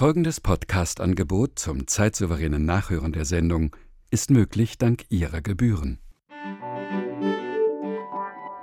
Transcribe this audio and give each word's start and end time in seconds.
Folgendes 0.00 0.40
Podcast-Angebot 0.40 1.58
zum 1.58 1.86
zeitsouveränen 1.86 2.64
Nachhören 2.64 3.12
der 3.12 3.26
Sendung 3.26 3.76
ist 4.10 4.30
möglich 4.30 4.78
dank 4.78 5.04
Ihrer 5.10 5.42
Gebühren. 5.42 5.98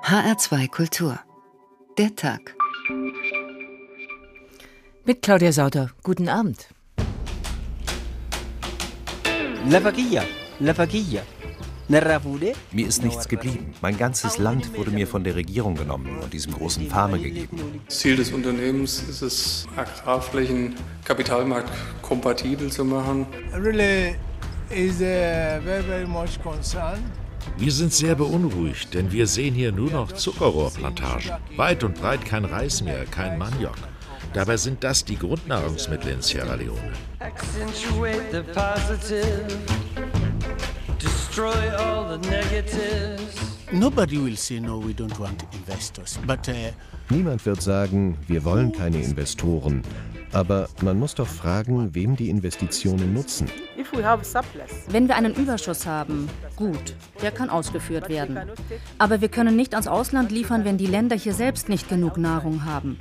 HR2 0.01 0.67
Kultur. 0.67 1.19
Der 1.99 2.15
Tag. 2.15 2.55
Mit 5.05 5.21
Claudia 5.21 5.51
Sauter. 5.51 5.91
Guten 6.01 6.27
Abend. 6.27 6.69
La 9.69 9.83
vaquilla, 9.83 10.23
la 10.59 10.75
vaquilla. 10.75 11.21
Mir 11.89 12.87
ist 12.87 13.03
nichts 13.03 13.29
geblieben. 13.29 13.73
Mein 13.81 13.97
ganzes 13.97 14.37
Land 14.37 14.77
wurde 14.77 14.91
mir 14.91 15.07
von 15.07 15.23
der 15.23 15.35
Regierung 15.35 15.75
genommen 15.75 16.19
und 16.21 16.33
diesem 16.33 16.53
großen 16.53 16.87
Farmer 16.89 17.17
gegeben. 17.17 17.81
Ziel 17.87 18.17
des 18.17 18.33
Unternehmens 18.33 19.03
ist 19.09 19.21
es, 19.21 19.67
Agrarflächen 19.77 20.75
kapitalmarktkompatibel 21.05 22.69
zu 22.69 22.83
machen. 22.83 23.25
Really 23.53 24.15
is 24.69 24.95
uh, 24.95 25.61
very, 25.63 25.83
very 25.83 26.05
much 26.05 26.41
concerned. 26.43 27.03
Wir 27.57 27.71
sind 27.71 27.93
sehr 27.93 28.15
beunruhigt, 28.15 28.93
denn 28.93 29.11
wir 29.11 29.25
sehen 29.25 29.55
hier 29.55 29.71
nur 29.71 29.89
noch 29.89 30.11
Zuckerrohrplantagen. 30.11 31.31
Weit 31.55 31.83
und 31.83 31.95
breit 31.95 32.25
kein 32.25 32.43
Reis 32.43 32.81
mehr, 32.81 33.05
kein 33.05 33.37
Maniok. 33.37 33.77
Dabei 34.33 34.57
sind 34.57 34.83
das 34.83 35.05
die 35.05 35.17
Grundnahrungsmittel 35.17 36.11
in 36.11 36.21
Sierra 36.21 36.55
Leone. 36.55 36.91
Accentuate 37.19 38.21
the 38.31 38.41
positive. 38.53 40.16
Destroy 41.37 41.75
all 41.77 42.17
the 42.17 42.17
negatives. 42.31 43.39
Nobody 43.71 44.17
will 44.17 44.35
say 44.35 44.59
no, 44.59 44.79
we 44.79 44.91
don't 44.91 45.19
want 45.19 45.43
investors. 45.53 46.17
But 46.25 46.49
uh, 46.49 46.71
Niemand 47.11 47.45
wird 47.45 47.61
sagen, 47.61 48.17
wir 48.25 48.43
wollen 48.43 48.71
keine 48.71 49.03
Investoren. 49.03 49.83
Aber 50.31 50.67
man 50.81 50.99
muss 50.99 51.15
doch 51.15 51.27
fragen, 51.27 51.93
wem 51.95 52.15
die 52.15 52.29
Investitionen 52.29 53.13
nutzen. 53.13 53.49
Wenn 54.89 55.07
wir 55.07 55.15
einen 55.15 55.33
Überschuss 55.33 55.85
haben, 55.85 56.27
gut, 56.55 56.95
der 57.21 57.31
kann 57.31 57.49
ausgeführt 57.49 58.09
werden. 58.09 58.37
Aber 58.97 59.21
wir 59.21 59.29
können 59.29 59.55
nicht 59.55 59.73
ans 59.73 59.87
Ausland 59.87 60.31
liefern, 60.31 60.65
wenn 60.65 60.77
die 60.77 60.87
Länder 60.87 61.15
hier 61.15 61.33
selbst 61.33 61.69
nicht 61.69 61.87
genug 61.89 62.17
Nahrung 62.17 62.65
haben. 62.65 62.99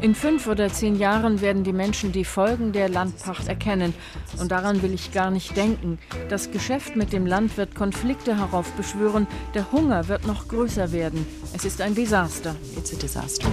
In 0.00 0.14
fünf 0.14 0.46
oder 0.48 0.68
zehn 0.68 0.96
Jahren 0.96 1.40
werden 1.40 1.64
die 1.64 1.72
Menschen 1.72 2.12
die 2.12 2.24
Folgen 2.24 2.72
der 2.72 2.88
Landpacht 2.88 3.48
erkennen. 3.48 3.94
Und 4.38 4.50
daran 4.50 4.82
will 4.82 4.92
ich 4.92 5.12
gar 5.12 5.30
nicht 5.30 5.56
denken. 5.56 5.98
Das 6.28 6.50
Geschäft 6.50 6.96
mit 6.96 7.12
dem 7.12 7.26
Land 7.26 7.56
wird 7.56 7.74
Konflikte 7.74 8.36
heraufbeschwören. 8.36 9.26
Der 9.54 9.70
Hunger 9.70 10.08
wird 10.08 10.26
noch 10.26 10.48
größer 10.48 10.92
werden. 10.92 11.24
Es 11.54 11.64
ist 11.64 11.80
ein 11.80 11.94
Desaster. 11.94 12.56
It's 12.76 12.92
a 12.92 12.96
disaster. 12.96 13.48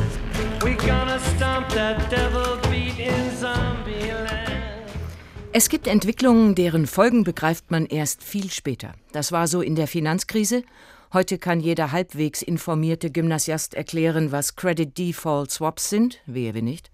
Es 5.52 5.70
gibt 5.70 5.88
Entwicklungen, 5.88 6.56
deren 6.56 6.88
Folgen 6.88 7.24
begreift 7.24 7.72
man 7.72 7.86
erst 7.86 8.24
viel 8.24 8.52
später. 8.52 8.94
Das 9.12 9.32
war 9.32 9.48
so 9.48 9.62
in 9.62 9.76
der 9.76 9.88
Finanzkrise. 9.88 10.64
Heute 11.12 11.40
kann 11.40 11.60
jeder 11.60 11.92
halbwegs 11.92 12.44
informierte 12.44 13.10
Gymnasiast 13.10 13.74
erklären, 13.74 14.32
was 14.32 14.56
Credit 14.56 14.96
Default 14.96 15.50
Swaps 15.50 15.90
sind, 15.90 16.20
wehe 16.28 16.54
wir 16.54 16.62
nicht. 16.62 16.92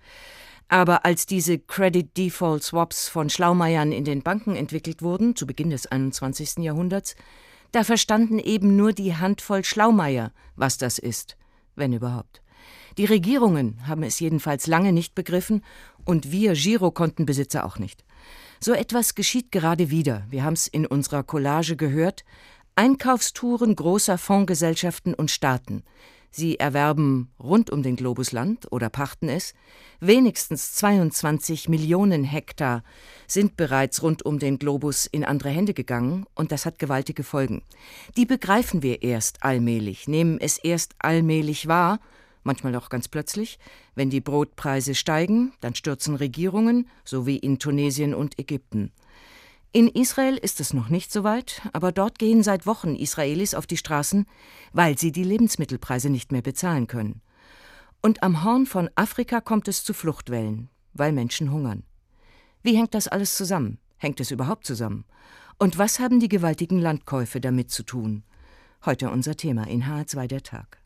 Aber 0.69 1.05
als 1.05 1.25
diese 1.25 1.59
Credit 1.59 2.15
Default 2.17 2.63
Swaps 2.63 3.09
von 3.09 3.29
Schlaumeiern 3.29 3.91
in 3.91 4.05
den 4.05 4.23
Banken 4.23 4.55
entwickelt 4.55 5.01
wurden, 5.01 5.35
zu 5.35 5.45
Beginn 5.45 5.69
des 5.69 5.87
21. 5.87 6.57
Jahrhunderts, 6.59 7.15
da 7.71 7.83
verstanden 7.83 8.39
eben 8.39 8.75
nur 8.75 8.93
die 8.93 9.15
Handvoll 9.15 9.63
Schlaumeier, 9.63 10.31
was 10.55 10.77
das 10.77 10.99
ist, 10.99 11.37
wenn 11.75 11.93
überhaupt. 11.93 12.41
Die 12.97 13.05
Regierungen 13.05 13.85
haben 13.87 14.03
es 14.03 14.19
jedenfalls 14.19 14.67
lange 14.67 14.93
nicht 14.93 15.15
begriffen 15.15 15.63
und 16.05 16.31
wir 16.31 16.53
Girokontenbesitzer 16.53 17.65
auch 17.65 17.77
nicht. 17.77 18.05
So 18.59 18.73
etwas 18.73 19.15
geschieht 19.15 19.51
gerade 19.51 19.89
wieder. 19.89 20.25
Wir 20.29 20.43
haben 20.43 20.53
es 20.53 20.67
in 20.67 20.85
unserer 20.85 21.23
Collage 21.23 21.75
gehört. 21.75 22.23
Einkaufstouren 22.75 23.75
großer 23.75 24.17
Fondsgesellschaften 24.17 25.13
und 25.13 25.29
Staaten. 25.31 25.83
Sie 26.37 26.59
erwerben 26.59 27.29
rund 27.41 27.69
um 27.69 27.81
den 27.81 27.95
Globus 27.95 28.33
Land 28.33 28.69
oder 28.69 28.89
pachten 28.89 29.29
es. 29.29 29.53
Wenigstens 30.01 30.73
22 30.73 31.69
Millionen 31.69 32.25
Hektar 32.25 32.83
sind 33.25 33.55
bereits 33.55 34.03
rund 34.03 34.25
um 34.25 34.37
den 34.37 34.59
Globus 34.59 35.05
in 35.05 35.23
andere 35.23 35.47
Hände 35.47 35.73
gegangen 35.73 36.25
und 36.35 36.51
das 36.51 36.65
hat 36.65 36.77
gewaltige 36.77 37.23
Folgen. 37.23 37.61
Die 38.17 38.25
begreifen 38.25 38.83
wir 38.83 39.01
erst 39.01 39.43
allmählich, 39.43 40.09
nehmen 40.09 40.37
es 40.41 40.57
erst 40.57 40.95
allmählich 40.99 41.69
wahr 41.69 42.01
manchmal 42.43 42.75
auch 42.75 42.89
ganz 42.89 43.07
plötzlich. 43.07 43.57
Wenn 43.95 44.09
die 44.09 44.21
Brotpreise 44.21 44.93
steigen, 44.93 45.53
dann 45.61 45.73
stürzen 45.73 46.15
Regierungen, 46.15 46.87
so 47.05 47.25
wie 47.25 47.37
in 47.37 47.59
Tunesien 47.59 48.13
und 48.13 48.37
Ägypten. 48.37 48.91
In 49.75 49.89
Israel 49.89 50.37
ist 50.37 50.61
es 50.61 50.73
noch 50.73 50.87
nicht 50.87 51.11
so 51.11 51.25
weit, 51.25 51.61
aber 51.73 51.91
dort 51.91 52.17
gehen 52.17 52.43
seit 52.43 52.65
Wochen 52.65 52.95
Israelis 52.95 53.53
auf 53.53 53.67
die 53.67 53.75
Straßen, 53.75 54.25
weil 54.71 54.97
sie 54.97 55.11
die 55.11 55.25
Lebensmittelpreise 55.25 56.09
nicht 56.09 56.31
mehr 56.31 56.41
bezahlen 56.41 56.87
können. 56.87 57.19
Und 58.01 58.23
am 58.23 58.45
Horn 58.45 58.67
von 58.67 58.89
Afrika 58.95 59.41
kommt 59.41 59.67
es 59.67 59.83
zu 59.83 59.93
Fluchtwellen, 59.93 60.69
weil 60.93 61.11
Menschen 61.11 61.51
hungern. 61.51 61.83
Wie 62.63 62.77
hängt 62.77 62.93
das 62.93 63.09
alles 63.09 63.35
zusammen? 63.35 63.77
Hängt 63.97 64.21
es 64.21 64.31
überhaupt 64.31 64.65
zusammen? 64.65 65.03
Und 65.59 65.77
was 65.77 65.99
haben 65.99 66.21
die 66.21 66.29
gewaltigen 66.29 66.79
Landkäufe 66.79 67.41
damit 67.41 67.69
zu 67.69 67.83
tun? 67.83 68.23
Heute 68.85 69.09
unser 69.09 69.35
Thema 69.35 69.67
in 69.67 69.83
H2 69.83 70.27
der 70.27 70.43
Tag. 70.43 70.77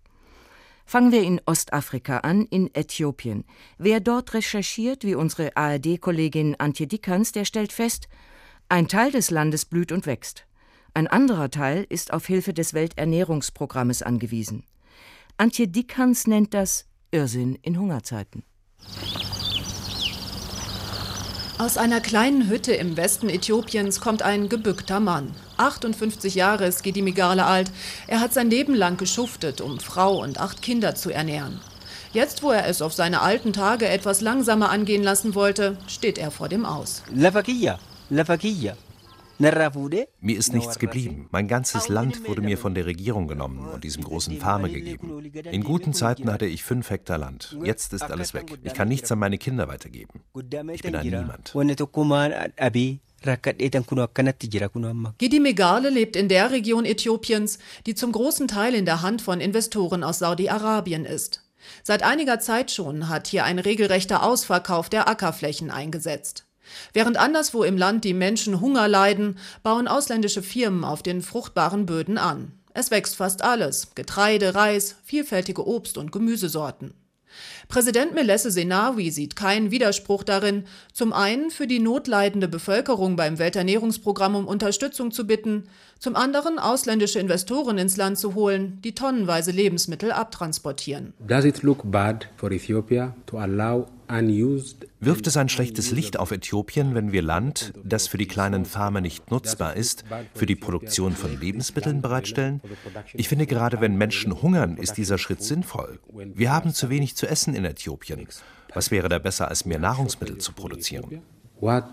Fangen 0.87 1.11
wir 1.11 1.21
in 1.21 1.39
Ostafrika 1.45 2.21
an, 2.21 2.47
in 2.47 2.73
Äthiopien. 2.73 3.43
Wer 3.77 3.99
dort 3.99 4.33
recherchiert, 4.33 5.03
wie 5.03 5.13
unsere 5.13 5.55
ARD-Kollegin 5.55 6.55
Antje 6.59 6.87
Dickhans, 6.87 7.31
der 7.31 7.45
stellt 7.45 7.71
fest, 7.71 8.09
ein 8.69 8.87
Teil 8.87 9.11
des 9.11 9.31
Landes 9.31 9.65
blüht 9.65 9.91
und 9.91 10.05
wächst. 10.05 10.45
Ein 10.93 11.07
anderer 11.07 11.49
Teil 11.49 11.85
ist 11.89 12.13
auf 12.13 12.27
Hilfe 12.27 12.53
des 12.53 12.75
Welternährungsprogrammes 12.75 14.03
angewiesen. 14.03 14.63
Antje 15.37 15.67
Dickhans 15.67 16.27
nennt 16.27 16.53
das 16.53 16.85
Irrsinn 17.11 17.55
in 17.63 17.79
Hungerzeiten. 17.79 18.43
Aus 21.57 21.77
einer 21.77 21.99
kleinen 21.99 22.47
Hütte 22.47 22.73
im 22.73 22.95
Westen 22.95 23.27
Äthiopiens 23.27 23.99
kommt 23.99 24.21
ein 24.21 24.49
gebückter 24.49 24.99
Mann. 24.99 25.31
58 25.57 26.35
Jahre 26.35 26.65
ist 26.65 26.83
Gedi 26.83 27.01
Migale 27.01 27.45
alt. 27.45 27.71
Er 28.07 28.21
hat 28.21 28.33
sein 28.33 28.49
Leben 28.49 28.75
lang 28.75 28.97
geschuftet, 28.97 29.59
um 29.61 29.79
Frau 29.79 30.21
und 30.21 30.39
acht 30.39 30.61
Kinder 30.61 30.95
zu 30.95 31.09
ernähren. 31.09 31.59
Jetzt, 32.13 32.43
wo 32.43 32.51
er 32.51 32.67
es 32.67 32.81
auf 32.81 32.93
seine 32.93 33.21
alten 33.21 33.51
Tage 33.51 33.87
etwas 33.87 34.21
langsamer 34.21 34.69
angehen 34.69 35.03
lassen 35.03 35.35
wollte, 35.35 35.77
steht 35.87 36.17
er 36.17 36.31
vor 36.31 36.49
dem 36.49 36.65
Aus. 36.65 37.03
Vaquilla. 37.09 37.79
Mir 40.19 40.37
ist 40.37 40.53
nichts 40.53 40.79
geblieben. 40.79 41.27
Mein 41.31 41.47
ganzes 41.47 41.87
Land 41.87 42.27
wurde 42.27 42.41
mir 42.41 42.57
von 42.57 42.75
der 42.75 42.85
Regierung 42.85 43.27
genommen 43.27 43.65
und 43.65 43.85
diesem 43.85 44.03
großen 44.03 44.37
Farmer 44.37 44.67
gegeben. 44.67 45.31
In 45.49 45.63
guten 45.63 45.93
Zeiten 45.93 46.29
hatte 46.31 46.45
ich 46.45 46.63
fünf 46.63 46.89
Hektar 46.89 47.17
Land. 47.17 47.57
Jetzt 47.63 47.93
ist 47.93 48.03
alles 48.03 48.33
weg. 48.33 48.59
Ich 48.63 48.73
kann 48.73 48.89
nichts 48.89 49.09
an 49.11 49.19
meine 49.19 49.37
Kinder 49.37 49.69
weitergeben. 49.69 50.21
Ich 50.73 50.81
bin 50.81 50.95
ein 50.95 51.05
Niemand. 51.05 51.53
Gidi 55.17 55.39
Megale 55.39 55.89
lebt 55.89 56.15
in 56.15 56.27
der 56.27 56.51
Region 56.51 56.85
Äthiopiens, 56.85 57.59
die 57.85 57.95
zum 57.95 58.11
großen 58.11 58.47
Teil 58.47 58.73
in 58.73 58.85
der 58.85 59.01
Hand 59.01 59.21
von 59.21 59.39
Investoren 59.39 60.03
aus 60.03 60.19
Saudi-Arabien 60.19 61.05
ist. 61.05 61.43
Seit 61.83 62.03
einiger 62.03 62.39
Zeit 62.39 62.71
schon 62.71 63.07
hat 63.09 63.27
hier 63.27 63.43
ein 63.45 63.59
regelrechter 63.59 64.23
Ausverkauf 64.23 64.89
der 64.89 65.07
Ackerflächen 65.07 65.71
eingesetzt. 65.71 66.45
Während 66.93 67.17
anderswo 67.17 67.63
im 67.63 67.77
Land 67.77 68.03
die 68.03 68.13
Menschen 68.13 68.61
Hunger 68.61 68.87
leiden, 68.87 69.37
bauen 69.63 69.87
ausländische 69.87 70.41
Firmen 70.41 70.83
auf 70.83 71.03
den 71.03 71.21
fruchtbaren 71.21 71.85
Böden 71.85 72.17
an. 72.17 72.53
Es 72.73 72.91
wächst 72.91 73.15
fast 73.15 73.41
alles 73.41 73.95
Getreide, 73.95 74.55
Reis, 74.55 74.95
vielfältige 75.03 75.67
Obst- 75.67 75.97
und 75.97 76.11
Gemüsesorten. 76.11 76.93
Präsident 77.67 78.13
Melesse 78.13 78.51
Senawi 78.51 79.11
sieht 79.11 79.35
keinen 79.35 79.71
Widerspruch 79.71 80.23
darin, 80.23 80.63
zum 80.93 81.13
einen 81.13 81.51
für 81.51 81.67
die 81.67 81.79
notleidende 81.79 82.47
Bevölkerung 82.47 83.15
beim 83.15 83.37
Welternährungsprogramm 83.37 84.35
um 84.35 84.47
Unterstützung 84.47 85.11
zu 85.11 85.27
bitten, 85.27 85.65
zum 85.99 86.15
anderen 86.15 86.57
ausländische 86.57 87.19
Investoren 87.19 87.77
ins 87.77 87.97
Land 87.97 88.17
zu 88.17 88.33
holen, 88.33 88.79
die 88.83 88.95
tonnenweise 88.95 89.51
Lebensmittel 89.51 90.11
abtransportieren. 90.11 91.13
Does 91.19 91.45
it 91.45 91.61
look 91.61 91.79
bad 91.91 92.27
for 92.37 92.51
Ethiopia 92.51 93.15
to 93.27 93.37
allow 93.37 93.87
Wirft 94.09 95.27
es 95.27 95.37
ein 95.37 95.49
schlechtes 95.49 95.91
Licht 95.91 96.17
auf 96.17 96.31
Äthiopien, 96.31 96.95
wenn 96.95 97.11
wir 97.11 97.21
Land, 97.21 97.73
das 97.83 98.07
für 98.07 98.17
die 98.17 98.27
kleinen 98.27 98.65
Farmer 98.65 99.01
nicht 99.01 99.29
nutzbar 99.29 99.75
ist, 99.75 100.03
für 100.33 100.47
die 100.47 100.55
Produktion 100.55 101.13
von 101.13 101.39
Lebensmitteln 101.39 102.01
bereitstellen? 102.01 102.59
Ich 103.13 103.29
finde, 103.29 103.45
gerade 103.45 103.81
wenn 103.81 103.95
Menschen 103.95 104.41
hungern, 104.41 104.77
ist 104.77 104.97
dieser 104.97 105.19
Schritt 105.19 105.43
sinnvoll. 105.43 105.99
Wir 106.11 106.51
haben 106.51 106.73
zu 106.73 106.89
wenig 106.89 107.15
zu 107.15 107.27
essen 107.27 107.53
in 107.53 107.65
Äthiopien. 107.65 108.27
Was 108.73 108.89
wäre 108.89 109.09
da 109.09 109.19
besser, 109.19 109.47
als 109.47 109.65
mehr 109.65 109.79
Nahrungsmittel 109.79 110.39
zu 110.39 110.53
produzieren? 110.53 111.21
What 111.61 111.83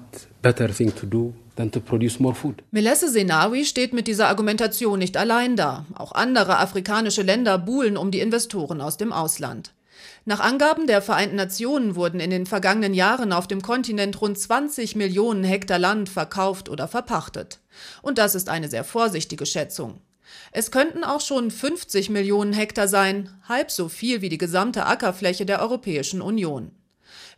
better 0.43 0.69
thing 0.69 0.95
to 0.95 1.07
do 1.07 1.35
than 1.57 1.73
to 1.73 1.81
produce 1.81 2.21
more 2.21 2.35
food? 2.35 2.63
Melesse 2.71 3.11
Senawi 3.11 3.65
steht 3.65 3.93
mit 3.93 4.07
dieser 4.07 4.29
Argumentation 4.29 4.99
nicht 4.99 5.17
allein 5.17 5.57
da. 5.57 5.87
Auch 5.95 6.13
andere 6.13 6.59
afrikanische 6.59 7.23
Länder 7.23 7.59
buhlen 7.59 7.97
um 7.97 8.13
die 8.13 8.21
Investoren 8.21 8.81
aus 8.81 8.97
dem 8.97 9.13
Ausland. 9.13 9.75
Nach 10.25 10.40
Angaben 10.40 10.87
der 10.87 11.02
Vereinten 11.02 11.37
Nationen 11.37 11.94
wurden 11.94 12.20
in 12.20 12.31
den 12.31 12.46
vergangenen 12.46 12.94
Jahren 12.94 13.32
auf 13.32 13.46
dem 13.46 13.62
Kontinent 13.62 14.20
rund 14.20 14.38
20 14.38 14.96
Millionen 14.96 15.44
Hektar 15.44 15.78
Land 15.78 16.08
verkauft 16.08 16.69
oder 16.69 16.88
verpachtet. 16.88 17.60
Und 18.02 18.19
das 18.19 18.34
ist 18.34 18.48
eine 18.48 18.69
sehr 18.69 18.84
vorsichtige 18.84 19.46
Schätzung. 19.46 20.00
Es 20.52 20.70
könnten 20.70 21.04
auch 21.04 21.20
schon 21.20 21.50
50 21.50 22.10
Millionen 22.10 22.52
Hektar 22.52 22.88
sein, 22.88 23.31
halb 23.48 23.70
so 23.70 23.88
viel 23.88 24.20
wie 24.20 24.28
die 24.28 24.38
gesamte 24.38 24.87
Ackerfläche 24.87 25.46
der 25.46 25.60
Europäischen 25.60 26.20
Union. 26.20 26.72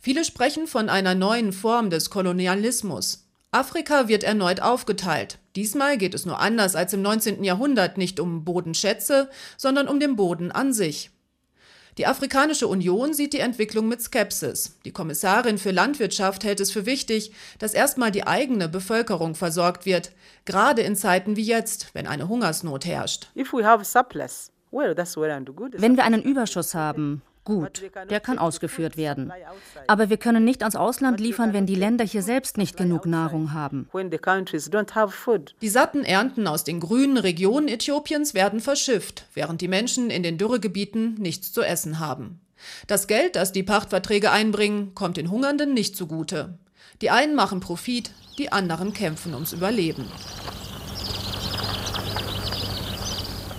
Viele 0.00 0.24
sprechen 0.24 0.66
von 0.66 0.88
einer 0.88 1.14
neuen 1.14 1.52
Form 1.52 1.90
des 1.90 2.10
Kolonialismus. 2.10 3.28
Afrika 3.50 4.08
wird 4.08 4.24
erneut 4.24 4.60
aufgeteilt. 4.60 5.38
Diesmal 5.56 5.96
geht 5.96 6.14
es 6.14 6.26
nur 6.26 6.38
anders 6.38 6.76
als 6.76 6.92
im 6.92 7.02
19. 7.02 7.42
Jahrhundert 7.44 7.96
nicht 7.96 8.20
um 8.20 8.44
Bodenschätze, 8.44 9.30
sondern 9.56 9.88
um 9.88 10.00
den 10.00 10.16
Boden 10.16 10.52
an 10.52 10.72
sich. 10.72 11.10
Die 11.98 12.06
Afrikanische 12.06 12.68
Union 12.68 13.12
sieht 13.12 13.32
die 13.32 13.40
Entwicklung 13.40 13.88
mit 13.88 14.00
Skepsis. 14.00 14.78
Die 14.84 14.92
Kommissarin 14.92 15.58
für 15.58 15.72
Landwirtschaft 15.72 16.44
hält 16.44 16.60
es 16.60 16.70
für 16.70 16.86
wichtig, 16.86 17.32
dass 17.58 17.74
erstmal 17.74 18.12
die 18.12 18.24
eigene 18.24 18.68
Bevölkerung 18.68 19.34
versorgt 19.34 19.84
wird, 19.84 20.12
gerade 20.44 20.82
in 20.82 20.94
Zeiten 20.94 21.34
wie 21.34 21.42
jetzt, 21.42 21.88
wenn 21.94 22.06
eine 22.06 22.28
Hungersnot 22.28 22.86
herrscht. 22.86 23.26
Wenn 25.82 25.96
wir 25.96 26.04
einen 26.04 26.22
Überschuss 26.22 26.74
haben, 26.76 27.22
Gut, 27.48 27.82
der 28.10 28.20
kann 28.20 28.38
ausgeführt 28.38 28.98
werden. 28.98 29.32
Aber 29.86 30.10
wir 30.10 30.18
können 30.18 30.44
nicht 30.44 30.62
ans 30.62 30.76
Ausland 30.76 31.18
liefern, 31.18 31.54
wenn 31.54 31.64
die 31.64 31.76
Länder 31.76 32.04
hier 32.04 32.22
selbst 32.22 32.58
nicht 32.58 32.76
genug 32.76 33.06
Nahrung 33.06 33.54
haben. 33.54 33.88
Die 35.62 35.68
satten 35.70 36.04
Ernten 36.04 36.46
aus 36.46 36.64
den 36.64 36.78
grünen 36.78 37.16
Regionen 37.16 37.68
Äthiopiens 37.68 38.34
werden 38.34 38.60
verschifft, 38.60 39.24
während 39.32 39.62
die 39.62 39.68
Menschen 39.68 40.10
in 40.10 40.22
den 40.22 40.36
Dürregebieten 40.36 41.14
nichts 41.14 41.50
zu 41.50 41.62
essen 41.62 42.00
haben. 42.00 42.38
Das 42.86 43.06
Geld, 43.06 43.34
das 43.34 43.52
die 43.52 43.62
Pachtverträge 43.62 44.30
einbringen, 44.30 44.94
kommt 44.94 45.16
den 45.16 45.30
Hungernden 45.30 45.72
nicht 45.72 45.96
zugute. 45.96 46.58
Die 47.00 47.08
einen 47.08 47.34
machen 47.34 47.60
Profit, 47.60 48.10
die 48.36 48.52
anderen 48.52 48.92
kämpfen 48.92 49.32
ums 49.32 49.54
Überleben. 49.54 50.04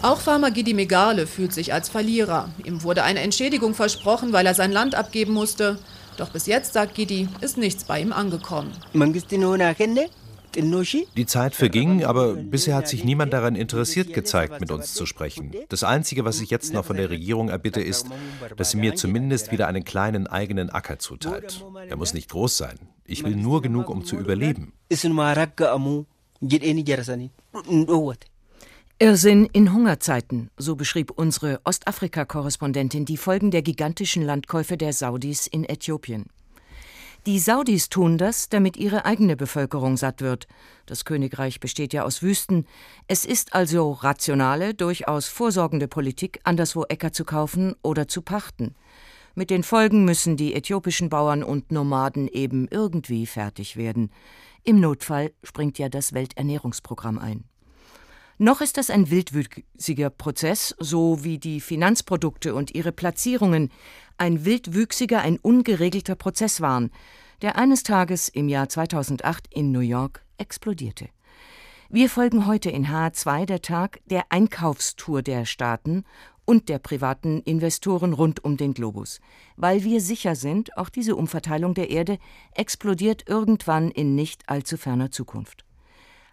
Auch 0.02 0.22
Farmer 0.22 0.50
Gidi 0.50 0.74
Megale 0.74 1.28
fühlt 1.28 1.54
sich 1.54 1.74
als 1.74 1.90
Verlierer. 1.90 2.50
Ihm 2.64 2.84
wurde 2.84 3.04
eine 3.04 3.20
Entschädigung 3.20 3.74
versprochen, 3.74 4.32
weil 4.32 4.46
er 4.46 4.54
sein 4.54 4.72
Land 4.72 4.96
abgeben 4.96 5.34
musste. 5.34 5.78
Doch 6.16 6.30
bis 6.30 6.46
jetzt, 6.46 6.72
sagt 6.72 6.96
Gidi, 6.96 7.28
ist 7.42 7.58
nichts 7.58 7.84
bei 7.84 8.00
ihm 8.00 8.14
angekommen. 8.14 8.72
Die 11.18 11.26
Zeit 11.26 11.54
verging, 11.54 12.06
aber 12.06 12.34
bisher 12.34 12.76
hat 12.76 12.88
sich 12.88 13.04
niemand 13.04 13.34
daran 13.34 13.56
interessiert 13.56 14.14
gezeigt, 14.14 14.62
mit 14.62 14.72
uns 14.72 14.94
zu 14.94 15.06
sprechen. 15.06 15.52
Das 15.68 15.84
Einzige, 15.84 16.24
was 16.24 16.40
ich 16.40 16.50
jetzt 16.50 16.74
noch 16.74 16.86
von 16.86 16.96
der 16.96 17.10
Regierung 17.10 17.50
erbitte, 17.50 17.82
ist, 17.82 18.08
dass 18.56 18.72
sie 18.72 18.78
mir 18.78 18.96
zumindest 18.96 19.52
wieder 19.52 19.68
einen 19.68 19.84
kleinen 19.84 20.28
eigenen 20.28 20.70
Acker 20.70 20.98
zuteilt. 20.98 21.64
Er 21.88 21.98
muss 21.98 22.14
nicht 22.14 22.30
groß 22.30 22.58
sein. 22.58 22.80
Ich 23.06 23.24
will 23.26 23.36
nur 23.36 23.62
genug, 23.62 23.90
um 23.90 24.06
zu 24.06 24.16
überleben. 24.16 24.72
Irrsinn 29.02 29.46
in 29.54 29.74
Hungerzeiten, 29.74 30.52
so 30.58 30.76
beschrieb 30.76 31.12
unsere 31.12 31.62
Ostafrika-Korrespondentin 31.64 33.06
die 33.06 33.16
Folgen 33.16 33.50
der 33.50 33.62
gigantischen 33.62 34.24
Landkäufe 34.24 34.76
der 34.76 34.92
Saudis 34.92 35.48
in 35.48 35.64
Äthiopien. 35.64 36.26
Die 37.26 37.40
Saudis 37.40 37.88
tun 37.88 38.18
das, 38.18 38.50
damit 38.50 38.76
ihre 38.76 39.06
eigene 39.06 39.38
Bevölkerung 39.38 39.96
satt 39.96 40.20
wird. 40.20 40.50
Das 40.86 41.06
Königreich 41.06 41.62
besteht 41.62 41.94
ja 41.94 42.04
aus 42.04 42.22
Wüsten. 42.22 42.66
Es 43.08 43.24
ist 43.24 43.54
also 43.54 43.94
rationale, 43.94 44.74
durchaus 44.74 45.30
vorsorgende 45.30 45.88
Politik, 45.88 46.42
anderswo 46.44 46.84
Äcker 46.84 47.14
zu 47.14 47.24
kaufen 47.24 47.76
oder 47.82 48.10
zu 48.10 48.22
pachten. 48.22 48.76
Mit 49.34 49.50
den 49.50 49.64
Folgen 49.64 50.04
müssen 50.04 50.36
die 50.36 50.54
äthiopischen 50.54 51.08
Bauern 51.08 51.42
und 51.42 51.72
Nomaden 51.72 52.28
eben 52.28 52.68
irgendwie 52.70 53.26
fertig 53.26 53.78
werden. 53.78 54.12
Im 54.66 54.82
Notfall 54.82 55.32
springt 55.42 55.80
ja 55.80 55.88
das 55.88 56.12
Welternährungsprogramm 56.12 57.18
ein. 57.18 57.46
Noch 58.42 58.62
ist 58.62 58.78
das 58.78 58.90
ein 58.90 59.10
wildwüchsiger 59.10 60.10
Prozess, 60.10 60.74
so 60.80 61.26
wie 61.26 61.40
die 61.40 61.60
Finanzprodukte 61.60 62.56
und 62.56 62.74
ihre 62.74 62.94
Platzierungen 62.94 63.70
ein 64.18 64.46
wildwüchsiger, 64.46 65.20
ein 65.20 65.38
ungeregelter 65.38 66.16
Prozess 66.16 66.62
waren, 66.62 66.90
der 67.42 67.58
eines 67.58 67.84
Tages 67.84 68.30
im 68.30 68.48
Jahr 68.48 68.70
2008 68.70 69.54
in 69.54 69.74
New 69.74 69.82
York 69.82 70.24
explodierte. 70.38 71.10
Wir 71.90 72.10
folgen 72.10 72.46
heute 72.46 72.70
in 72.70 72.88
H2 72.88 73.46
der 73.46 73.62
Tag 73.62 74.00
der 74.06 74.32
Einkaufstour 74.32 75.22
der 75.22 75.44
Staaten 75.44 76.06
und 76.46 76.70
der 76.70 76.80
privaten 76.80 77.42
Investoren 77.42 78.14
rund 78.14 78.46
um 78.46 78.56
den 78.56 78.74
Globus, 78.74 79.20
weil 79.58 79.84
wir 79.84 80.00
sicher 80.00 80.36
sind, 80.38 80.78
auch 80.78 80.88
diese 80.88 81.18
Umverteilung 81.18 81.74
der 81.74 81.90
Erde 81.90 82.18
explodiert 82.56 83.28
irgendwann 83.28 83.92
in 83.92 84.16
nicht 84.16 84.48
allzu 84.48 84.78
ferner 84.78 85.12
Zukunft. 85.12 85.66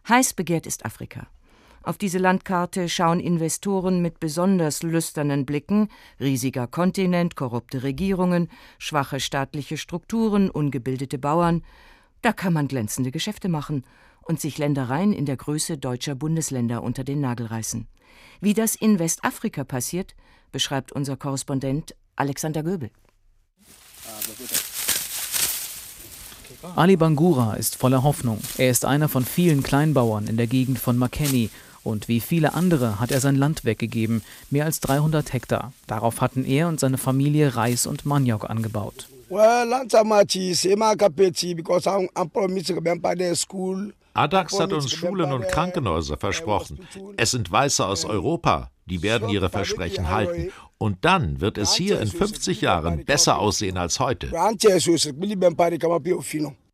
Heiß 0.09 0.35
begehrt 0.35 0.69
ist 0.69 0.85
Afrika. 0.85 1.27
Auf 1.87 1.99
diese 1.99 2.19
Landkarte 2.19 2.89
schauen 2.89 3.21
Investoren 3.21 4.03
mit 4.03 4.19
besonders 4.19 4.83
lüsternen 4.83 5.47
Blicken, 5.47 5.89
riesiger 6.19 6.67
Kontinent, 6.67 7.37
korrupte 7.37 7.85
Regierungen, 7.85 8.49
schwache 8.77 9.21
staatliche 9.21 9.77
Strukturen, 9.77 10.51
ungebildete 10.51 11.17
Bauern. 11.17 11.63
Da 12.23 12.33
kann 12.33 12.53
man 12.53 12.67
glänzende 12.67 13.13
Geschäfte 13.13 13.49
machen 13.49 13.85
und 14.23 14.41
sich 14.41 14.59
Ländereien 14.59 15.13
in 15.13 15.27
der 15.27 15.37
Größe 15.37 15.79
deutscher 15.79 16.17
Bundesländer 16.17 16.83
unter 16.83 17.05
den 17.05 17.21
Nagel 17.21 17.47
reißen. 17.47 17.87
Wie 18.41 18.53
das 18.53 18.75
in 18.75 18.99
Westafrika 18.99 19.63
passiert, 19.63 20.17
beschreibt 20.51 20.91
unser 20.91 21.17
Korrespondent 21.17 21.95
Alexander 22.17 22.65
Göbel. 22.65 22.91
Ali 26.75 26.97
Bangura 26.97 27.55
ist 27.55 27.77
voller 27.77 28.03
Hoffnung. 28.03 28.41
Er 28.59 28.71
ist 28.71 28.85
einer 28.85 29.09
von 29.09 29.25
vielen 29.25 29.63
Kleinbauern 29.63 30.27
in 30.27 30.37
der 30.37 30.49
Gegend 30.49 30.81
von 30.81 30.99
Makeni 30.99 31.49
und 31.87 32.09
wie 32.09 32.21
viele 32.21 32.55
andere 32.55 32.99
hat 32.99 33.13
er 33.13 33.21
sein 33.21 33.37
Land 33.37 33.65
weggegeben, 33.65 34.23
mehr 34.51 34.65
als 34.65 34.81
300 34.81 35.33
Hektar. 35.33 35.73
Darauf 35.87 36.21
hatten 36.21 36.45
er 36.45 36.67
und 36.69 36.81
seine 36.81 36.99
Familie 36.99 37.55
Reis 37.55 37.87
und 37.87 38.05
Maniok 38.05 38.51
angebaut. 38.51 39.09
Adax 44.15 44.59
hat 44.59 44.73
uns 44.73 44.91
Schulen 44.91 45.33
und 45.33 45.47
Krankenhäuser 45.49 46.17
versprochen. 46.17 46.81
Es 47.17 47.31
sind 47.33 47.51
Weiße 47.53 47.85
aus 47.85 48.05
Europa, 48.05 48.71
die 48.87 49.03
werden 49.03 49.29
ihre 49.29 49.51
Versprechen 49.51 50.09
halten. 50.09 50.53
Und 50.79 51.05
dann 51.05 51.41
wird 51.41 51.59
es 51.59 51.75
hier 51.75 52.01
in 52.01 52.09
50 52.09 52.61
Jahren 52.63 53.05
besser 53.05 53.39
aussehen 53.39 53.77
als 53.79 54.01
heute. 54.01 54.31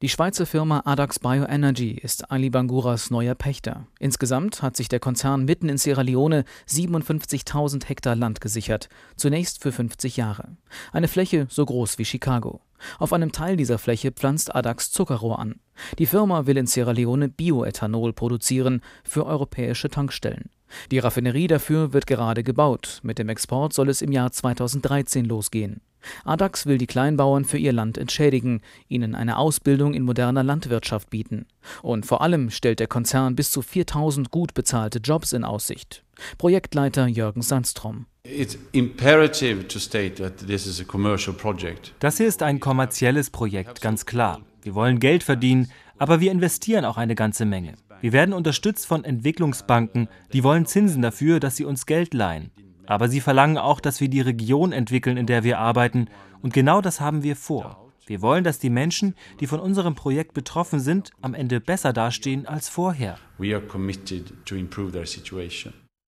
Die 0.02 0.08
Schweizer 0.08 0.46
Firma 0.46 0.82
Adax 0.84 1.20
Bioenergy 1.20 1.92
ist 1.92 2.28
Ali 2.32 2.50
Banguras 2.50 3.12
neuer 3.12 3.36
Pächter. 3.36 3.86
Insgesamt 4.00 4.60
hat 4.60 4.76
sich 4.76 4.88
der 4.88 4.98
Konzern 4.98 5.44
mitten 5.44 5.68
in 5.68 5.78
Sierra 5.78 6.02
Leone 6.02 6.44
57.000 6.68 7.86
Hektar 7.86 8.16
Land 8.16 8.40
gesichert, 8.40 8.88
zunächst 9.14 9.62
für 9.62 9.70
50 9.70 10.16
Jahre. 10.16 10.56
Eine 10.90 11.06
Fläche 11.06 11.46
so 11.48 11.64
groß 11.64 11.98
wie 11.98 12.04
Chicago. 12.04 12.62
Auf 12.98 13.12
einem 13.12 13.30
Teil 13.30 13.56
dieser 13.56 13.78
Fläche 13.78 14.10
pflanzt 14.10 14.52
Adax 14.52 14.90
Zuckerrohr 14.90 15.38
an. 15.38 15.60
Die 16.00 16.06
Firma 16.06 16.46
will 16.46 16.56
in 16.56 16.66
Sierra 16.66 16.90
Leone 16.90 17.28
Bioethanol 17.28 18.12
produzieren 18.12 18.82
für 19.04 19.24
europäische 19.24 19.88
Tankstellen. 19.88 20.50
Die 20.90 20.98
Raffinerie 20.98 21.46
dafür 21.46 21.92
wird 21.92 22.06
gerade 22.06 22.42
gebaut. 22.42 23.00
Mit 23.02 23.18
dem 23.18 23.28
Export 23.28 23.72
soll 23.72 23.88
es 23.88 24.02
im 24.02 24.12
Jahr 24.12 24.32
2013 24.32 25.24
losgehen. 25.24 25.80
Adax 26.24 26.66
will 26.66 26.78
die 26.78 26.86
Kleinbauern 26.86 27.44
für 27.44 27.58
ihr 27.58 27.72
Land 27.72 27.98
entschädigen, 27.98 28.60
ihnen 28.88 29.14
eine 29.14 29.36
Ausbildung 29.38 29.94
in 29.94 30.02
moderner 30.02 30.42
Landwirtschaft 30.42 31.10
bieten. 31.10 31.46
Und 31.82 32.06
vor 32.06 32.22
allem 32.22 32.50
stellt 32.50 32.80
der 32.80 32.86
Konzern 32.86 33.36
bis 33.36 33.50
zu 33.50 33.62
4000 33.62 34.30
gut 34.30 34.54
bezahlte 34.54 34.98
Jobs 34.98 35.32
in 35.32 35.44
Aussicht. 35.44 36.04
Projektleiter 36.38 37.06
Jürgen 37.06 37.42
Sandstrom. 37.42 38.06
Das 41.98 42.16
hier 42.16 42.26
ist 42.28 42.42
ein 42.42 42.60
kommerzielles 42.60 43.30
Projekt, 43.30 43.80
ganz 43.80 44.06
klar. 44.06 44.40
Wir 44.62 44.74
wollen 44.76 45.00
Geld 45.00 45.24
verdienen, 45.24 45.72
aber 45.98 46.20
wir 46.20 46.30
investieren 46.30 46.84
auch 46.84 46.96
eine 46.96 47.16
ganze 47.16 47.44
Menge. 47.44 47.74
Wir 48.02 48.12
werden 48.12 48.34
unterstützt 48.34 48.84
von 48.88 49.04
Entwicklungsbanken, 49.04 50.08
die 50.32 50.42
wollen 50.42 50.66
Zinsen 50.66 51.02
dafür, 51.02 51.38
dass 51.38 51.54
sie 51.56 51.64
uns 51.64 51.86
Geld 51.86 52.14
leihen. 52.14 52.50
Aber 52.84 53.08
sie 53.08 53.20
verlangen 53.20 53.58
auch, 53.58 53.78
dass 53.78 54.00
wir 54.00 54.08
die 54.08 54.20
Region 54.20 54.72
entwickeln, 54.72 55.16
in 55.16 55.26
der 55.26 55.44
wir 55.44 55.60
arbeiten. 55.60 56.08
Und 56.40 56.52
genau 56.52 56.80
das 56.80 57.00
haben 57.00 57.22
wir 57.22 57.36
vor. 57.36 57.92
Wir 58.04 58.20
wollen, 58.20 58.42
dass 58.42 58.58
die 58.58 58.70
Menschen, 58.70 59.14
die 59.38 59.46
von 59.46 59.60
unserem 59.60 59.94
Projekt 59.94 60.34
betroffen 60.34 60.80
sind, 60.80 61.12
am 61.20 61.32
Ende 61.32 61.60
besser 61.60 61.92
dastehen 61.92 62.44
als 62.44 62.68
vorher. 62.68 63.18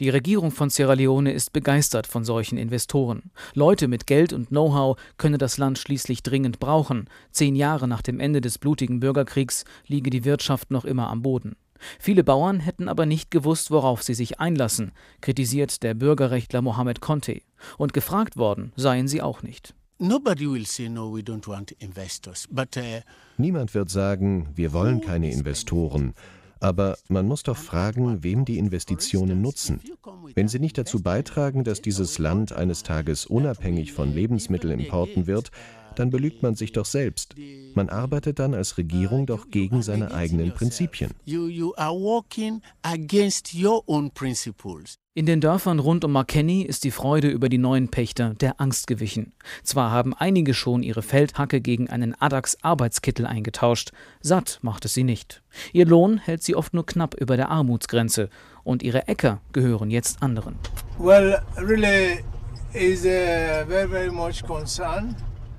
Die 0.00 0.08
Regierung 0.10 0.50
von 0.50 0.70
Sierra 0.70 0.94
Leone 0.94 1.32
ist 1.32 1.52
begeistert 1.52 2.08
von 2.08 2.24
solchen 2.24 2.58
Investoren. 2.58 3.30
Leute 3.54 3.86
mit 3.86 4.08
Geld 4.08 4.32
und 4.32 4.48
Know-how 4.48 4.98
könne 5.16 5.38
das 5.38 5.58
Land 5.58 5.78
schließlich 5.78 6.24
dringend 6.24 6.58
brauchen. 6.58 7.08
Zehn 7.30 7.54
Jahre 7.54 7.86
nach 7.86 8.02
dem 8.02 8.18
Ende 8.18 8.40
des 8.40 8.58
blutigen 8.58 8.98
Bürgerkriegs 8.98 9.64
liege 9.86 10.10
die 10.10 10.24
Wirtschaft 10.24 10.72
noch 10.72 10.84
immer 10.84 11.08
am 11.08 11.22
Boden. 11.22 11.54
Viele 11.98 12.24
Bauern 12.24 12.60
hätten 12.60 12.88
aber 12.88 13.06
nicht 13.06 13.30
gewusst, 13.30 13.70
worauf 13.70 14.02
sie 14.02 14.14
sich 14.14 14.40
einlassen, 14.40 14.92
kritisiert 15.20 15.82
der 15.82 15.94
Bürgerrechtler 15.94 16.62
Mohamed 16.62 17.00
Conte. 17.00 17.40
Und 17.78 17.92
gefragt 17.92 18.36
worden 18.36 18.72
seien 18.76 19.08
sie 19.08 19.22
auch 19.22 19.42
nicht. 19.42 19.74
Uh, 20.00 20.18
Niemand 23.38 23.74
wird 23.74 23.90
sagen, 23.90 24.48
wir 24.54 24.72
wollen 24.72 25.00
keine 25.00 25.30
Investoren. 25.30 26.14
Aber 26.60 26.96
man 27.08 27.26
muss 27.26 27.42
doch 27.42 27.56
fragen, 27.56 28.22
wem 28.24 28.44
die 28.44 28.58
Investitionen 28.58 29.42
nutzen. 29.42 29.80
Wenn 30.34 30.48
sie 30.48 30.58
nicht 30.58 30.78
dazu 30.78 31.02
beitragen, 31.02 31.62
dass 31.62 31.82
dieses 31.82 32.18
Land 32.18 32.52
eines 32.52 32.82
Tages 32.82 33.26
unabhängig 33.26 33.92
von 33.92 34.14
Lebensmittelimporten 34.14 35.26
wird, 35.26 35.50
dann 35.96 36.10
belügt 36.10 36.42
man 36.42 36.54
sich 36.54 36.72
doch 36.72 36.84
selbst. 36.84 37.34
Man 37.74 37.88
arbeitet 37.88 38.38
dann 38.38 38.54
als 38.54 38.78
Regierung 38.78 39.26
doch 39.26 39.50
gegen 39.50 39.82
seine 39.82 40.12
eigenen 40.12 40.52
Prinzipien. 40.52 41.10
In 45.16 45.26
den 45.26 45.40
Dörfern 45.40 45.78
rund 45.78 46.04
um 46.04 46.10
Makeni 46.10 46.62
ist 46.62 46.82
die 46.82 46.90
Freude 46.90 47.28
über 47.28 47.48
die 47.48 47.58
neuen 47.58 47.88
Pächter 47.88 48.34
der 48.34 48.60
Angst 48.60 48.88
gewichen. 48.88 49.32
Zwar 49.62 49.92
haben 49.92 50.12
einige 50.12 50.54
schon 50.54 50.82
ihre 50.82 51.02
Feldhacke 51.02 51.60
gegen 51.60 51.88
einen 51.88 52.20
Adax-Arbeitskittel 52.20 53.24
eingetauscht, 53.24 53.92
satt 54.20 54.58
macht 54.62 54.84
es 54.86 54.94
sie 54.94 55.04
nicht. 55.04 55.42
Ihr 55.72 55.86
Lohn 55.86 56.18
hält 56.18 56.42
sie 56.42 56.56
oft 56.56 56.74
nur 56.74 56.84
knapp 56.84 57.14
über 57.14 57.36
der 57.36 57.50
Armutsgrenze 57.50 58.28
und 58.64 58.82
ihre 58.82 59.06
Äcker 59.06 59.40
gehören 59.52 59.90
jetzt 59.92 60.20
anderen. 60.20 60.56
Well, 60.98 61.40
really 61.58 62.24
is 62.72 63.04
uh, 63.04 63.64
very, 63.68 63.88
very 63.88 64.10
much 64.10 64.42
concerned. 64.44 65.14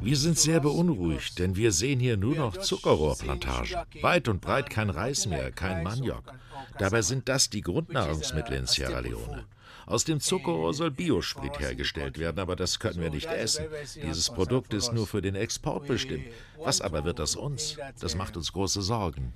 Wir 0.06 0.18
sind 0.18 0.38
sehr 0.38 0.60
beunruhigt, 0.60 1.40
denn 1.40 1.56
wir 1.56 1.72
sehen 1.72 2.00
hier 2.00 2.16
nur 2.16 2.36
noch 2.36 2.58
Zuckerrohrplantagen. 2.58 3.76
Weit 4.02 4.28
und 4.28 4.40
breit 4.40 4.70
kein 4.70 4.92
Reis 4.92 5.26
mehr, 5.26 5.52
kein 5.52 5.82
Maniok. 5.82 6.32
Dabei 6.78 7.02
sind 7.02 7.28
das 7.28 7.50
die 7.50 7.62
Grundnahrungsmittel 7.62 8.56
in 8.56 8.68
Sierra 8.68 9.00
Leone. 9.00 9.46
Aus 9.88 10.04
dem 10.04 10.20
Zuckerrohr 10.20 10.76
soll 10.76 10.92
Biosprit 10.92 11.60
hergestellt 11.60 12.20
werden, 12.20 12.40
aber 12.40 12.56
das 12.56 12.78
können 12.78 13.02
wir 13.02 13.10
nicht 13.10 13.32
essen. 13.32 13.66
Dieses 14.04 14.30
Produkt 14.30 14.76
ist 14.76 14.94
nur 14.94 15.08
für 15.08 15.24
den 15.24 15.34
Export 15.34 15.88
bestimmt. 15.88 16.26
Was 16.64 16.82
aber 16.82 17.04
wird 17.04 17.18
das 17.18 17.36
uns? 17.36 17.76
Das 18.00 18.16
macht 18.16 18.38
uns 18.38 18.54
große 18.54 18.84
Sorgen. 18.84 19.34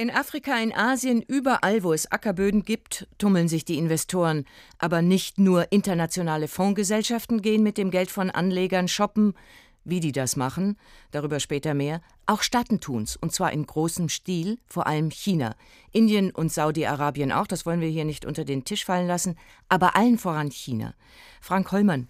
In 0.00 0.12
Afrika, 0.12 0.56
in 0.56 0.72
Asien, 0.72 1.22
überall, 1.22 1.82
wo 1.82 1.92
es 1.92 2.12
Ackerböden 2.12 2.62
gibt, 2.62 3.08
tummeln 3.18 3.48
sich 3.48 3.64
die 3.64 3.78
Investoren. 3.78 4.44
Aber 4.78 5.02
nicht 5.02 5.40
nur 5.40 5.72
internationale 5.72 6.46
Fondsgesellschaften 6.46 7.42
gehen 7.42 7.64
mit 7.64 7.78
dem 7.78 7.90
Geld 7.90 8.08
von 8.08 8.30
Anlegern 8.30 8.86
shoppen. 8.86 9.34
Wie 9.82 9.98
die 9.98 10.12
das 10.12 10.36
machen, 10.36 10.76
darüber 11.10 11.40
später 11.40 11.74
mehr. 11.74 12.00
Auch 12.26 12.42
Staaten 12.42 12.78
tun's, 12.78 13.16
und 13.16 13.32
zwar 13.32 13.50
in 13.50 13.66
großem 13.66 14.08
Stil, 14.08 14.60
vor 14.68 14.86
allem 14.86 15.10
China. 15.10 15.56
Indien 15.90 16.30
und 16.30 16.52
Saudi-Arabien 16.52 17.32
auch, 17.32 17.48
das 17.48 17.66
wollen 17.66 17.80
wir 17.80 17.88
hier 17.88 18.04
nicht 18.04 18.24
unter 18.24 18.44
den 18.44 18.64
Tisch 18.64 18.84
fallen 18.84 19.08
lassen, 19.08 19.36
aber 19.68 19.96
allen 19.96 20.16
voran 20.16 20.52
China. 20.52 20.94
Frank 21.40 21.72
Hollmann, 21.72 22.06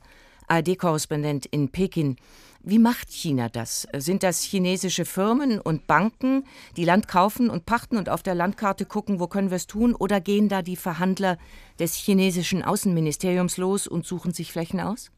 ARD-Korrespondent 0.49 1.47
in 1.47 1.69
Peking. 1.69 2.17
Wie 2.63 2.79
macht 2.79 3.11
China 3.11 3.49
das? 3.49 3.87
Sind 3.97 4.23
das 4.23 4.43
chinesische 4.43 5.05
Firmen 5.05 5.61
und 5.61 5.87
Banken, 5.87 6.45
die 6.77 6.85
Land 6.85 7.09
kaufen 7.09 7.51
und 7.51 7.67
pachten 7.67 7.97
und 7.97 8.09
auf 8.09 8.23
der 8.23 8.35
Landkarte 8.35 8.85
gucken, 8.85 9.21
wo 9.21 9.27
können 9.27 9.51
wir 9.51 9.57
es 9.57 9.67
tun? 9.67 9.95
Oder 9.95 10.21
gehen 10.21 10.49
da 10.49 10.63
die 10.63 10.77
Verhandler 10.77 11.39
des 11.79 11.95
chinesischen 11.95 12.63
Außenministeriums 12.63 13.57
los 13.57 13.87
und 13.87 14.07
suchen 14.07 14.35
sich 14.35 14.53
Flächen 14.53 14.81
aus? 14.81 15.11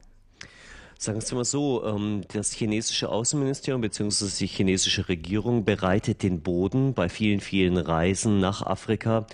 Sagen 1.03 1.21
es 1.21 1.33
mal 1.33 1.47
so, 1.47 1.83
ähm, 1.87 2.25
das 2.31 2.53
chinesische 2.53 3.09
Außenministerium 3.09 3.81
bzw. 3.81 4.27
die 4.39 4.47
chinesische 4.47 5.09
Regierung 5.09 5.65
bereitet 5.65 6.23
den 6.23 6.43
Boden 6.43 6.93
bei 6.93 7.09
vielen, 7.09 7.41
vielen 7.41 7.79
Reisen 7.79 8.39
nach 8.39 8.61
Afrika. 8.61 9.25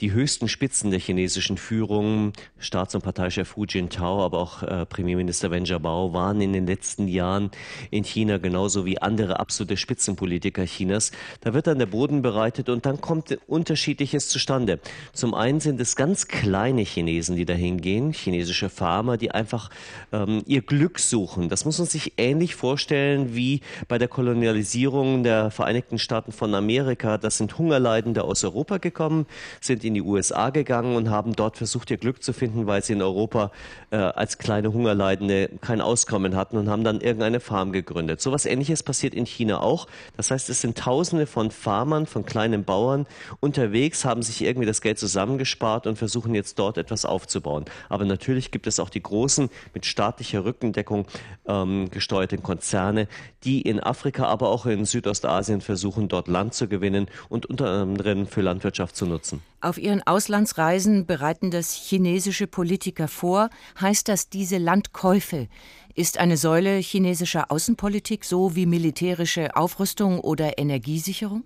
Die 0.00 0.12
höchsten 0.12 0.48
Spitzen 0.48 0.90
der 0.90 0.98
chinesischen 0.98 1.58
Führung, 1.58 2.32
Staats- 2.58 2.94
und 2.94 3.02
Parteichef 3.04 3.54
Hu 3.54 3.66
Jintao, 3.66 4.24
aber 4.24 4.38
auch 4.38 4.62
äh, 4.62 4.86
Premierminister 4.86 5.50
Wen 5.50 5.66
Jiabao, 5.66 6.14
waren 6.14 6.40
in 6.40 6.54
den 6.54 6.66
letzten 6.66 7.06
Jahren 7.06 7.50
in 7.90 8.04
China 8.04 8.38
genauso 8.38 8.86
wie 8.86 8.96
andere 8.96 9.40
absolute 9.40 9.76
Spitzenpolitiker 9.76 10.64
Chinas. 10.64 11.12
Da 11.42 11.52
wird 11.52 11.66
dann 11.66 11.78
der 11.78 11.84
Boden 11.84 12.22
bereitet 12.22 12.70
und 12.70 12.86
dann 12.86 13.02
kommt 13.02 13.38
Unterschiedliches 13.46 14.28
zustande. 14.28 14.80
Zum 15.12 15.34
einen 15.34 15.60
sind 15.60 15.82
es 15.82 15.96
ganz 15.96 16.28
kleine 16.28 16.80
Chinesen, 16.80 17.36
die 17.36 17.44
dahin 17.44 17.82
gehen, 17.82 18.14
chinesische 18.14 18.70
Farmer, 18.70 19.18
die 19.18 19.32
einfach 19.32 19.68
ähm, 20.12 20.42
ihr 20.46 20.62
Glück 20.62 20.98
suchen. 21.10 21.48
Das 21.48 21.64
muss 21.64 21.78
man 21.78 21.86
sich 21.86 22.14
ähnlich 22.16 22.54
vorstellen 22.54 23.34
wie 23.34 23.60
bei 23.88 23.98
der 23.98 24.08
Kolonialisierung 24.08 25.22
der 25.22 25.50
Vereinigten 25.50 25.98
Staaten 25.98 26.32
von 26.32 26.54
Amerika. 26.54 27.18
Das 27.18 27.36
sind 27.36 27.58
Hungerleidende 27.58 28.24
aus 28.24 28.42
Europa 28.44 28.78
gekommen, 28.78 29.26
sind 29.60 29.84
in 29.84 29.94
die 29.94 30.02
USA 30.02 30.50
gegangen 30.50 30.96
und 30.96 31.10
haben 31.10 31.36
dort 31.36 31.56
versucht, 31.56 31.90
ihr 31.90 31.98
Glück 31.98 32.22
zu 32.22 32.32
finden, 32.32 32.66
weil 32.66 32.82
sie 32.82 32.94
in 32.94 33.02
Europa 33.02 33.52
äh, 33.90 33.96
als 33.96 34.38
kleine 34.38 34.72
Hungerleidende 34.72 35.50
kein 35.60 35.80
Auskommen 35.80 36.36
hatten 36.36 36.56
und 36.56 36.68
haben 36.68 36.84
dann 36.84 37.00
irgendeine 37.00 37.40
Farm 37.40 37.72
gegründet. 37.72 38.20
So 38.20 38.30
etwas 38.30 38.46
Ähnliches 38.46 38.82
passiert 38.82 39.14
in 39.14 39.26
China 39.26 39.60
auch. 39.60 39.86
Das 40.16 40.30
heißt, 40.30 40.48
es 40.48 40.62
sind 40.62 40.78
Tausende 40.78 41.26
von 41.26 41.50
Farmern, 41.50 42.06
von 42.06 42.24
kleinen 42.24 42.64
Bauern 42.64 43.06
unterwegs, 43.40 44.04
haben 44.04 44.22
sich 44.22 44.42
irgendwie 44.42 44.66
das 44.66 44.80
Geld 44.80 44.98
zusammengespart 44.98 45.86
und 45.86 45.96
versuchen 45.96 46.34
jetzt 46.34 46.58
dort 46.58 46.78
etwas 46.78 47.04
aufzubauen. 47.04 47.64
Aber 47.88 48.04
natürlich 48.04 48.50
gibt 48.50 48.66
es 48.66 48.80
auch 48.80 48.88
die 48.88 49.02
großen 49.02 49.50
mit 49.74 49.84
staatlicher 49.84 50.44
Rückendeckung 50.44 50.99
Regierung 51.00 51.06
ähm, 51.46 51.90
gesteuerten 51.90 52.42
Konzerne, 52.42 53.08
die 53.44 53.62
in 53.62 53.80
Afrika, 53.80 54.26
aber 54.26 54.48
auch 54.50 54.66
in 54.66 54.84
Südostasien 54.84 55.60
versuchen, 55.60 56.08
dort 56.08 56.28
Land 56.28 56.54
zu 56.54 56.68
gewinnen 56.68 57.08
und 57.28 57.46
unter 57.46 57.68
anderem 57.68 58.26
für 58.26 58.42
Landwirtschaft 58.42 58.96
zu 58.96 59.06
nutzen. 59.06 59.42
Auf 59.60 59.78
ihren 59.78 60.06
Auslandsreisen 60.06 61.06
bereiten 61.06 61.50
das 61.50 61.74
chinesische 61.74 62.46
Politiker 62.46 63.08
vor. 63.08 63.50
Heißt 63.80 64.08
das, 64.08 64.28
diese 64.28 64.58
Landkäufe 64.58 65.48
ist 65.94 66.18
eine 66.18 66.36
Säule 66.36 66.76
chinesischer 66.76 67.50
Außenpolitik, 67.50 68.24
so 68.24 68.54
wie 68.54 68.66
militärische 68.66 69.56
Aufrüstung 69.56 70.20
oder 70.20 70.58
Energiesicherung? 70.58 71.44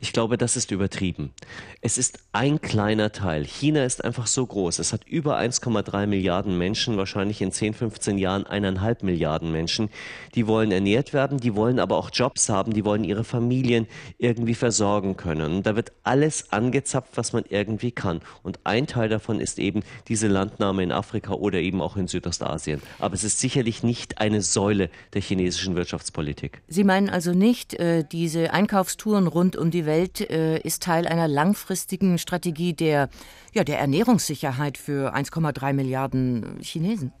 Ich 0.00 0.12
glaube, 0.12 0.36
das 0.38 0.56
ist 0.56 0.70
übertrieben. 0.70 1.32
Es 1.80 1.98
ist 1.98 2.18
ein 2.32 2.60
kleiner 2.60 3.12
Teil. 3.12 3.44
China 3.44 3.84
ist 3.84 4.04
einfach 4.04 4.26
so 4.26 4.46
groß. 4.46 4.78
Es 4.78 4.92
hat 4.92 5.06
über 5.06 5.38
1,3 5.38 6.06
Milliarden 6.06 6.58
Menschen, 6.58 6.96
wahrscheinlich 6.96 7.40
in 7.40 7.52
10, 7.52 7.74
15 7.74 8.18
Jahren 8.18 8.46
eineinhalb 8.46 9.02
Milliarden 9.02 9.52
Menschen. 9.52 9.88
Die 10.34 10.46
wollen 10.46 10.70
ernährt 10.72 11.12
werden, 11.12 11.38
die 11.38 11.54
wollen 11.54 11.78
aber 11.78 11.96
auch 11.96 12.10
Jobs 12.12 12.48
haben, 12.48 12.72
die 12.72 12.84
wollen 12.84 13.04
ihre 13.04 13.24
Familien 13.24 13.86
irgendwie 14.18 14.54
versorgen 14.54 15.16
können. 15.16 15.56
Und 15.56 15.66
da 15.66 15.76
wird 15.76 15.92
alles 16.02 16.52
angezapft, 16.52 17.16
was 17.16 17.32
man 17.32 17.44
irgendwie 17.48 17.92
kann. 17.92 18.20
Und 18.42 18.60
ein 18.64 18.86
Teil 18.86 19.08
davon 19.08 19.40
ist 19.40 19.58
eben 19.58 19.82
diese 20.08 20.28
Landnahme 20.28 20.82
in 20.82 20.92
Afrika 20.92 21.32
oder 21.32 21.58
eben 21.58 21.80
auch 21.80 21.96
in 21.96 22.08
Südostasien. 22.08 22.80
Aber 22.98 23.14
es 23.14 23.24
ist 23.24 23.40
sicherlich 23.40 23.82
nicht 23.82 24.18
eine 24.18 24.42
Säule 24.42 24.90
der 25.14 25.22
chinesischen 25.22 25.76
Wirtschaftspolitik. 25.76 26.62
Sie 26.68 26.84
meinen 26.84 27.08
also 27.08 27.32
nicht, 27.32 27.74
äh, 27.74 28.04
diese 28.04 28.52
Einkaufstouren 28.52 29.26
rund 29.26 29.55
um 29.56 29.70
die 29.70 29.86
Welt 29.86 30.20
äh, 30.20 30.58
ist 30.60 30.82
Teil 30.82 31.06
einer 31.06 31.28
langfristigen 31.28 32.18
Strategie 32.18 32.74
der, 32.74 33.08
ja, 33.52 33.64
der 33.64 33.78
Ernährungssicherheit 33.78 34.78
für 34.78 35.14
1,3 35.14 35.72
Milliarden 35.72 36.58
Chinesen. 36.60 37.12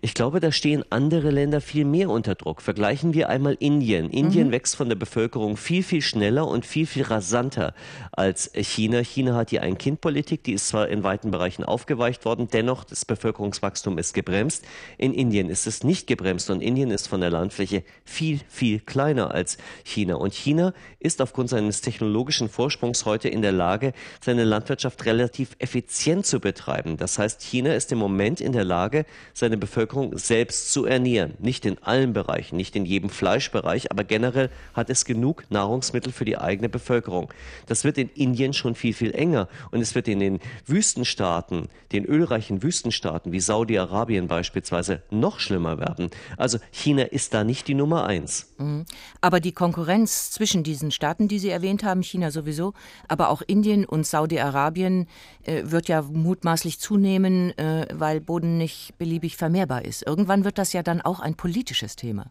Ich 0.00 0.14
glaube, 0.14 0.40
da 0.40 0.52
stehen 0.52 0.84
andere 0.90 1.30
Länder 1.30 1.60
viel 1.60 1.84
mehr 1.84 2.10
unter 2.10 2.34
Druck. 2.34 2.62
Vergleichen 2.62 3.14
wir 3.14 3.28
einmal 3.28 3.56
Indien. 3.58 4.10
Indien 4.10 4.48
mhm. 4.48 4.52
wächst 4.52 4.76
von 4.76 4.88
der 4.88 4.96
Bevölkerung 4.96 5.56
viel, 5.56 5.82
viel 5.82 6.02
schneller 6.02 6.46
und 6.46 6.64
viel, 6.64 6.86
viel 6.86 7.04
rasanter 7.04 7.74
als 8.12 8.50
China. 8.54 9.02
China 9.02 9.34
hat 9.34 9.50
hier 9.50 9.62
ein 9.62 9.78
Kindpolitik, 9.78 10.44
die 10.44 10.52
ist 10.52 10.68
zwar 10.68 10.88
in 10.88 11.02
weiten 11.02 11.30
Bereichen 11.30 11.64
aufgeweicht 11.64 12.24
worden, 12.24 12.48
dennoch 12.52 12.84
das 12.84 13.04
Bevölkerungswachstum 13.04 13.98
ist 13.98 14.14
gebremst. 14.14 14.64
In 14.96 15.12
Indien 15.12 15.50
ist 15.50 15.66
es 15.66 15.84
nicht 15.84 16.06
gebremst 16.06 16.50
und 16.50 16.62
Indien 16.62 16.90
ist 16.90 17.08
von 17.08 17.20
der 17.20 17.30
Landfläche 17.30 17.82
viel, 18.04 18.40
viel 18.48 18.80
kleiner 18.80 19.32
als 19.32 19.58
China. 19.84 20.14
Und 20.14 20.34
China 20.34 20.72
ist 21.00 21.20
aufgrund 21.20 21.50
seines 21.50 21.80
technologischen 21.80 22.48
Vorsprungs 22.48 23.04
heute 23.04 23.28
in 23.28 23.42
der 23.42 23.52
Lage, 23.52 23.92
seine 24.20 24.44
Landwirtschaft 24.44 25.04
relativ 25.04 25.50
effizient 25.58 26.26
zu 26.26 26.40
betreiben. 26.40 26.96
Das 26.96 27.18
heißt, 27.18 27.42
China 27.42 27.74
ist 27.74 27.92
im 27.92 27.98
Moment 27.98 28.40
in 28.40 28.52
der 28.52 28.64
Lage, 28.64 29.04
seine 29.34 29.57
eigene 29.58 29.66
Bevölkerung 29.66 30.16
selbst 30.16 30.72
zu 30.72 30.84
ernähren. 30.86 31.34
Nicht 31.40 31.66
in 31.66 31.78
allen 31.82 32.12
Bereichen, 32.12 32.56
nicht 32.56 32.76
in 32.76 32.84
jedem 32.84 33.10
Fleischbereich, 33.10 33.90
aber 33.90 34.04
generell 34.04 34.50
hat 34.74 34.90
es 34.90 35.04
genug 35.04 35.44
Nahrungsmittel 35.50 36.12
für 36.12 36.24
die 36.24 36.38
eigene 36.38 36.68
Bevölkerung. 36.68 37.32
Das 37.66 37.84
wird 37.84 37.98
in 37.98 38.08
Indien 38.10 38.52
schon 38.52 38.74
viel, 38.74 38.94
viel 38.94 39.12
enger 39.12 39.48
und 39.70 39.80
es 39.80 39.94
wird 39.94 40.08
in 40.08 40.20
den 40.20 40.40
Wüstenstaaten, 40.66 41.68
den 41.92 42.04
ölreichen 42.04 42.62
Wüstenstaaten 42.62 43.32
wie 43.32 43.40
Saudi-Arabien 43.40 44.28
beispielsweise 44.28 45.02
noch 45.10 45.40
schlimmer 45.40 45.78
werden. 45.78 46.10
Also 46.36 46.58
China 46.70 47.02
ist 47.02 47.34
da 47.34 47.44
nicht 47.44 47.66
die 47.68 47.74
Nummer 47.74 48.06
eins. 48.06 48.54
Mhm. 48.58 48.84
Aber 49.20 49.40
die 49.40 49.52
Konkurrenz 49.52 50.30
zwischen 50.30 50.62
diesen 50.62 50.90
Staaten, 50.90 51.28
die 51.28 51.38
Sie 51.38 51.50
erwähnt 51.50 51.82
haben, 51.82 52.02
China 52.02 52.30
sowieso, 52.30 52.74
aber 53.08 53.30
auch 53.30 53.42
Indien 53.46 53.84
und 53.84 54.06
Saudi-Arabien, 54.06 55.06
äh, 55.44 55.62
wird 55.64 55.88
ja 55.88 56.02
mutmaßlich 56.02 56.78
zunehmen, 56.78 57.56
äh, 57.58 57.86
weil 57.92 58.20
Boden 58.20 58.58
nicht 58.58 58.94
beliebig 58.98 59.36
vermehrbar 59.48 59.86
ist. 59.86 60.06
Irgendwann 60.06 60.44
wird 60.44 60.58
das 60.58 60.74
ja 60.74 60.82
dann 60.82 61.00
auch 61.00 61.20
ein 61.20 61.34
politisches 61.34 61.96
Thema. 61.96 62.26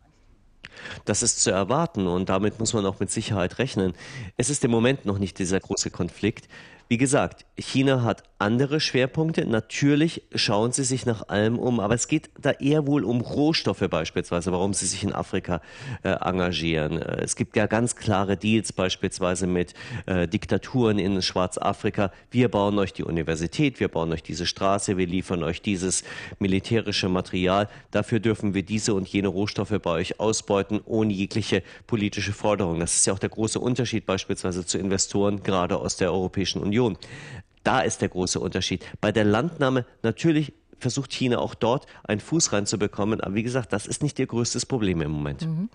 Das 1.06 1.24
ist 1.24 1.42
zu 1.42 1.50
erwarten 1.50 2.06
und 2.06 2.30
damit 2.30 2.60
muss 2.60 2.74
man 2.74 2.86
auch 2.86 3.00
mit 3.00 3.10
Sicherheit 3.10 3.58
rechnen. 3.58 3.94
Es 4.38 4.52
ist 4.52 4.64
im 4.64 4.70
Moment 4.70 5.06
noch 5.06 5.18
nicht 5.18 5.40
dieser 5.40 5.60
große 5.60 5.90
Konflikt. 5.90 6.48
Wie 6.90 6.98
gesagt, 6.98 7.46
China 7.58 8.04
hat 8.04 8.24
andere 8.40 8.80
Schwerpunkte. 8.80 9.46
Natürlich 9.46 10.22
schauen 10.34 10.72
sie 10.72 10.86
sich 10.86 11.06
nach 11.06 11.28
allem 11.28 11.60
um, 11.60 11.82
aber 11.82 11.96
es 11.96 12.08
geht 12.08 12.30
da 12.40 12.52
eher 12.52 12.88
wohl 12.88 13.04
um 13.04 13.20
Rohstoffe 13.20 13.84
beispielsweise, 13.90 14.54
warum 14.54 14.74
sie 14.74 14.86
sich 14.86 15.04
in 15.04 15.12
Afrika 15.12 15.60
äh, 16.04 16.12
engagieren. 16.12 17.02
Äh, 17.02 17.24
es 17.24 17.36
gibt 17.36 17.58
ja 17.58 17.66
ganz 17.66 17.98
klare 17.98 18.38
Deals 18.38 18.72
beispielsweise 18.72 19.48
mit 19.48 19.74
äh, 20.06 20.30
Diktaturen 20.30 20.98
in 20.98 21.22
Schwarzafrika. 21.22 22.12
Wir 22.32 22.50
bauen 22.50 22.80
euch 22.80 22.94
die 22.94 23.04
Universität, 23.04 23.82
wir 23.82 23.90
bauen 23.90 24.14
euch 24.14 24.24
diese 24.24 24.46
Straße, 24.46 24.96
wir 24.98 25.08
liefern 25.08 25.44
euch 25.44 25.62
dieses 25.62 26.04
militärische 26.40 27.10
Material. 27.10 27.68
Dafür 27.92 28.22
dürfen 28.22 28.54
wir 28.54 28.64
diese 28.64 28.94
und 28.94 29.10
jene 29.10 29.28
Rohstoffe 29.28 29.78
bei 29.82 29.92
euch 29.92 30.22
ausbeuten, 30.22 30.80
ohne 30.86 31.12
jegliche 31.12 31.64
politische 31.86 32.32
Forderung. 32.32 32.80
Das 32.80 32.96
ist 32.96 33.08
ja 33.08 33.14
auch 33.14 33.20
der 33.20 33.30
große 33.30 33.60
Unterschied 33.60 34.06
beispielsweise 34.06 34.66
zu 34.66 34.78
Investoren, 34.78 35.44
gerade 35.44 35.76
aus 35.78 35.98
der 35.98 36.14
Europäischen 36.14 36.62
Union. 36.62 36.77
Union. 36.78 36.98
Da 37.64 37.82
ist 37.82 38.02
der 38.02 38.10
große 38.10 38.40
Unterschied. 38.40 38.86
Bei 39.02 39.12
der 39.12 39.26
Landnahme 39.26 39.86
natürlich 40.04 40.54
versucht 40.80 41.12
China 41.12 41.40
auch 41.40 41.56
dort 41.56 41.88
einen 42.04 42.22
Fuß 42.22 42.54
reinzubekommen. 42.54 43.20
Aber 43.20 43.36
wie 43.36 43.44
gesagt, 43.44 43.74
das 43.74 43.88
ist 43.88 44.04
nicht 44.04 44.20
ihr 44.20 44.28
größtes 44.28 44.66
Problem 44.66 45.02
im 45.02 45.12
Moment. 45.12 45.46
Mhm. 45.46 45.70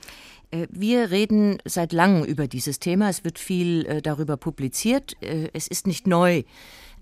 Äh, 0.51 0.69
wir 0.71 1.11
reden 1.11 1.59
seit 1.65 1.93
langem 1.93 2.25
über 2.25 2.47
dieses 2.47 2.79
Thema. 2.79 3.09
Es 3.09 3.25
wird 3.25 3.39
viel 3.39 3.85
äh, 3.87 4.01
darüber 4.01 4.37
publiziert. 4.37 5.17
Äh, 5.21 5.49
es 5.53 5.67
ist 5.67 5.87
nicht 5.87 6.07
neu. 6.07 6.45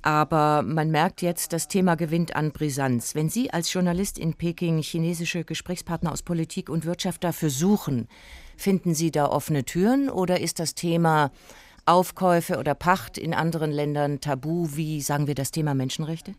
Aber 0.03 0.63
man 0.63 0.91
merkt 0.91 1.21
jetzt, 1.21 1.53
das 1.53 1.69
Thema 1.69 1.95
gewinnt 1.95 2.35
an 2.35 2.53
Brisanz. 2.53 3.15
Wenn 3.15 3.29
Sie 3.29 3.53
als 3.53 3.71
Journalist 3.71 4.19
in 4.19 4.33
Peking 4.33 4.81
chinesische 4.81 5.45
Gesprächspartner 5.45 6.11
aus 6.11 6.23
Politik 6.23 6.71
und 6.71 6.87
Wirtschaft 6.87 7.23
dafür 7.23 7.51
suchen, 7.51 8.09
finden 8.57 8.95
Sie 8.95 9.11
da 9.11 9.27
offene 9.27 9.65
Türen 9.65 10.09
oder 10.09 10.41
ist 10.41 10.59
das 10.59 10.75
Thema 10.75 11.31
Aufkäufe 11.91 12.59
oder 12.59 12.77
Pacht 12.77 13.19
in 13.19 13.35
anderen 13.35 13.73
Ländern 13.73 14.21
tabu, 14.21 14.69
wie 14.77 15.01
sagen 15.01 15.27
wir 15.27 15.35
das 15.35 15.51
Thema 15.51 15.75
Menschenrechte? 15.75 16.37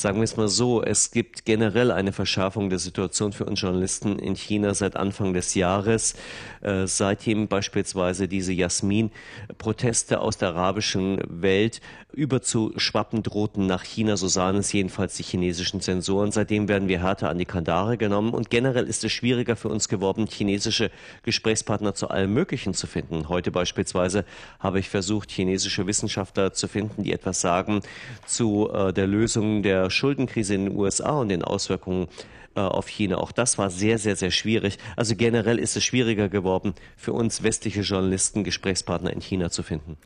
Sagen 0.00 0.18
wir 0.18 0.22
es 0.22 0.36
mal 0.36 0.46
so, 0.46 0.80
es 0.80 1.10
gibt 1.10 1.44
generell 1.44 1.90
eine 1.90 2.12
Verschärfung 2.12 2.70
der 2.70 2.78
Situation 2.78 3.32
für 3.32 3.46
uns 3.46 3.60
Journalisten 3.60 4.20
in 4.20 4.36
China 4.36 4.72
seit 4.72 4.94
Anfang 4.94 5.34
des 5.34 5.56
Jahres. 5.56 6.14
Äh, 6.60 6.86
seitdem 6.86 7.48
beispielsweise 7.48 8.28
diese 8.28 8.52
Jasmin-Proteste 8.52 10.20
aus 10.20 10.38
der 10.38 10.50
arabischen 10.50 11.20
Welt 11.28 11.80
überzuschwappen 12.12 13.22
drohten 13.22 13.66
nach 13.66 13.84
China, 13.84 14.16
so 14.16 14.28
sahen 14.28 14.56
es 14.56 14.72
jedenfalls 14.72 15.16
die 15.16 15.22
chinesischen 15.22 15.80
Zensoren. 15.80 16.32
Seitdem 16.32 16.68
werden 16.68 16.88
wir 16.88 17.02
härter 17.02 17.28
an 17.28 17.38
die 17.38 17.44
Kandare 17.44 17.98
genommen 17.98 18.34
und 18.34 18.50
generell 18.50 18.86
ist 18.86 19.04
es 19.04 19.12
schwieriger 19.12 19.56
für 19.56 19.68
uns 19.68 19.88
geworden, 19.88 20.26
chinesische 20.26 20.90
Gesprächspartner 21.22 21.94
zu 21.94 22.08
allem 22.08 22.32
Möglichen 22.32 22.72
zu 22.72 22.86
finden. 22.86 23.28
Heute 23.28 23.50
beispielsweise 23.50 24.24
habe 24.58 24.80
ich 24.80 24.88
versucht, 24.88 25.30
chinesische 25.30 25.86
Wissenschaftler 25.86 26.52
zu 26.52 26.66
finden, 26.66 27.02
die 27.02 27.12
etwas 27.12 27.40
sagen 27.40 27.82
zu 28.26 28.70
äh, 28.72 28.92
der 28.92 29.06
Lösung 29.06 29.62
der 29.62 29.87
Schuldenkrise 29.90 30.54
in 30.54 30.66
den 30.66 30.76
USA 30.76 31.20
und 31.20 31.28
den 31.28 31.42
Auswirkungen 31.42 32.08
äh, 32.54 32.60
auf 32.60 32.88
China. 32.88 33.18
Auch 33.18 33.32
das 33.32 33.58
war 33.58 33.70
sehr, 33.70 33.98
sehr, 33.98 34.16
sehr 34.16 34.30
schwierig. 34.30 34.78
Also 34.96 35.14
generell 35.14 35.58
ist 35.58 35.76
es 35.76 35.84
schwieriger 35.84 36.28
geworden, 36.28 36.74
für 36.96 37.12
uns 37.12 37.42
westliche 37.42 37.82
Journalisten 37.82 38.44
Gesprächspartner 38.44 39.12
in 39.12 39.20
China 39.20 39.50
zu 39.50 39.62
finden. 39.62 39.96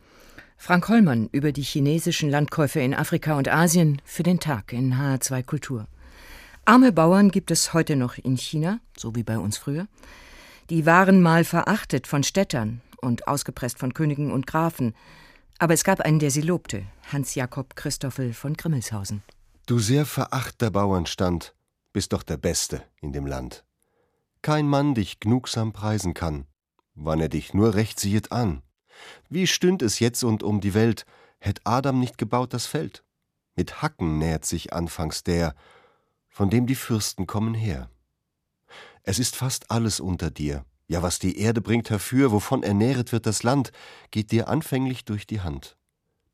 Frank 0.58 0.88
Hollmann 0.88 1.28
über 1.32 1.50
die 1.50 1.62
chinesischen 1.62 2.30
Landkäufe 2.30 2.80
in 2.80 2.94
Afrika 2.94 3.36
und 3.36 3.48
Asien 3.48 4.00
für 4.04 4.22
den 4.22 4.38
Tag 4.38 4.72
in 4.72 4.94
HR2 4.94 5.42
Kultur. 5.42 5.88
Arme 6.64 6.92
Bauern 6.92 7.30
gibt 7.30 7.50
es 7.50 7.74
heute 7.74 7.96
noch 7.96 8.16
in 8.18 8.36
China, 8.36 8.78
so 8.96 9.16
wie 9.16 9.24
bei 9.24 9.38
uns 9.38 9.58
früher. 9.58 9.88
Die 10.70 10.86
waren 10.86 11.20
mal 11.20 11.42
verachtet 11.42 12.06
von 12.06 12.22
Städtern 12.22 12.80
und 13.00 13.26
ausgepresst 13.26 13.78
von 13.78 13.94
Königen 13.94 14.30
und 14.30 14.46
Grafen. 14.46 14.94
Aber 15.58 15.74
es 15.74 15.82
gab 15.84 16.00
einen, 16.00 16.20
der 16.20 16.30
sie 16.30 16.42
lobte, 16.42 16.84
Hans 17.12 17.34
Jakob 17.34 17.74
Christoffel 17.74 18.32
von 18.32 18.54
Grimmelshausen. 18.54 19.22
Du 19.64 19.78
sehr 19.78 20.06
verachter 20.06 20.72
Bauernstand, 20.72 21.54
bist 21.92 22.12
doch 22.12 22.24
der 22.24 22.36
Beste 22.36 22.82
in 23.00 23.12
dem 23.12 23.26
Land. 23.26 23.64
Kein 24.42 24.66
Mann 24.66 24.94
dich 24.94 25.20
gnugsam 25.20 25.72
preisen 25.72 26.14
kann, 26.14 26.46
wann 26.96 27.20
er 27.20 27.28
dich 27.28 27.54
nur 27.54 27.74
recht 27.74 28.00
siehet 28.00 28.32
an. 28.32 28.62
Wie 29.28 29.46
stünd 29.46 29.80
es 29.82 30.00
jetzt 30.00 30.24
und 30.24 30.42
um 30.42 30.60
die 30.60 30.74
Welt, 30.74 31.06
hätt 31.38 31.60
Adam 31.62 32.00
nicht 32.00 32.18
gebaut 32.18 32.52
das 32.52 32.66
Feld? 32.66 33.04
Mit 33.54 33.82
Hacken 33.82 34.18
nährt 34.18 34.44
sich 34.44 34.72
anfangs 34.72 35.22
der, 35.22 35.54
von 36.28 36.50
dem 36.50 36.66
die 36.66 36.74
Fürsten 36.74 37.28
kommen 37.28 37.54
her. 37.54 37.88
Es 39.04 39.20
ist 39.20 39.36
fast 39.36 39.70
alles 39.70 40.00
unter 40.00 40.32
dir, 40.32 40.64
ja, 40.88 41.02
was 41.02 41.20
die 41.20 41.38
Erde 41.38 41.60
bringt 41.60 41.88
herfür, 41.88 42.32
wovon 42.32 42.64
ernähret 42.64 43.12
wird 43.12 43.26
das 43.26 43.44
Land, 43.44 43.70
geht 44.10 44.32
dir 44.32 44.48
anfänglich 44.48 45.04
durch 45.04 45.24
die 45.24 45.40
Hand. 45.40 45.76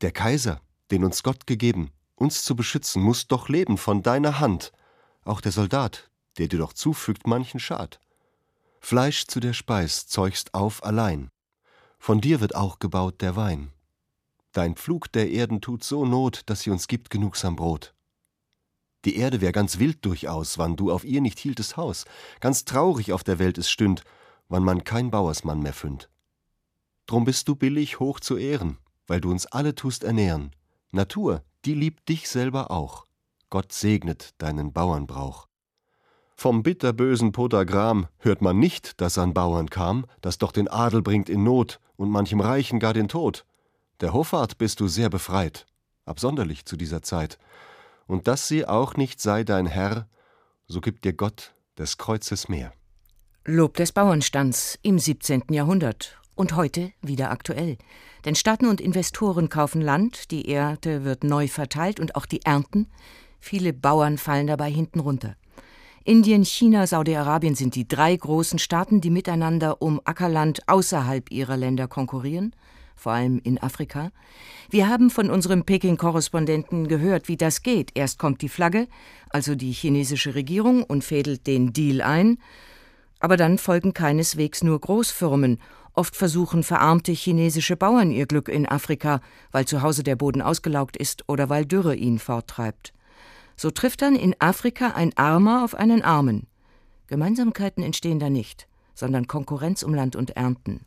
Der 0.00 0.12
Kaiser, 0.12 0.62
den 0.90 1.04
uns 1.04 1.22
Gott 1.22 1.46
gegeben, 1.46 1.90
uns 2.20 2.44
zu 2.44 2.56
beschützen, 2.56 3.02
muss 3.02 3.28
doch 3.28 3.48
leben 3.48 3.78
von 3.78 4.02
deiner 4.02 4.40
Hand, 4.40 4.72
auch 5.24 5.40
der 5.40 5.52
Soldat, 5.52 6.10
der 6.38 6.48
dir 6.48 6.58
doch 6.58 6.72
zufügt 6.72 7.26
manchen 7.26 7.60
Schad. 7.60 8.00
Fleisch 8.80 9.26
zu 9.26 9.40
der 9.40 9.52
Speis 9.52 10.06
zeugst 10.06 10.54
auf 10.54 10.84
allein, 10.84 11.30
von 11.98 12.20
dir 12.20 12.40
wird 12.40 12.54
auch 12.54 12.78
gebaut 12.78 13.20
der 13.20 13.36
Wein. 13.36 13.72
Dein 14.52 14.76
Pflug 14.76 15.12
der 15.12 15.30
Erden 15.30 15.60
tut 15.60 15.84
so 15.84 16.06
Not, 16.06 16.42
dass 16.46 16.62
sie 16.62 16.70
uns 16.70 16.88
gibt 16.88 17.10
genugsam 17.10 17.56
Brot. 17.56 17.94
Die 19.04 19.16
Erde 19.16 19.40
wär 19.40 19.52
ganz 19.52 19.78
wild 19.78 20.04
durchaus, 20.04 20.58
wann 20.58 20.76
du 20.76 20.90
auf 20.90 21.04
ihr 21.04 21.20
nicht 21.20 21.38
hieltest 21.38 21.76
Haus, 21.76 22.04
ganz 22.40 22.64
traurig 22.64 23.12
auf 23.12 23.22
der 23.22 23.38
Welt 23.38 23.58
es 23.58 23.70
stünd, 23.70 24.04
wann 24.48 24.64
man 24.64 24.84
kein 24.84 25.10
Bauersmann 25.10 25.60
mehr 25.60 25.74
fündt. 25.74 26.08
Drum 27.06 27.24
bist 27.24 27.48
du 27.48 27.54
billig 27.54 28.00
hoch 28.00 28.20
zu 28.20 28.36
ehren, 28.36 28.78
weil 29.06 29.20
du 29.20 29.30
uns 29.30 29.46
alle 29.46 29.74
tust 29.74 30.02
ernähren. 30.04 30.50
Natur, 30.90 31.42
die 31.64 31.74
liebt 31.74 32.08
dich 32.08 32.28
selber 32.28 32.70
auch. 32.70 33.04
Gott 33.50 33.72
segnet 33.72 34.34
deinen 34.38 34.72
Bauernbrauch. 34.72 35.48
Vom 36.36 36.62
bitterbösen 36.62 37.32
Podagram 37.32 38.06
hört 38.18 38.42
man 38.42 38.58
nicht, 38.58 39.00
dass 39.00 39.18
an 39.18 39.34
Bauern 39.34 39.70
kam, 39.70 40.06
das 40.20 40.38
doch 40.38 40.52
den 40.52 40.68
Adel 40.68 41.02
bringt 41.02 41.28
in 41.28 41.42
Not 41.42 41.80
und 41.96 42.10
manchem 42.10 42.40
Reichen 42.40 42.78
gar 42.78 42.94
den 42.94 43.08
Tod. 43.08 43.44
Der 44.00 44.12
Hoffart 44.12 44.58
bist 44.58 44.78
du 44.78 44.86
sehr 44.86 45.10
befreit, 45.10 45.66
absonderlich 46.04 46.64
zu 46.64 46.76
dieser 46.76 47.02
Zeit. 47.02 47.38
Und 48.06 48.28
dass 48.28 48.46
sie 48.46 48.66
auch 48.66 48.94
nicht 48.94 49.20
sei 49.20 49.42
dein 49.42 49.66
Herr, 49.66 50.08
so 50.66 50.80
gibt 50.80 51.04
dir 51.04 51.12
Gott 51.12 51.54
des 51.76 51.98
Kreuzes 51.98 52.48
mehr. 52.48 52.72
Lob 53.44 53.74
des 53.76 53.92
Bauernstands 53.92 54.78
im 54.82 54.98
17. 54.98 55.44
Jahrhundert 55.50 56.17
und 56.38 56.54
heute 56.54 56.92
wieder 57.02 57.30
aktuell. 57.30 57.76
Denn 58.24 58.36
Staaten 58.36 58.66
und 58.66 58.80
Investoren 58.80 59.48
kaufen 59.48 59.82
Land, 59.82 60.30
die 60.30 60.48
Erde 60.48 61.04
wird 61.04 61.24
neu 61.24 61.48
verteilt 61.48 61.98
und 61.98 62.14
auch 62.14 62.26
die 62.26 62.44
Ernten. 62.44 62.86
Viele 63.40 63.72
Bauern 63.72 64.18
fallen 64.18 64.46
dabei 64.46 64.70
hinten 64.70 65.00
runter. 65.00 65.34
Indien, 66.04 66.44
China, 66.44 66.86
Saudi-Arabien 66.86 67.56
sind 67.56 67.74
die 67.74 67.88
drei 67.88 68.16
großen 68.16 68.58
Staaten, 68.60 69.00
die 69.00 69.10
miteinander 69.10 69.82
um 69.82 70.00
Ackerland 70.04 70.60
außerhalb 70.68 71.30
ihrer 71.30 71.56
Länder 71.56 71.88
konkurrieren, 71.88 72.54
vor 72.94 73.12
allem 73.12 73.40
in 73.42 73.60
Afrika. 73.60 74.12
Wir 74.70 74.88
haben 74.88 75.10
von 75.10 75.30
unserem 75.30 75.64
Peking-Korrespondenten 75.64 76.86
gehört, 76.86 77.28
wie 77.28 77.36
das 77.36 77.62
geht. 77.62 77.90
Erst 77.94 78.18
kommt 78.18 78.42
die 78.42 78.48
Flagge, 78.48 78.86
also 79.28 79.56
die 79.56 79.72
chinesische 79.72 80.36
Regierung, 80.36 80.84
und 80.84 81.02
fädelt 81.02 81.46
den 81.48 81.72
Deal 81.72 82.00
ein. 82.00 82.38
Aber 83.20 83.36
dann 83.36 83.58
folgen 83.58 83.92
keineswegs 83.92 84.62
nur 84.62 84.80
Großfirmen. 84.80 85.58
Oft 85.98 86.14
versuchen 86.14 86.62
verarmte 86.62 87.10
chinesische 87.10 87.76
Bauern 87.76 88.12
ihr 88.12 88.26
Glück 88.26 88.48
in 88.48 88.68
Afrika, 88.68 89.20
weil 89.50 89.66
zu 89.66 89.82
Hause 89.82 90.04
der 90.04 90.14
Boden 90.14 90.40
ausgelaugt 90.40 90.96
ist 90.96 91.24
oder 91.28 91.48
weil 91.48 91.66
Dürre 91.66 91.96
ihn 91.96 92.20
forttreibt. 92.20 92.92
So 93.56 93.72
trifft 93.72 94.02
dann 94.02 94.14
in 94.14 94.36
Afrika 94.38 94.92
ein 94.92 95.10
Armer 95.16 95.64
auf 95.64 95.74
einen 95.74 96.02
Armen. 96.02 96.46
Gemeinsamkeiten 97.08 97.82
entstehen 97.82 98.20
da 98.20 98.30
nicht, 98.30 98.68
sondern 98.94 99.26
Konkurrenz 99.26 99.82
um 99.82 99.92
Land 99.92 100.14
und 100.14 100.36
Ernten. 100.36 100.82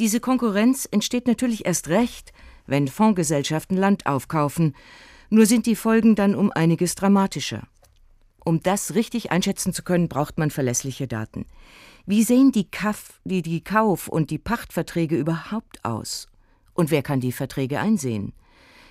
Diese 0.00 0.18
Konkurrenz 0.18 0.88
entsteht 0.90 1.28
natürlich 1.28 1.64
erst 1.64 1.86
recht, 1.86 2.32
wenn 2.66 2.88
Fondsgesellschaften 2.88 3.76
Land 3.76 4.06
aufkaufen, 4.06 4.74
nur 5.30 5.46
sind 5.46 5.66
die 5.66 5.76
Folgen 5.76 6.16
dann 6.16 6.34
um 6.34 6.50
einiges 6.50 6.96
dramatischer. 6.96 7.62
Um 8.44 8.60
das 8.60 8.96
richtig 8.96 9.30
einschätzen 9.30 9.72
zu 9.72 9.84
können, 9.84 10.08
braucht 10.08 10.36
man 10.36 10.50
verlässliche 10.50 11.06
Daten. 11.06 11.46
Wie 12.08 12.22
sehen 12.22 12.52
die, 12.52 12.70
Kauf, 12.70 13.20
die, 13.24 13.42
die 13.42 13.64
Kauf- 13.64 14.06
und 14.06 14.30
die 14.30 14.38
Pachtverträge 14.38 15.16
überhaupt 15.16 15.84
aus? 15.84 16.28
Und 16.72 16.92
wer 16.92 17.02
kann 17.02 17.18
die 17.18 17.32
Verträge 17.32 17.80
einsehen? 17.80 18.32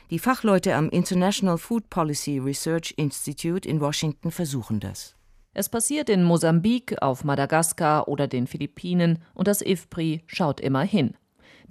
Die 0.10 0.20
Fachleute 0.20 0.76
am 0.76 0.90
International 0.90 1.58
Food 1.58 1.90
Policy 1.90 2.40
Research 2.40 2.94
Institute 2.98 3.68
in 3.68 3.80
Washington 3.80 4.32
versuchen 4.32 4.82
das. 4.82 5.16
Es 5.54 5.70
passiert 5.70 6.10
in 6.10 6.26
Mosambik, 6.26 7.02
auf 7.02 7.24
Madagaskar 7.24 8.10
oder 8.10 8.28
den 8.28 8.48
Philippinen 8.48 9.20
und 9.34 9.48
das 9.48 9.62
IFPRI 9.62 10.22
schaut 10.28 10.60
immer 10.60 10.82
hin. 10.82 11.16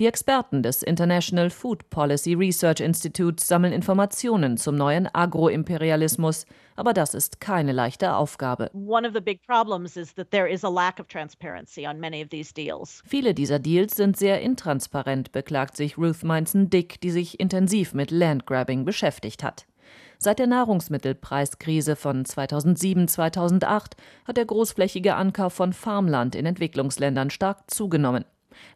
Die 0.01 0.07
Experten 0.07 0.65
des 0.65 0.83
International 0.83 1.51
Food 1.51 1.89
Policy 1.89 2.35
Research 2.35 2.81
Institute 2.81 3.41
sammeln 3.41 3.73
Informationen 3.73 4.57
zum 4.57 4.75
neuen 4.75 5.09
Agroimperialismus, 5.15 6.47
aber 6.75 6.93
das 6.93 7.15
ist 7.15 7.41
keine 7.41 7.71
leichte 7.71 8.17
Aufgabe. 8.17 8.73
Viele 13.07 13.35
dieser 13.35 13.61
Deals 13.61 13.95
sind 13.95 14.17
sehr 14.17 14.41
intransparent, 14.41 15.31
beklagt 15.31 15.77
sich 15.77 15.97
Ruth 15.97 16.25
Meinson 16.25 16.71
Dick, 16.71 17.01
die 17.01 17.13
sich 17.13 17.39
intensiv 17.39 17.95
mit 17.95 18.11
Landgrabbing 18.11 18.85
beschäftigt 18.85 19.45
hat. 19.45 19.65
Seit 20.19 20.41
der 20.41 20.49
Nahrungsmittelpreiskrise 20.49 21.95
von 21.95 22.25
2007-2008 22.25 23.93
hat 24.25 24.37
der 24.37 24.45
großflächige 24.45 25.15
Ankauf 25.15 25.53
von 25.53 25.73
Farmland 25.73 26.35
in 26.35 26.47
Entwicklungsländern 26.47 27.31
stark 27.31 27.71
zugenommen. 27.71 28.25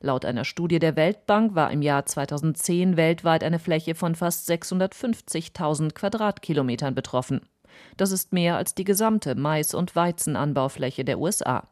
Laut 0.01 0.25
einer 0.25 0.45
Studie 0.45 0.79
der 0.79 0.97
Weltbank 0.97 1.55
war 1.55 1.71
im 1.71 1.83
Jahr 1.83 2.07
2010 2.07 2.97
weltweit 2.97 3.45
eine 3.45 3.59
Fläche 3.59 3.95
von 3.95 4.14
fast 4.14 4.51
650.000 4.51 5.93
Quadratkilometern 5.93 6.95
betroffen. 6.95 7.41
Das 7.97 8.12
ist 8.12 8.33
mehr 8.33 8.57
als 8.57 8.75
die 8.75 8.85
gesamte 8.85 9.35
Mais- 9.35 9.75
und 9.75 9.95
Weizenanbaufläche 9.95 11.05
der 11.05 11.19
USA. 11.19 11.69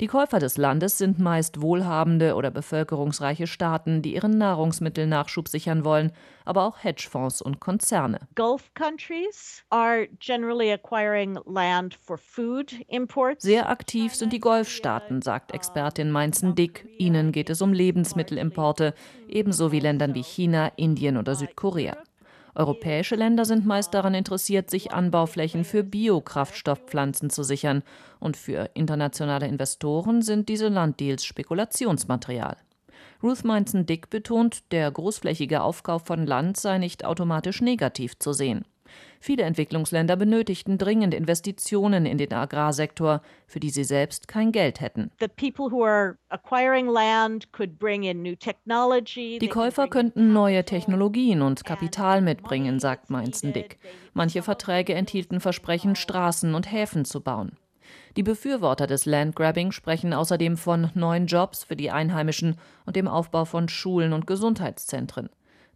Die 0.00 0.06
Käufer 0.06 0.38
des 0.38 0.56
Landes 0.56 0.96
sind 0.96 1.18
meist 1.18 1.60
wohlhabende 1.60 2.34
oder 2.34 2.50
bevölkerungsreiche 2.50 3.46
Staaten, 3.46 4.00
die 4.00 4.14
ihren 4.14 4.38
Nahrungsmittelnachschub 4.38 5.46
sichern 5.46 5.84
wollen, 5.84 6.12
aber 6.46 6.64
auch 6.64 6.82
Hedgefonds 6.82 7.42
und 7.42 7.60
Konzerne. 7.60 8.20
Gulf 8.34 8.72
countries 8.72 9.62
are 9.68 10.08
generally 10.18 10.72
acquiring 10.72 11.38
land 11.44 11.94
for 11.94 12.16
food 12.16 12.74
imports. 12.88 13.42
Sehr 13.42 13.68
aktiv 13.68 14.14
sind 14.14 14.32
die 14.32 14.40
Golfstaaten, 14.40 15.20
sagt 15.20 15.52
Expertin 15.52 16.10
Mainzen 16.10 16.54
Dick. 16.54 16.88
Ihnen 16.96 17.30
geht 17.30 17.50
es 17.50 17.60
um 17.60 17.74
Lebensmittelimporte, 17.74 18.94
ebenso 19.28 19.70
wie 19.70 19.80
Ländern 19.80 20.14
wie 20.14 20.24
China, 20.24 20.72
Indien 20.76 21.18
oder 21.18 21.34
Südkorea. 21.34 21.98
Europäische 22.54 23.14
Länder 23.14 23.44
sind 23.44 23.64
meist 23.64 23.94
daran 23.94 24.14
interessiert, 24.14 24.70
sich 24.70 24.92
Anbauflächen 24.92 25.64
für 25.64 25.84
Biokraftstoffpflanzen 25.84 27.30
zu 27.30 27.42
sichern, 27.42 27.82
und 28.18 28.36
für 28.36 28.70
internationale 28.74 29.46
Investoren 29.46 30.22
sind 30.22 30.48
diese 30.48 30.68
Landdeals 30.68 31.24
Spekulationsmaterial. 31.24 32.56
Ruth 33.22 33.44
Meinzen-Dick 33.44 34.10
betont, 34.10 34.72
der 34.72 34.90
großflächige 34.90 35.62
Aufkauf 35.62 36.06
von 36.06 36.26
Land 36.26 36.56
sei 36.56 36.78
nicht 36.78 37.04
automatisch 37.04 37.60
negativ 37.60 38.18
zu 38.18 38.32
sehen. 38.32 38.64
Viele 39.22 39.42
Entwicklungsländer 39.42 40.16
benötigten 40.16 40.78
dringend 40.78 41.12
Investitionen 41.12 42.06
in 42.06 42.16
den 42.16 42.32
Agrarsektor, 42.32 43.20
für 43.46 43.60
die 43.60 43.68
sie 43.68 43.84
selbst 43.84 44.28
kein 44.28 44.50
Geld 44.50 44.80
hätten. 44.80 45.10
Die 45.20 45.28
Käufer 49.48 49.88
könnten 49.88 50.32
neue 50.32 50.64
Technologien 50.64 51.42
und 51.42 51.66
Kapital 51.66 52.22
mitbringen, 52.22 52.80
sagt 52.80 53.10
Mainzen-Dick. 53.10 53.78
Manche 54.14 54.42
Verträge 54.42 54.94
enthielten 54.94 55.40
Versprechen, 55.40 55.96
Straßen 55.96 56.54
und 56.54 56.72
Häfen 56.72 57.04
zu 57.04 57.20
bauen. 57.20 57.58
Die 58.16 58.22
Befürworter 58.22 58.86
des 58.86 59.04
Landgrabbing 59.04 59.72
sprechen 59.72 60.14
außerdem 60.14 60.56
von 60.56 60.90
neuen 60.94 61.26
Jobs 61.26 61.64
für 61.64 61.76
die 61.76 61.90
Einheimischen 61.90 62.56
und 62.86 62.96
dem 62.96 63.06
Aufbau 63.06 63.44
von 63.44 63.68
Schulen 63.68 64.14
und 64.14 64.26
Gesundheitszentren. 64.26 65.28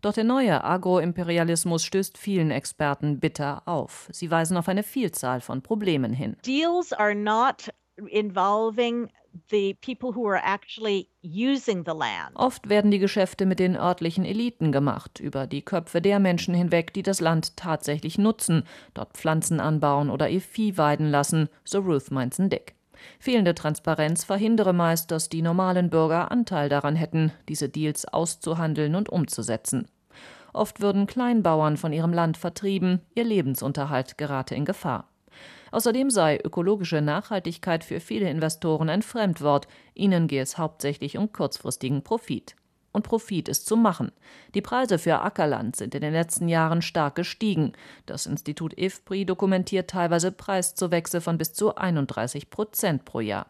Doch 0.04 0.12
der 0.12 0.24
neue 0.24 0.62
Agroimperialismus 0.62 1.82
stößt 1.82 2.18
vielen 2.18 2.50
Experten 2.50 3.20
bitter 3.20 3.62
auf. 3.64 4.06
Sie 4.12 4.30
weisen 4.30 4.58
auf 4.58 4.68
eine 4.68 4.82
Vielzahl 4.82 5.40
von 5.40 5.62
Problemen 5.62 6.12
hin. 6.12 6.36
Deals 6.44 6.92
are 6.92 7.14
not 7.14 7.70
involving 8.10 9.08
Oft 12.34 12.68
werden 12.68 12.90
die 12.90 12.98
Geschäfte 12.98 13.46
mit 13.46 13.58
den 13.58 13.76
örtlichen 13.76 14.24
Eliten 14.26 14.72
gemacht, 14.72 15.20
über 15.20 15.46
die 15.46 15.62
Köpfe 15.62 16.02
der 16.02 16.20
Menschen 16.20 16.54
hinweg, 16.54 16.92
die 16.92 17.02
das 17.02 17.20
Land 17.20 17.56
tatsächlich 17.56 18.18
nutzen, 18.18 18.64
dort 18.92 19.14
Pflanzen 19.14 19.58
anbauen 19.58 20.10
oder 20.10 20.28
ihr 20.28 20.42
Vieh 20.42 20.76
weiden 20.76 21.10
lassen, 21.10 21.48
so 21.64 21.78
Ruth 21.78 22.10
Meinzen-Dick. 22.10 22.74
Fehlende 23.18 23.54
Transparenz 23.54 24.24
verhindere 24.24 24.72
meist, 24.72 25.10
dass 25.10 25.28
die 25.28 25.42
normalen 25.42 25.90
Bürger 25.90 26.30
Anteil 26.30 26.68
daran 26.68 26.94
hätten, 26.94 27.32
diese 27.48 27.68
Deals 27.68 28.06
auszuhandeln 28.06 28.94
und 28.94 29.08
umzusetzen. 29.08 29.88
Oft 30.54 30.80
würden 30.80 31.06
Kleinbauern 31.06 31.76
von 31.76 31.92
ihrem 31.92 32.12
Land 32.12 32.36
vertrieben, 32.38 33.00
ihr 33.14 33.24
Lebensunterhalt 33.24 34.16
gerate 34.16 34.54
in 34.54 34.64
Gefahr. 34.64 35.08
Außerdem 35.72 36.10
sei 36.10 36.38
ökologische 36.42 37.02
Nachhaltigkeit 37.02 37.82
für 37.82 37.98
viele 37.98 38.30
Investoren 38.30 38.88
ein 38.88 39.02
Fremdwort, 39.02 39.66
ihnen 39.94 40.28
gehe 40.28 40.40
es 40.40 40.56
hauptsächlich 40.56 41.18
um 41.18 41.32
kurzfristigen 41.32 42.02
Profit. 42.02 42.54
Und 42.92 43.02
Profit 43.02 43.48
ist 43.48 43.66
zu 43.66 43.76
machen. 43.76 44.12
Die 44.54 44.60
Preise 44.60 45.00
für 45.00 45.20
Ackerland 45.20 45.74
sind 45.74 45.96
in 45.96 46.00
den 46.00 46.12
letzten 46.12 46.46
Jahren 46.46 46.80
stark 46.80 47.16
gestiegen. 47.16 47.72
Das 48.06 48.26
Institut 48.26 48.78
IFPRI 48.78 49.26
dokumentiert 49.26 49.90
teilweise 49.90 50.30
Preiszuwächse 50.30 51.20
von 51.20 51.36
bis 51.36 51.52
zu 51.52 51.74
31 51.74 52.50
Prozent 52.50 53.04
pro 53.04 53.18
Jahr. 53.18 53.46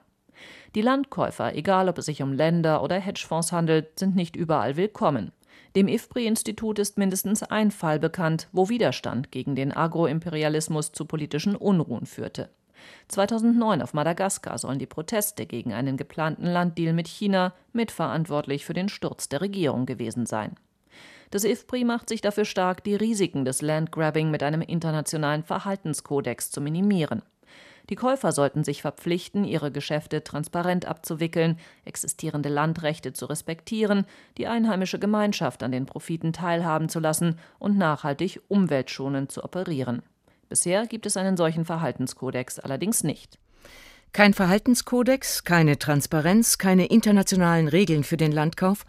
Die 0.75 0.81
Landkäufer, 0.81 1.55
egal 1.55 1.91
ob 1.91 1.99
es 1.99 2.07
sich 2.07 2.23
um 2.23 2.33
Länder 2.33 2.83
oder 2.83 2.99
Hedgefonds 2.99 3.53
handelt, 3.53 3.99
sind 3.99 4.17
nicht 4.17 4.35
überall 4.35 4.79
willkommen. 4.79 5.33
Dem 5.77 5.89
IFPRI-Institut 5.89 6.79
ist 6.79 6.99
mindestens 6.99 7.43
ein 7.43 7.73
Fall 7.73 7.99
bekannt, 7.99 8.49
wo 8.53 8.69
Widerstand 8.69 9.33
gegen 9.33 9.57
den 9.57 9.73
Agroimperialismus 9.73 10.93
zu 10.93 11.05
politischen 11.05 11.57
Unruhen 11.57 12.07
führte. 12.07 12.51
2009 13.09 13.83
auf 13.83 13.93
Madagaskar 13.93 14.57
sollen 14.59 14.79
die 14.79 14.87
Proteste 14.87 15.47
gegen 15.47 15.73
einen 15.73 15.97
geplanten 15.97 16.47
Landdeal 16.47 16.93
mit 16.93 17.09
China 17.09 17.55
mitverantwortlich 17.73 18.65
für 18.65 18.75
den 18.75 18.89
Sturz 18.89 19.29
der 19.29 19.41
Regierung 19.41 19.85
gewesen 19.85 20.27
sein. 20.27 20.55
Das 21.31 21.43
IFPRI 21.43 21.83
macht 21.83 22.09
sich 22.09 22.21
dafür 22.21 22.45
stark, 22.45 22.85
die 22.85 22.95
Risiken 22.95 23.45
des 23.45 23.61
Landgrabbing 23.61 24.31
mit 24.31 24.45
einem 24.45 24.61
internationalen 24.61 25.43
Verhaltenskodex 25.43 26.53
zu 26.53 26.61
minimieren. 26.61 27.23
Die 27.91 27.97
Käufer 27.97 28.33
sollten 28.33 28.65
sich 28.65 28.81
verpflichten, 28.81 29.45
ihre 29.45 29.71
Geschäfte 29.71 30.25
transparent 30.25 30.87
abzuwickeln, 30.87 31.59
existierende 31.85 32.49
Landrechte 32.49 33.13
zu 33.13 33.27
respektieren, 33.27 34.07
die 34.39 34.47
einheimische 34.47 34.99
Gemeinschaft 34.99 35.63
an 35.63 35.73
den 35.73 35.85
Profiten 35.85 36.33
teilhaben 36.33 36.89
zu 36.89 36.99
lassen 36.99 37.39
und 37.59 37.77
nachhaltig 37.77 38.41
umweltschonend 38.49 39.31
zu 39.31 39.45
operieren. 39.45 40.03
Bisher 40.49 40.87
gibt 40.87 41.05
es 41.05 41.17
einen 41.17 41.37
solchen 41.37 41.65
Verhaltenskodex 41.65 42.59
allerdings 42.59 43.05
nicht. 43.05 43.39
Kein 44.13 44.33
Verhaltenskodex, 44.33 45.45
keine 45.45 45.79
Transparenz, 45.79 46.57
keine 46.57 46.87
internationalen 46.87 47.69
Regeln 47.69 48.05
für 48.05 48.17
den 48.17 48.33
Landkauf. 48.33 48.87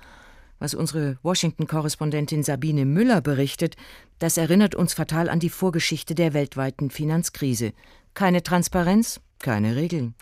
Was 0.59 0.73
unsere 0.73 1.17
Washington-Korrespondentin 1.21 2.43
Sabine 2.43 2.85
Müller 2.85 3.21
berichtet, 3.21 3.75
das 4.19 4.37
erinnert 4.37 4.75
uns 4.75 4.93
fatal 4.93 5.29
an 5.29 5.39
die 5.39 5.49
Vorgeschichte 5.49 6.15
der 6.15 6.33
weltweiten 6.33 6.91
Finanzkrise. 6.91 7.73
Keine 8.15 8.41
Transparenz, 8.43 9.19
keine 9.39 9.75
Regeln. 9.75 10.15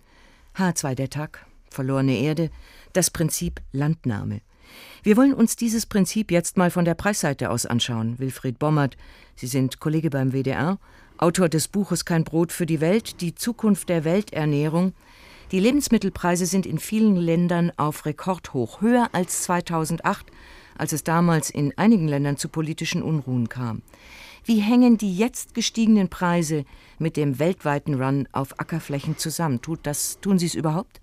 H2 0.58 0.96
der 0.96 1.12
Tag, 1.12 1.46
verlorene 1.70 2.18
Erde, 2.18 2.50
das 2.92 3.12
Prinzip 3.12 3.62
Landnahme. 3.72 4.42
Wir 5.04 5.16
wollen 5.16 5.36
uns 5.36 5.56
dieses 5.58 5.86
Prinzip 5.86 6.32
jetzt 6.32 6.58
mal 6.58 6.72
von 6.72 6.86
der 6.86 6.96
Preisseite 6.96 7.52
aus 7.52 7.68
anschauen. 7.68 8.18
Wilfried 8.18 8.58
Bommert, 8.58 8.98
Sie 9.36 9.46
sind 9.46 9.80
Kollege 9.80 10.10
beim 10.10 10.34
WDR, 10.34 10.80
Autor 11.20 11.50
des 11.50 11.68
Buches 11.68 12.04
Kein 12.04 12.24
Brot 12.24 12.52
für 12.52 12.66
die 12.66 12.82
Welt, 12.82 13.22
die 13.22 13.36
Zukunft 13.36 13.90
der 13.90 14.04
Welternährung. 14.06 14.94
Die 15.52 15.60
Lebensmittelpreise 15.60 16.48
sind 16.48 16.66
in 16.66 16.80
vielen 16.80 17.16
Ländern 17.16 17.72
auf 17.78 18.08
Rekordhoch, 18.08 18.82
höher 18.82 19.10
als 19.12 19.44
2008, 19.44 20.26
als 20.76 20.94
es 20.94 21.04
damals 21.04 21.52
in 21.52 21.78
einigen 21.78 22.08
Ländern 22.08 22.38
zu 22.38 22.50
politischen 22.50 23.04
Unruhen 23.04 23.50
kam. 23.50 23.84
Wie 24.46 24.60
hängen 24.60 24.98
die 24.98 25.16
jetzt 25.16 25.54
gestiegenen 25.54 26.10
Preise 26.10 26.66
mit 27.00 27.16
dem 27.16 27.40
weltweiten 27.40 27.94
Run 28.02 28.28
auf 28.34 28.60
Ackerflächen 28.60 29.18
zusammen? 29.18 29.62
Tut 29.62 29.80
das, 29.84 30.20
tun 30.20 30.38
sie 30.38 30.48
es 30.48 30.56
überhaupt? 30.56 31.00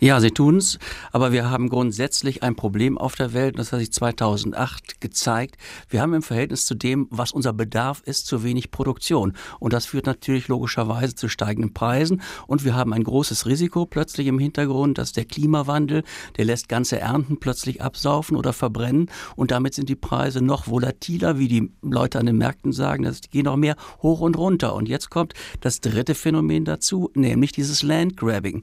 Ja, 0.00 0.20
sie 0.20 0.30
tun 0.30 0.56
es, 0.56 0.78
aber 1.12 1.32
wir 1.32 1.50
haben 1.50 1.68
grundsätzlich 1.68 2.42
ein 2.42 2.56
Problem 2.56 2.96
auf 2.96 3.16
der 3.16 3.32
Welt. 3.34 3.58
Das 3.58 3.72
hat 3.72 3.80
sich 3.80 3.92
2008 3.92 5.00
gezeigt. 5.00 5.56
Wir 5.88 6.00
haben 6.00 6.14
im 6.14 6.22
Verhältnis 6.22 6.64
zu 6.64 6.74
dem, 6.74 7.06
was 7.10 7.32
unser 7.32 7.52
Bedarf 7.52 8.02
ist, 8.04 8.26
zu 8.26 8.42
wenig 8.42 8.70
Produktion. 8.70 9.34
Und 9.58 9.72
das 9.72 9.86
führt 9.86 10.06
natürlich 10.06 10.48
logischerweise 10.48 11.14
zu 11.14 11.28
steigenden 11.28 11.74
Preisen. 11.74 12.22
Und 12.46 12.64
wir 12.64 12.74
haben 12.74 12.92
ein 12.92 13.04
großes 13.04 13.46
Risiko 13.46 13.84
plötzlich 13.84 14.26
im 14.26 14.38
Hintergrund, 14.38 14.98
dass 14.98 15.12
der 15.12 15.26
Klimawandel, 15.26 16.02
der 16.38 16.44
lässt 16.46 16.68
ganze 16.68 16.98
Ernten 16.98 17.38
plötzlich 17.38 17.82
absaufen 17.82 18.36
oder 18.36 18.52
verbrennen. 18.52 19.10
Und 19.36 19.50
damit 19.50 19.74
sind 19.74 19.88
die 19.88 19.96
Preise 19.96 20.42
noch 20.42 20.66
volatiler, 20.66 21.38
wie 21.38 21.48
die 21.48 21.70
Leute 21.82 22.18
an 22.18 22.26
den 22.26 22.38
Märkten 22.38 22.72
sagen. 22.72 23.02
Das 23.02 23.20
gehen 23.30 23.44
noch 23.44 23.56
mehr 23.56 23.76
hoch 24.02 24.20
und 24.20 24.38
runter. 24.38 24.74
Und 24.74 24.88
jetzt 24.88 25.10
kommt 25.10 25.34
das 25.60 25.80
dritte 25.80 26.14
Phänomen 26.14 26.64
dazu, 26.64 27.10
nämlich 27.14 27.52
dieses 27.52 27.82
Landgrabbing. 27.82 28.62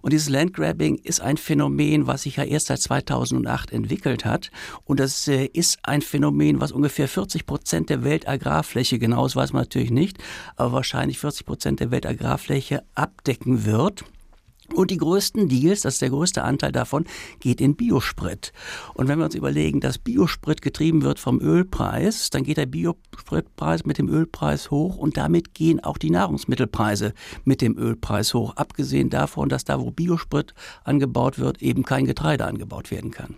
Und 0.00 0.12
dieses 0.12 0.28
Landgrabbing 0.28 0.45
Landgrabbing 0.46 1.00
ist 1.02 1.20
ein 1.20 1.38
Phänomen, 1.38 2.06
was 2.06 2.22
sich 2.22 2.36
ja 2.36 2.44
erst 2.44 2.68
seit 2.68 2.80
2008 2.80 3.72
entwickelt 3.72 4.24
hat. 4.24 4.52
Und 4.84 5.00
das 5.00 5.26
äh, 5.26 5.46
ist 5.46 5.80
ein 5.82 6.02
Phänomen, 6.02 6.60
was 6.60 6.70
ungefähr 6.70 7.08
40 7.08 7.46
Prozent 7.46 7.90
der 7.90 8.04
Weltagrarfläche, 8.04 9.00
genau 9.00 9.24
das 9.24 9.34
weiß 9.34 9.52
man 9.52 9.62
natürlich 9.62 9.90
nicht, 9.90 10.18
aber 10.54 10.72
wahrscheinlich 10.72 11.18
40 11.18 11.46
Prozent 11.46 11.80
der 11.80 11.90
Weltagrarfläche 11.90 12.84
abdecken 12.94 13.64
wird. 13.64 14.04
Und 14.74 14.90
die 14.90 14.96
größten 14.96 15.48
Deals, 15.48 15.82
das 15.82 15.94
ist 15.94 16.02
der 16.02 16.10
größte 16.10 16.42
Anteil 16.42 16.72
davon, 16.72 17.04
geht 17.40 17.60
in 17.60 17.76
Biosprit. 17.76 18.52
Und 18.94 19.08
wenn 19.08 19.18
wir 19.18 19.24
uns 19.24 19.34
überlegen, 19.34 19.80
dass 19.80 19.98
Biosprit 19.98 20.62
getrieben 20.62 21.02
wird 21.02 21.18
vom 21.18 21.40
Ölpreis, 21.40 22.30
dann 22.30 22.44
geht 22.44 22.56
der 22.56 22.66
Biospritpreis 22.66 23.84
mit 23.84 23.98
dem 23.98 24.08
Ölpreis 24.08 24.70
hoch 24.70 24.96
und 24.96 25.16
damit 25.16 25.54
gehen 25.54 25.82
auch 25.82 25.98
die 25.98 26.10
Nahrungsmittelpreise 26.10 27.14
mit 27.44 27.62
dem 27.62 27.76
Ölpreis 27.76 28.34
hoch. 28.34 28.56
Abgesehen 28.56 29.10
davon, 29.10 29.48
dass 29.48 29.64
da, 29.64 29.80
wo 29.80 29.90
Biosprit 29.90 30.54
angebaut 30.84 31.38
wird, 31.38 31.62
eben 31.62 31.84
kein 31.84 32.06
Getreide 32.06 32.44
angebaut 32.44 32.90
werden 32.90 33.10
kann. 33.10 33.36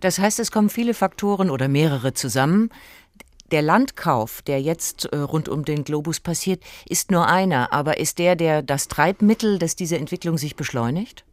Das 0.00 0.18
heißt, 0.18 0.40
es 0.40 0.50
kommen 0.50 0.68
viele 0.68 0.94
Faktoren 0.94 1.48
oder 1.48 1.68
mehrere 1.68 2.12
zusammen. 2.12 2.70
Der 3.52 3.60
Landkauf, 3.60 4.40
der 4.40 4.62
jetzt 4.62 5.04
äh, 5.12 5.18
rund 5.18 5.48
um 5.50 5.66
den 5.66 5.84
Globus 5.84 6.20
passiert, 6.20 6.62
ist 6.88 7.10
nur 7.10 7.28
einer, 7.28 7.70
aber 7.72 7.98
ist 8.00 8.18
der, 8.18 8.34
der 8.34 8.62
das 8.62 8.88
Treibmittel, 8.88 9.58
dass 9.58 9.76
diese 9.76 9.98
Entwicklung 9.98 10.38
sich 10.38 10.56
beschleunigt? 10.56 11.26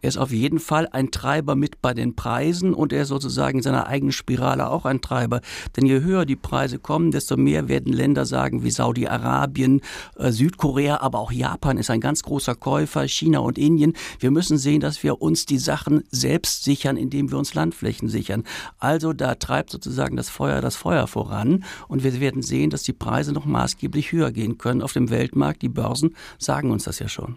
Er 0.00 0.08
ist 0.08 0.18
auf 0.18 0.30
jeden 0.30 0.60
Fall 0.60 0.88
ein 0.92 1.10
Treiber 1.10 1.56
mit 1.56 1.82
bei 1.82 1.94
den 1.94 2.14
Preisen 2.14 2.74
und 2.74 2.92
er 2.92 3.02
ist 3.02 3.08
sozusagen 3.08 3.58
in 3.58 3.62
seiner 3.62 3.86
eigenen 3.86 4.12
Spirale 4.12 4.70
auch 4.70 4.84
ein 4.84 5.00
Treiber. 5.00 5.40
Denn 5.76 5.86
je 5.86 6.00
höher 6.00 6.24
die 6.24 6.36
Preise 6.36 6.78
kommen, 6.78 7.10
desto 7.10 7.36
mehr 7.36 7.68
werden 7.68 7.92
Länder 7.92 8.24
sagen 8.24 8.62
wie 8.62 8.70
Saudi-Arabien, 8.70 9.80
äh, 10.16 10.30
Südkorea, 10.30 11.00
aber 11.00 11.18
auch 11.18 11.32
Japan 11.32 11.78
ist 11.78 11.90
ein 11.90 12.00
ganz 12.00 12.22
großer 12.22 12.54
Käufer, 12.54 13.08
China 13.08 13.40
und 13.40 13.58
Indien. 13.58 13.94
Wir 14.20 14.30
müssen 14.30 14.58
sehen, 14.58 14.80
dass 14.80 15.02
wir 15.02 15.20
uns 15.20 15.46
die 15.46 15.58
Sachen 15.58 16.04
selbst 16.10 16.64
sichern, 16.64 16.96
indem 16.96 17.30
wir 17.30 17.38
uns 17.38 17.54
Landflächen 17.54 18.08
sichern. 18.08 18.44
Also 18.78 19.12
da 19.12 19.34
treibt 19.34 19.70
sozusagen 19.70 20.16
das 20.16 20.28
Feuer 20.28 20.60
das 20.60 20.76
Feuer 20.76 21.06
voran 21.06 21.64
und 21.88 22.04
wir 22.04 22.20
werden 22.20 22.42
sehen, 22.42 22.70
dass 22.70 22.82
die 22.82 22.92
Preise 22.92 23.32
noch 23.32 23.46
maßgeblich 23.46 24.12
höher 24.12 24.32
gehen 24.32 24.58
können 24.58 24.82
auf 24.82 24.92
dem 24.92 25.10
Weltmarkt. 25.10 25.62
Die 25.62 25.68
Börsen 25.68 26.14
sagen 26.38 26.70
uns 26.70 26.84
das 26.84 26.98
ja 26.98 27.08
schon. 27.08 27.36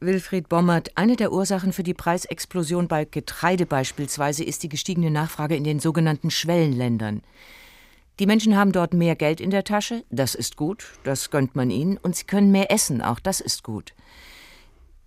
Wilfried 0.00 0.48
Bommert, 0.48 0.90
eine 0.96 1.16
der 1.16 1.32
Ursachen 1.32 1.72
für 1.72 1.82
die 1.82 1.94
Preisexplosion 1.94 2.86
bei 2.86 3.06
Getreide 3.06 3.64
beispielsweise 3.64 4.44
ist 4.44 4.62
die 4.62 4.68
gestiegene 4.68 5.10
Nachfrage 5.10 5.56
in 5.56 5.64
den 5.64 5.80
sogenannten 5.80 6.30
Schwellenländern. 6.30 7.22
Die 8.18 8.26
Menschen 8.26 8.56
haben 8.56 8.72
dort 8.72 8.92
mehr 8.92 9.16
Geld 9.16 9.40
in 9.40 9.50
der 9.50 9.64
Tasche, 9.64 10.04
das 10.10 10.34
ist 10.34 10.56
gut, 10.56 10.98
das 11.04 11.30
gönnt 11.30 11.56
man 11.56 11.70
ihnen, 11.70 11.96
und 11.96 12.14
sie 12.14 12.24
können 12.24 12.50
mehr 12.50 12.70
essen, 12.70 13.00
auch 13.00 13.20
das 13.20 13.40
ist 13.40 13.62
gut. 13.62 13.94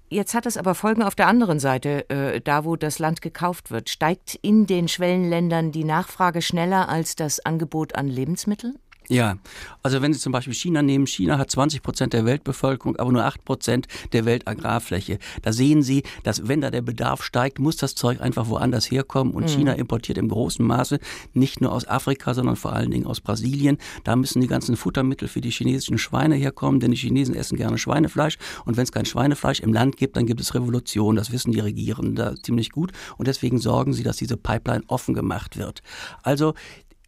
Jetzt 0.10 0.34
hat 0.34 0.47
es 0.47 0.58
aber 0.58 0.73
Folgen 0.73 1.04
auf 1.04 1.13
der 1.13 1.28
anderen 1.28 1.60
Seite, 1.60 2.10
äh, 2.10 2.41
da 2.41 2.65
wo 2.65 2.75
das 2.75 2.97
Land 2.97 3.21
gekauft 3.21 3.69
wird. 3.69 3.89
Steigt 3.89 4.39
in 4.41 4.65
den 4.65 4.88
Schwellenländern 4.88 5.71
die 5.71 5.84
Nachfrage 5.84 6.41
schneller 6.41 6.89
als 6.89 7.15
das 7.15 7.45
Angebot 7.45 7.93
an 7.93 8.08
Lebensmitteln? 8.08 8.80
Ja, 9.12 9.39
also 9.82 10.04
wenn 10.04 10.13
Sie 10.13 10.19
zum 10.19 10.32
Beispiel 10.32 10.54
China 10.54 10.84
nehmen, 10.84 11.08
China 11.08 11.39
hat 11.39 11.50
20 11.50 11.82
Prozent 11.82 12.13
der 12.13 12.26
Weltbevölkerung, 12.26 12.95
aber 12.98 13.12
nur 13.12 13.26
8 13.26 13.43
Prozent 13.43 13.88
der 14.13 14.26
Weltagrarfläche. 14.26 15.17
Da 15.41 15.52
sehen 15.52 15.82
Sie, 15.82 16.04
dass 16.22 16.48
wenn 16.48 16.62
da 16.62 16.69
der 16.69 16.84
Bedarf 16.84 17.24
steigt, 17.24 17.58
muss 17.58 17.76
das 17.78 17.95
Zeug 17.95 18.22
einfach 18.22 18.50
woanders 18.50 18.91
herkommen 18.91 19.34
und 19.34 19.45
mhm. 19.45 19.48
China 19.48 19.74
importiert 19.74 20.19
im 20.19 20.30
großen 20.30 20.63
Maße 20.63 21.00
nicht 21.34 21.60
nur 21.60 21.72
aus 21.72 21.88
Afrika, 21.88 22.36
sondern 22.36 22.56
vor 22.56 22.74
allen 22.74 22.91
Dingen 22.91 23.08
aus 23.08 23.19
Brasilien. 23.19 23.80
Da 24.04 24.15
müssen 24.15 24.41
die 24.41 24.48
ganzen 24.48 24.78
Futtermittel 24.78 25.28
für 25.28 25.41
die 25.41 25.50
chinesischen 25.50 25.98
Schweine 25.98 26.36
herkommen, 26.36 26.80
denn 26.80 26.91
die 26.91 26.98
Chinesen 26.98 27.34
essen 27.34 27.58
gerne 27.58 27.80
Schweinefleisch 27.80 28.38
und 28.65 28.78
wenn 28.78 28.84
es 28.84 28.91
kein 28.91 29.08
Schweinefleisch 29.08 29.60
im 29.60 29.74
Land 29.74 29.98
gibt, 29.98 30.17
dann 30.17 30.28
gibt 30.28 30.39
es 30.39 30.54
Revolution. 30.54 31.15
Das 31.15 31.32
wissen 31.32 31.52
die 31.52 31.62
Regierenden 31.62 32.15
da 32.15 32.36
ziemlich 32.36 32.69
gut 32.69 32.91
und 33.17 33.28
deswegen 33.28 33.58
sorgen 33.58 33.93
sie, 33.93 34.04
dass 34.04 34.17
diese 34.17 34.38
Pipeline 34.38 34.84
offen 34.86 35.15
gemacht 35.15 35.58
wird. 35.58 35.82
Also 36.22 36.54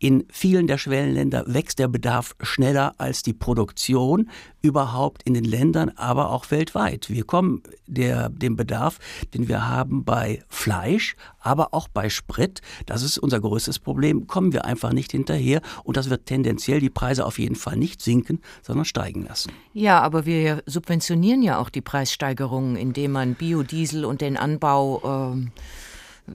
in 0.02 0.26
vielen 0.32 0.66
der 0.66 0.80
Schwellenländer 0.80 1.44
wächst 1.46 1.78
der 1.78 1.88
Bedarf 1.88 2.36
schneller 2.42 2.96
als 2.98 3.22
die 3.22 3.34
Produktion 3.34 4.32
überhaupt 4.64 5.22
in 5.24 5.36
den 5.36 5.44
Ländern, 5.44 5.92
aber 5.96 6.32
auch 6.32 6.50
weltweit. 6.50 7.12
Wir 7.12 7.24
kommen 7.24 7.62
der, 7.86 8.30
dem 8.30 8.56
Bedarf, 8.56 8.98
den 9.36 9.48
wir 9.48 9.68
haben 9.70 10.04
bei 10.04 10.44
Fleisch, 10.50 11.16
aber 11.40 11.76
auch 11.76 11.88
bei 11.88 12.10
Sprit, 12.10 12.62
das 12.88 13.04
ist 13.04 13.20
unser 13.20 13.40
größtes 13.40 13.78
Problem, 13.78 14.26
kommen 14.26 14.54
wir 14.54 14.66
einfach 14.66 14.92
nicht 14.92 15.12
hinterher 15.12 15.62
und 15.84 15.98
das 15.98 16.10
wird 16.10 16.26
tendenziell 16.26 16.80
die 16.80 16.90
Preise 16.90 17.24
auf 17.24 17.38
jeden 17.38 17.56
Fall 17.56 17.78
nicht 17.78 18.02
sinken, 18.02 18.42
sondern 18.64 18.86
steigen 18.86 19.24
lassen. 19.24 19.52
Ja, 19.74 20.02
aber 20.02 20.26
wir 20.26 20.64
subventionieren 20.66 21.44
ja 21.44 21.60
auch 21.60 21.70
die 21.70 21.82
Preissteigerungen, 21.82 22.76
indem 22.76 23.12
man 23.12 23.36
Biodiesel 23.36 24.06
und 24.06 24.22
den 24.22 24.36
Anbau 24.36 25.36
äh 25.36 25.50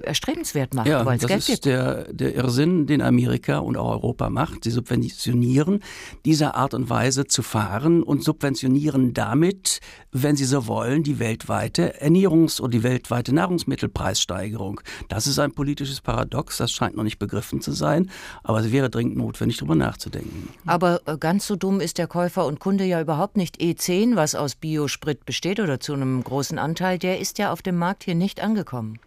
erstrebenswert 0.02 0.74
macht, 0.74 0.88
ja, 0.88 1.04
weil 1.04 1.18
es 1.18 1.26
Geld 1.26 1.46
gibt. 1.46 1.48
Das 1.48 1.54
ist 1.54 1.64
der, 1.64 2.12
der 2.12 2.34
Irrsinn, 2.34 2.86
den 2.86 3.02
Amerika 3.02 3.58
und 3.58 3.76
auch 3.76 3.90
Europa 3.90 4.30
macht. 4.30 4.64
Sie 4.64 4.70
subventionieren 4.70 5.82
diese 6.24 6.54
Art 6.54 6.74
und 6.74 6.90
Weise 6.90 7.26
zu 7.26 7.42
fahren 7.42 8.02
und 8.02 8.22
subventionieren 8.22 9.14
damit, 9.14 9.80
wenn 10.12 10.36
sie 10.36 10.44
so 10.44 10.66
wollen, 10.66 11.02
die 11.02 11.18
weltweite 11.18 12.02
Ernährungs- 12.02 12.60
und 12.60 12.74
die 12.74 12.82
weltweite 12.82 13.34
Nahrungsmittelpreissteigerung. 13.34 14.80
Das 15.08 15.26
ist 15.26 15.38
ein 15.38 15.52
politisches 15.52 16.00
Paradox, 16.00 16.58
das 16.58 16.72
scheint 16.72 16.96
noch 16.96 17.04
nicht 17.04 17.18
begriffen 17.18 17.60
zu 17.60 17.72
sein, 17.72 18.10
aber 18.42 18.60
es 18.60 18.72
wäre 18.72 18.90
dringend 18.90 19.16
notwendig, 19.16 19.58
darüber 19.58 19.74
nachzudenken. 19.74 20.48
Aber 20.66 21.00
äh, 21.06 21.16
ganz 21.18 21.46
so 21.46 21.56
dumm 21.56 21.80
ist 21.80 21.98
der 21.98 22.06
Käufer 22.06 22.46
und 22.46 22.60
Kunde 22.60 22.84
ja 22.84 23.00
überhaupt 23.00 23.36
nicht. 23.36 23.60
E10, 23.60 24.16
was 24.16 24.34
aus 24.34 24.54
Biosprit 24.54 25.24
besteht 25.24 25.60
oder 25.60 25.80
zu 25.80 25.92
einem 25.92 26.22
großen 26.22 26.58
Anteil, 26.58 26.98
der 26.98 27.20
ist 27.20 27.38
ja 27.38 27.52
auf 27.52 27.62
dem 27.62 27.76
Markt 27.76 28.04
hier 28.04 28.14
nicht 28.14 28.40
angekommen 28.40 28.98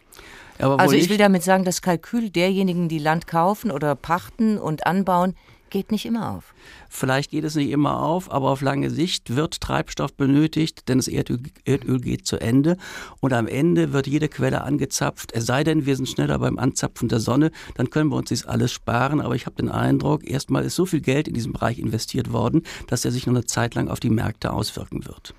also 0.59 0.95
ich 0.95 1.09
will 1.09 1.17
damit 1.17 1.43
sagen, 1.43 1.63
das 1.63 1.81
Kalkül 1.81 2.29
derjenigen, 2.29 2.89
die 2.89 2.99
Land 2.99 3.27
kaufen 3.27 3.71
oder 3.71 3.95
pachten 3.95 4.57
und 4.57 4.85
anbauen, 4.85 5.35
geht 5.69 5.91
nicht 5.91 6.05
immer 6.05 6.31
auf. 6.31 6.53
Vielleicht 6.89 7.31
geht 7.31 7.43
es 7.43 7.55
nicht 7.55 7.69
immer 7.69 8.01
auf, 8.01 8.31
aber 8.31 8.49
auf 8.49 8.61
lange 8.61 8.89
Sicht 8.89 9.35
wird 9.35 9.61
Treibstoff 9.61 10.13
benötigt, 10.13 10.89
denn 10.89 10.97
das 10.97 11.07
Erdöl, 11.07 11.39
Erdöl, 11.65 11.99
geht 11.99 12.25
zu 12.25 12.37
Ende 12.37 12.77
und 13.19 13.33
am 13.33 13.47
Ende 13.47 13.93
wird 13.93 14.07
jede 14.07 14.27
Quelle 14.27 14.63
angezapft. 14.63 15.31
Es 15.33 15.45
sei 15.45 15.63
denn, 15.63 15.85
wir 15.85 15.95
sind 15.95 16.09
schneller 16.09 16.39
beim 16.39 16.57
Anzapfen 16.57 17.07
der 17.07 17.19
Sonne, 17.19 17.51
dann 17.75 17.89
können 17.89 18.09
wir 18.09 18.17
uns 18.17 18.29
das 18.29 18.45
alles 18.45 18.71
sparen. 18.71 19.21
Aber 19.21 19.35
ich 19.35 19.45
habe 19.45 19.55
den 19.55 19.69
Eindruck, 19.69 20.27
erstmal 20.27 20.65
ist 20.65 20.75
so 20.75 20.85
viel 20.85 21.01
Geld 21.01 21.27
in 21.27 21.33
diesem 21.33 21.53
Bereich 21.53 21.79
investiert 21.79 22.31
worden, 22.31 22.63
dass 22.87 23.05
er 23.05 23.11
sich 23.11 23.27
noch 23.27 23.33
eine 23.33 23.45
Zeit 23.45 23.75
lang 23.75 23.87
auf 23.87 23.99
die 23.99 24.09
Märkte 24.09 24.51
auswirken 24.51 25.05
wird. 25.05 25.33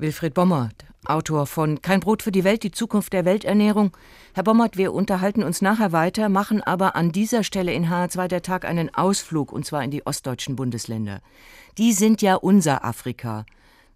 Wilfried 0.00 0.32
Bommert, 0.32 0.84
Autor 1.06 1.44
von 1.46 1.82
Kein 1.82 1.98
Brot 1.98 2.22
für 2.22 2.30
die 2.30 2.44
Welt, 2.44 2.62
die 2.62 2.70
Zukunft 2.70 3.12
der 3.12 3.24
Welternährung. 3.24 3.96
Herr 4.32 4.44
Bommert, 4.44 4.76
wir 4.76 4.92
unterhalten 4.92 5.42
uns 5.42 5.60
nachher 5.60 5.90
weiter, 5.90 6.28
machen 6.28 6.62
aber 6.62 6.94
an 6.94 7.10
dieser 7.10 7.42
Stelle 7.42 7.72
in 7.72 7.86
H2 7.86 8.28
der 8.28 8.42
Tag 8.42 8.64
einen 8.64 8.94
Ausflug, 8.94 9.50
und 9.50 9.66
zwar 9.66 9.82
in 9.82 9.90
die 9.90 10.06
ostdeutschen 10.06 10.54
Bundesländer. 10.54 11.20
Die 11.78 11.92
sind 11.92 12.22
ja 12.22 12.36
unser 12.36 12.84
Afrika, 12.84 13.44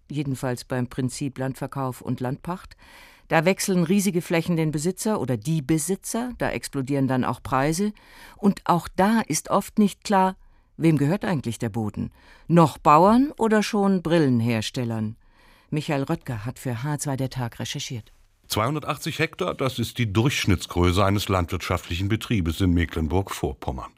jedenfalls 0.09 0.65
beim 0.65 0.87
Prinzip 0.87 1.37
Landverkauf 1.37 2.01
und 2.01 2.19
Landpacht. 2.19 2.75
Da 3.29 3.45
wechseln 3.45 3.85
riesige 3.85 4.21
Flächen 4.21 4.57
den 4.57 4.71
Besitzer 4.71 5.21
oder 5.21 5.37
die 5.37 5.61
Besitzer, 5.61 6.33
da 6.37 6.49
explodieren 6.49 7.07
dann 7.07 7.23
auch 7.23 7.41
Preise. 7.41 7.93
Und 8.35 8.59
auch 8.65 8.89
da 8.93 9.21
ist 9.21 9.49
oft 9.49 9.79
nicht 9.79 10.03
klar, 10.03 10.35
wem 10.75 10.97
gehört 10.97 11.23
eigentlich 11.23 11.59
der 11.59 11.69
Boden? 11.69 12.11
Noch 12.49 12.77
Bauern 12.77 13.31
oder 13.37 13.63
schon 13.63 14.01
Brillenherstellern? 14.01 15.15
Michael 15.73 16.03
Röttger 16.03 16.45
hat 16.45 16.59
für 16.59 16.75
H2 16.83 17.15
der 17.15 17.31
Tag 17.31 17.59
recherchiert. 17.59 18.11
280 18.47 19.17
Hektar, 19.17 19.55
das 19.55 19.79
ist 19.79 19.97
die 19.97 20.13
Durchschnittsgröße 20.13 21.03
eines 21.03 21.29
landwirtschaftlichen 21.29 22.09
Betriebes 22.09 22.61
in 22.61 22.73
Mecklenburg-Vorpommern. 22.73 23.91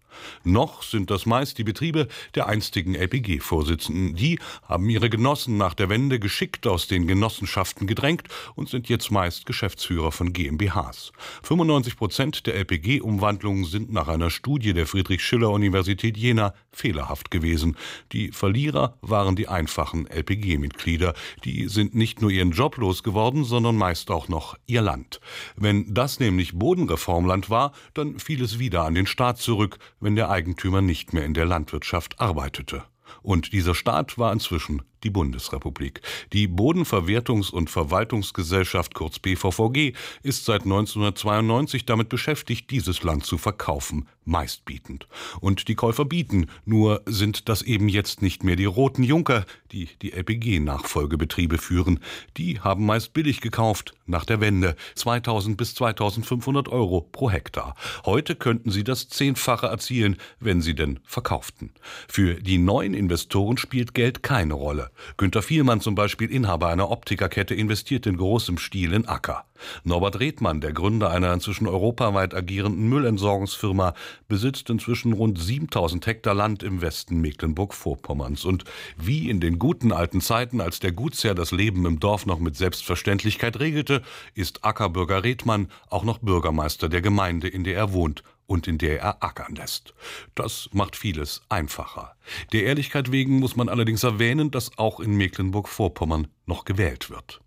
Noch 0.44 0.84
sind 0.84 1.10
das 1.12 1.26
meist 1.26 1.58
die 1.58 1.64
Betriebe 1.64 2.08
der 2.36 2.48
einstigen 2.48 2.96
LPG-Vorsitzenden. 2.96 4.16
Die 4.16 4.40
haben 4.68 4.90
ihre 4.90 5.10
Genossen 5.10 5.58
nach 5.58 5.74
der 5.74 5.90
Wende 5.90 6.20
geschickt 6.20 6.68
aus 6.68 6.88
den 6.88 7.08
Genossenschaften 7.08 7.88
gedrängt 7.88 8.28
und 8.56 8.70
sind 8.70 8.90
jetzt 8.90 9.12
meist 9.12 9.46
Geschäftsführer 9.46 10.12
von 10.12 10.34
GmbHs. 10.34 11.12
95 11.44 11.98
Prozent 11.98 12.48
der 12.48 12.56
LPG-Umwandlungen 12.56 13.66
sind 13.66 13.92
nach 13.92 14.08
einer 14.08 14.30
Studie 14.30 14.74
der 14.74 14.88
Friedrich-Schiller-Universität 14.88 16.18
Jena 16.18 16.54
fehlerhaft 16.72 17.32
gewesen. 17.32 17.78
Die 18.12 18.32
Verlierer 18.32 18.98
waren 19.02 19.36
die 19.36 19.48
einfachen 19.48 20.08
LPG-Mitglieder. 20.08 21.14
Die 21.44 21.68
sind 21.68 21.96
nicht 21.96 22.22
nur 22.22 22.32
ihren 22.32 22.52
Job 22.52 22.78
losgeworden, 22.78 23.44
sondern 23.44 23.76
meist 23.76 24.12
auch 24.12 24.28
noch 24.28 24.58
ihr 24.66 24.82
Land. 24.82 25.20
Wenn 25.56 25.94
das 25.94 26.20
nämlich 26.20 26.58
Bodenreformland 26.58 27.50
war, 27.50 27.72
dann 27.94 28.20
fiel 28.20 28.44
es 28.44 28.60
wieder 28.60 28.84
an 28.84 28.96
den 28.96 29.08
Staat 29.08 29.38
zurück, 29.38 29.78
wenn 30.06 30.16
der 30.16 30.30
Eigentümer 30.30 30.84
nicht 30.84 31.14
mehr 31.14 31.26
in 31.26 31.34
der 31.34 31.46
Landwirtschaft 31.46 32.20
arbeitete. 32.20 32.84
Und 33.24 33.54
dieser 33.54 33.74
Staat 33.74 34.20
war 34.20 34.32
inzwischen 34.32 34.84
die 35.06 35.12
Bundesrepublik. 35.12 36.02
Die 36.34 36.50
Bodenverwertungs- 36.50 37.52
und 37.52 37.70
Verwaltungsgesellschaft, 37.70 38.94
kurz 38.96 39.20
BVVG, 39.20 39.94
ist 40.24 40.46
seit 40.46 40.64
1992 40.64 41.86
damit 41.86 42.10
beschäftigt, 42.10 42.72
dieses 42.72 43.04
Land 43.04 43.26
zu 43.26 43.38
verkaufen, 43.38 44.08
meistbietend. 44.26 45.08
Und 45.40 45.68
die 45.68 45.76
Käufer 45.76 46.06
bieten, 46.06 46.48
nur 46.66 47.04
sind 47.06 47.48
das 47.48 47.62
eben 47.62 47.88
jetzt 47.88 48.22
nicht 48.24 48.44
mehr 48.44 48.56
die 48.56 48.66
roten 48.66 49.04
Junker, 49.04 49.46
die 49.72 49.90
die 50.02 50.14
LPG-Nachfolgebetriebe 50.14 51.60
führen. 51.60 52.00
Die 52.38 52.60
haben 52.60 52.86
meist 52.86 53.14
billig 53.14 53.42
gekauft, 53.42 53.94
nach 54.08 54.26
der 54.26 54.42
Wende, 54.42 54.76
2000 54.96 55.56
bis 55.56 55.76
2500 55.76 56.70
Euro 56.70 57.02
pro 57.02 57.30
Hektar. 57.30 57.76
Heute 58.06 58.36
könnten 58.36 58.72
sie 58.72 58.84
das 58.84 59.08
Zehnfache 59.10 59.68
erzielen, 59.68 60.18
wenn 60.40 60.62
sie 60.62 60.74
denn 60.74 61.00
verkauften. 61.04 61.72
Für 62.08 62.36
die 62.36 62.58
neuen 62.58 62.96
Investoren 62.96 63.58
spielt 63.58 63.94
Geld 63.94 64.24
keine 64.24 64.56
Rolle. 64.56 64.90
Günter 65.18 65.42
Vielmann 65.42 65.82
zum 65.82 65.96
Beispiel, 65.96 66.30
Inhaber 66.30 66.68
einer 66.68 66.90
Optikerkette, 66.90 67.56
investiert 67.56 68.06
in 68.06 68.18
großem 68.18 68.58
Stil 68.58 68.94
in 68.94 69.08
Acker. 69.08 69.46
Norbert 69.84 70.20
Redmann, 70.20 70.62
der 70.62 70.74
Gründer 70.74 71.10
einer 71.10 71.32
inzwischen 71.34 71.68
europaweit 71.68 72.34
agierenden 72.34 72.90
Müllentsorgungsfirma, 72.90 73.94
besitzt 74.28 74.70
inzwischen 74.70 75.14
rund 75.14 75.40
7000 75.40 76.06
Hektar 76.06 76.34
Land 76.34 76.64
im 76.64 76.82
Westen 76.82 77.22
Mecklenburg-Vorpommerns. 77.22 78.46
Und 78.46 78.66
wie 78.98 79.30
in 79.30 79.40
den 79.40 79.60
guten 79.60 79.92
alten 79.92 80.22
Zeiten, 80.22 80.62
als 80.62 80.80
der 80.80 80.92
Gutsherr 80.92 81.36
das 81.36 81.52
Leben 81.52 81.86
im 81.86 82.00
Dorf 82.00 82.26
noch 82.26 82.40
mit 82.40 82.56
Selbstverständlichkeit 82.56 83.60
regelte, 83.60 84.02
ist 84.34 84.64
Ackerbürger 84.66 85.24
Redmann 85.24 85.70
auch 85.90 86.04
noch 86.04 86.20
Bürgermeister 86.20 86.90
der 86.90 87.02
Gemeinde, 87.02 87.48
in 87.48 87.64
der 87.64 87.76
er 87.76 87.94
wohnt 87.94 88.24
und 88.48 88.68
in 88.68 88.78
der 88.78 89.00
er 89.00 89.24
ackern 89.24 89.56
lässt. 89.56 89.94
Das 90.36 90.70
macht 90.74 90.96
vieles 90.96 91.42
einfacher. 91.50 92.16
Der 92.52 92.64
Ehrlichkeit 92.64 93.12
wegen 93.12 93.40
muss 93.40 93.56
man 93.56 93.70
allerdings 93.70 94.04
erwähnen, 94.04 94.52
dass 94.52 94.78
auch 94.78 95.00
in 95.00 95.16
Mecklenburg-Vorpommern 95.16 96.28
noch 96.46 96.66
gewählt 96.66 97.10
wird. 97.10 97.42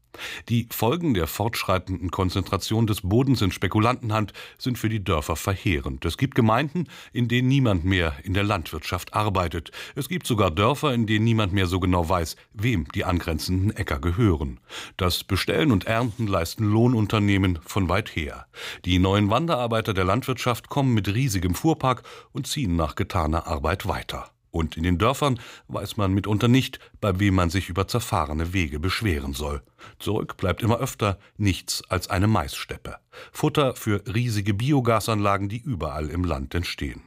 Die 0.48 0.68
Folgen 0.70 1.14
der 1.14 1.26
fortschreitenden 1.26 2.11
Konzentration 2.11 2.87
des 2.87 3.02
Bodens 3.02 3.42
in 3.42 3.52
Spekulantenhand 3.52 4.33
sind 4.59 4.78
für 4.78 4.88
die 4.88 5.02
Dörfer 5.02 5.37
verheerend. 5.37 6.04
Es 6.04 6.16
gibt 6.16 6.35
Gemeinden, 6.35 6.87
in 7.12 7.28
denen 7.28 7.48
niemand 7.48 7.85
mehr 7.85 8.14
in 8.24 8.35
der 8.35 8.44
Landwirtschaft 8.44 9.14
arbeitet. 9.14 9.70
Es 9.94 10.09
gibt 10.09 10.26
sogar 10.26 10.50
Dörfer, 10.50 10.94
in 10.94 11.07
denen 11.07 11.24
niemand 11.24 11.52
mehr 11.52 11.66
so 11.66 11.81
genau 11.81 12.09
weiß, 12.09 12.37
wem 12.52 12.87
die 12.94 13.04
angrenzenden 13.04 13.74
Äcker 13.76 14.00
gehören. 14.00 14.61
Das 14.96 15.24
Bestellen 15.24 15.72
und 15.72 15.87
Ernten 15.87 16.26
leisten 16.26 16.64
Lohnunternehmen 16.64 17.59
von 17.64 17.88
weit 17.88 18.14
her. 18.14 18.46
Die 18.85 18.98
neuen 18.98 19.31
Wanderarbeiter 19.31 19.94
der 19.94 20.04
Landwirtschaft 20.04 20.68
kommen 20.68 20.94
mit 20.94 21.09
riesigem 21.09 21.54
Fuhrpark 21.54 22.02
und 22.33 22.46
ziehen 22.46 22.76
nach 22.76 22.94
getaner 22.94 23.46
Arbeit 23.46 23.87
weiter. 23.87 24.31
Und 24.50 24.76
in 24.76 24.82
den 24.82 24.98
Dörfern 24.98 25.38
weiß 25.68 25.96
man 25.96 26.12
mitunter 26.12 26.48
nicht, 26.48 26.78
bei 27.00 27.18
wem 27.20 27.34
man 27.34 27.50
sich 27.50 27.68
über 27.68 27.87
zerfahrene 27.88 28.52
Wege 28.52 28.80
beschweren 28.80 29.34
soll. 29.34 29.62
Zurück 29.98 30.37
bleibt 30.37 30.62
immer 30.62 30.78
öfter 30.78 31.18
nichts 31.37 31.82
als 31.88 32.08
eine 32.11 32.26
Maissteppe. 32.26 32.96
Futter 33.32 33.76
für 33.76 34.02
riesige 34.12 34.54
Biogasanlagen, 34.54 35.48
die 35.48 35.58
überall 35.61 36.08
im 36.08 36.24
Land 36.24 36.54
entstehen. 36.54 37.02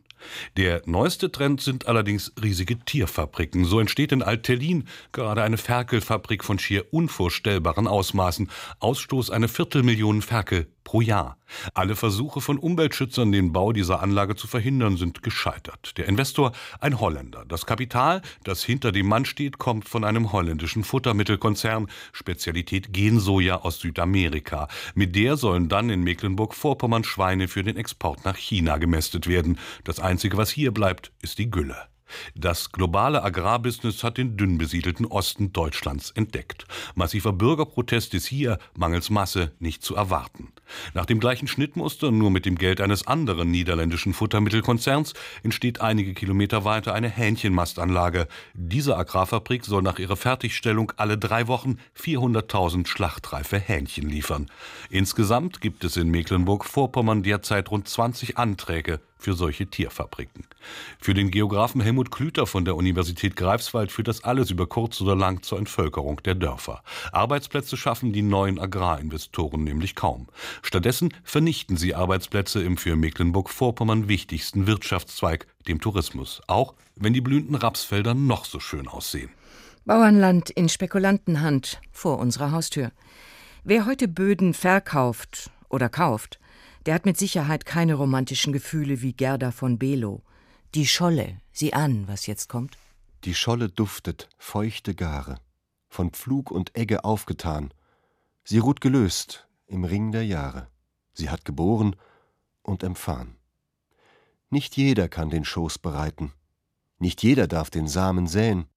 Der 0.57 0.81
neueste 0.85 1.31
Trend 1.31 1.61
sind 1.61 1.87
allerdings 1.87 2.31
riesige 2.41 2.79
Tierfabriken. 2.79 3.65
So 3.65 3.79
entsteht 3.79 4.11
in 4.11 4.21
Alt-Tellin 4.21 4.87
gerade 5.11 5.43
eine 5.43 5.57
Ferkelfabrik 5.57 6.43
von 6.43 6.59
schier 6.59 6.93
unvorstellbaren 6.93 7.87
Ausmaßen. 7.87 8.49
Ausstoß 8.79 9.29
eine 9.31 9.47
Viertelmillion 9.47 10.21
Ferkel 10.21 10.67
pro 10.83 11.01
Jahr. 11.01 11.37
Alle 11.73 11.95
Versuche 11.95 12.41
von 12.41 12.57
Umweltschützern, 12.57 13.31
den 13.31 13.51
Bau 13.53 13.73
dieser 13.73 14.01
Anlage 14.01 14.35
zu 14.35 14.47
verhindern, 14.47 14.97
sind 14.97 15.23
gescheitert. 15.23 15.97
Der 15.97 16.07
Investor 16.07 16.51
ein 16.79 16.99
Holländer. 16.99 17.45
Das 17.47 17.65
Kapital, 17.65 18.21
das 18.43 18.63
hinter 18.63 18.91
dem 18.91 19.07
Mann 19.07 19.25
steht, 19.25 19.57
kommt 19.57 19.87
von 19.87 20.03
einem 20.03 20.31
holländischen 20.31 20.83
Futtermittelkonzern, 20.83 21.87
Spezialität 22.13 22.93
Gensoja 22.93 23.57
aus 23.57 23.79
Südamerika. 23.79 24.67
Mit 24.95 25.15
der 25.15 25.37
sollen 25.37 25.69
dann 25.69 25.89
in 25.89 26.03
Mecklenburg-Vorpommern 26.03 27.03
Schweine 27.03 27.47
für 27.47 27.63
den 27.63 27.77
Export 27.77 28.25
nach 28.25 28.37
China 28.37 28.77
gemästet 28.77 29.27
werden. 29.27 29.59
Das 29.83 29.99
Einzige, 29.99 30.37
was 30.37 30.49
hier 30.49 30.71
bleibt, 30.71 31.11
ist 31.21 31.37
die 31.37 31.51
Gülle. 31.51 31.90
Das 32.35 32.71
globale 32.71 33.23
Agrarbusiness 33.23 34.03
hat 34.03 34.17
den 34.17 34.37
dünn 34.37 34.57
besiedelten 34.57 35.05
Osten 35.05 35.53
Deutschlands 35.53 36.11
entdeckt. 36.11 36.65
Massiver 36.95 37.33
Bürgerprotest 37.33 38.13
ist 38.13 38.27
hier 38.27 38.57
mangels 38.75 39.09
Masse 39.09 39.51
nicht 39.59 39.83
zu 39.83 39.95
erwarten. 39.95 40.51
Nach 40.93 41.05
dem 41.05 41.19
gleichen 41.19 41.47
Schnittmuster, 41.47 42.11
nur 42.11 42.31
mit 42.31 42.45
dem 42.45 42.57
Geld 42.57 42.81
eines 42.81 43.07
anderen 43.07 43.51
niederländischen 43.51 44.13
Futtermittelkonzerns, 44.13 45.13
entsteht 45.43 45.81
einige 45.81 46.13
Kilometer 46.13 46.65
weiter 46.65 46.93
eine 46.93 47.09
Hähnchenmastanlage. 47.09 48.27
Diese 48.53 48.97
Agrarfabrik 48.97 49.65
soll 49.65 49.81
nach 49.81 49.99
ihrer 49.99 50.15
Fertigstellung 50.17 50.91
alle 50.97 51.17
drei 51.17 51.47
Wochen 51.47 51.77
400.000 51.99 52.87
schlachtreife 52.87 53.59
Hähnchen 53.59 54.09
liefern. 54.09 54.47
Insgesamt 54.89 55.61
gibt 55.61 55.83
es 55.83 55.97
in 55.97 56.09
Mecklenburg-Vorpommern 56.09 57.23
derzeit 57.23 57.71
rund 57.71 57.87
20 57.87 58.37
Anträge 58.37 58.99
für 59.21 59.33
solche 59.33 59.67
Tierfabriken. 59.67 60.45
Für 60.99 61.13
den 61.13 61.31
Geografen 61.31 61.79
Helmut 61.79 62.11
Klüter 62.11 62.47
von 62.47 62.65
der 62.65 62.75
Universität 62.75 63.35
Greifswald 63.35 63.91
führt 63.91 64.07
das 64.07 64.23
alles 64.23 64.49
über 64.49 64.67
kurz 64.67 64.99
oder 64.99 65.15
lang 65.15 65.43
zur 65.43 65.59
Entvölkerung 65.59 66.21
der 66.23 66.35
Dörfer. 66.35 66.83
Arbeitsplätze 67.11 67.77
schaffen 67.77 68.13
die 68.13 68.23
neuen 68.23 68.59
Agrarinvestoren 68.59 69.63
nämlich 69.63 69.95
kaum. 69.95 70.27
Stattdessen 70.63 71.13
vernichten 71.23 71.77
sie 71.77 71.93
Arbeitsplätze 71.93 72.63
im 72.63 72.77
für 72.77 72.95
Mecklenburg-Vorpommern 72.95 74.07
wichtigsten 74.07 74.65
Wirtschaftszweig, 74.65 75.45
dem 75.67 75.79
Tourismus, 75.79 76.41
auch 76.47 76.73
wenn 76.95 77.13
die 77.13 77.21
blühenden 77.21 77.55
Rapsfelder 77.55 78.15
noch 78.15 78.45
so 78.45 78.59
schön 78.59 78.87
aussehen. 78.87 79.29
Bauernland 79.85 80.49
in 80.49 80.69
Spekulantenhand 80.69 81.79
vor 81.91 82.19
unserer 82.19 82.51
Haustür. 82.51 82.91
Wer 83.63 83.85
heute 83.85 84.07
Böden 84.07 84.55
verkauft 84.55 85.51
oder 85.69 85.87
kauft, 85.87 86.39
der 86.85 86.95
hat 86.95 87.05
mit 87.05 87.17
Sicherheit 87.17 87.65
keine 87.65 87.95
romantischen 87.95 88.53
Gefühle 88.53 89.01
wie 89.01 89.13
Gerda 89.13 89.51
von 89.51 89.77
Below. 89.77 90.23
Die 90.73 90.87
Scholle, 90.87 91.39
sieh 91.51 91.73
an, 91.73 92.07
was 92.07 92.27
jetzt 92.27 92.49
kommt. 92.49 92.77
Die 93.23 93.35
Scholle 93.35 93.69
duftet, 93.69 94.29
feuchte 94.37 94.95
Gare, 94.95 95.39
von 95.89 96.11
Pflug 96.11 96.49
und 96.49 96.75
Egge 96.77 97.03
aufgetan. 97.03 97.73
Sie 98.43 98.57
ruht 98.57 98.81
gelöst 98.81 99.47
im 99.67 99.83
Ring 99.83 100.11
der 100.11 100.25
Jahre. 100.25 100.67
Sie 101.13 101.29
hat 101.29 101.45
geboren 101.45 101.95
und 102.63 102.83
empfahen. 102.83 103.35
Nicht 104.49 104.75
jeder 104.75 105.07
kann 105.07 105.29
den 105.29 105.45
Schoß 105.45 105.77
bereiten, 105.77 106.33
nicht 107.01 107.23
jeder 107.23 107.47
darf 107.47 107.71
den 107.71 107.87
Samen 107.87 108.27
säen. 108.27 108.67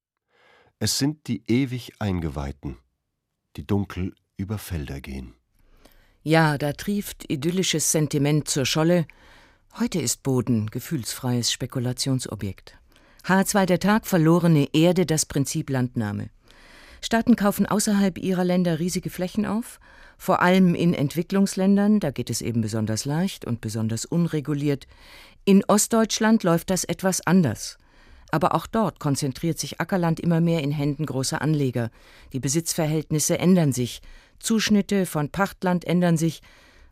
Es 0.78 0.98
sind 0.98 1.28
die 1.28 1.44
ewig 1.46 2.00
Eingeweihten, 2.00 2.78
die 3.56 3.66
dunkel 3.66 4.14
über 4.38 4.56
Felder 4.56 5.02
gehen. 5.02 5.34
Ja, 6.26 6.56
da 6.56 6.72
trieft 6.72 7.30
idyllisches 7.30 7.92
Sentiment 7.92 8.48
zur 8.48 8.64
Scholle. 8.64 9.04
Heute 9.78 10.00
ist 10.00 10.22
Boden 10.22 10.70
gefühlsfreies 10.70 11.52
Spekulationsobjekt. 11.52 12.78
H2 13.26 13.66
der 13.66 13.78
Tag 13.78 14.06
verlorene 14.06 14.68
Erde 14.72 15.04
das 15.04 15.26
Prinzip 15.26 15.68
Landnahme. 15.68 16.30
Staaten 17.02 17.36
kaufen 17.36 17.66
außerhalb 17.66 18.16
ihrer 18.16 18.42
Länder 18.42 18.78
riesige 18.78 19.10
Flächen 19.10 19.44
auf, 19.44 19.78
vor 20.16 20.40
allem 20.40 20.74
in 20.74 20.94
Entwicklungsländern, 20.94 22.00
da 22.00 22.10
geht 22.10 22.30
es 22.30 22.40
eben 22.40 22.62
besonders 22.62 23.04
leicht 23.04 23.44
und 23.44 23.60
besonders 23.60 24.06
unreguliert. 24.06 24.86
In 25.44 25.62
Ostdeutschland 25.68 26.42
läuft 26.42 26.70
das 26.70 26.84
etwas 26.84 27.26
anders. 27.26 27.76
Aber 28.30 28.54
auch 28.54 28.66
dort 28.66 28.98
konzentriert 28.98 29.58
sich 29.58 29.78
Ackerland 29.78 30.20
immer 30.20 30.40
mehr 30.40 30.62
in 30.62 30.72
Händen 30.72 31.04
großer 31.04 31.42
Anleger. 31.42 31.90
Die 32.32 32.40
Besitzverhältnisse 32.40 33.38
ändern 33.38 33.72
sich, 33.72 34.00
Zuschnitte 34.44 35.06
von 35.06 35.30
Pachtland 35.30 35.84
ändern 35.86 36.16
sich 36.16 36.42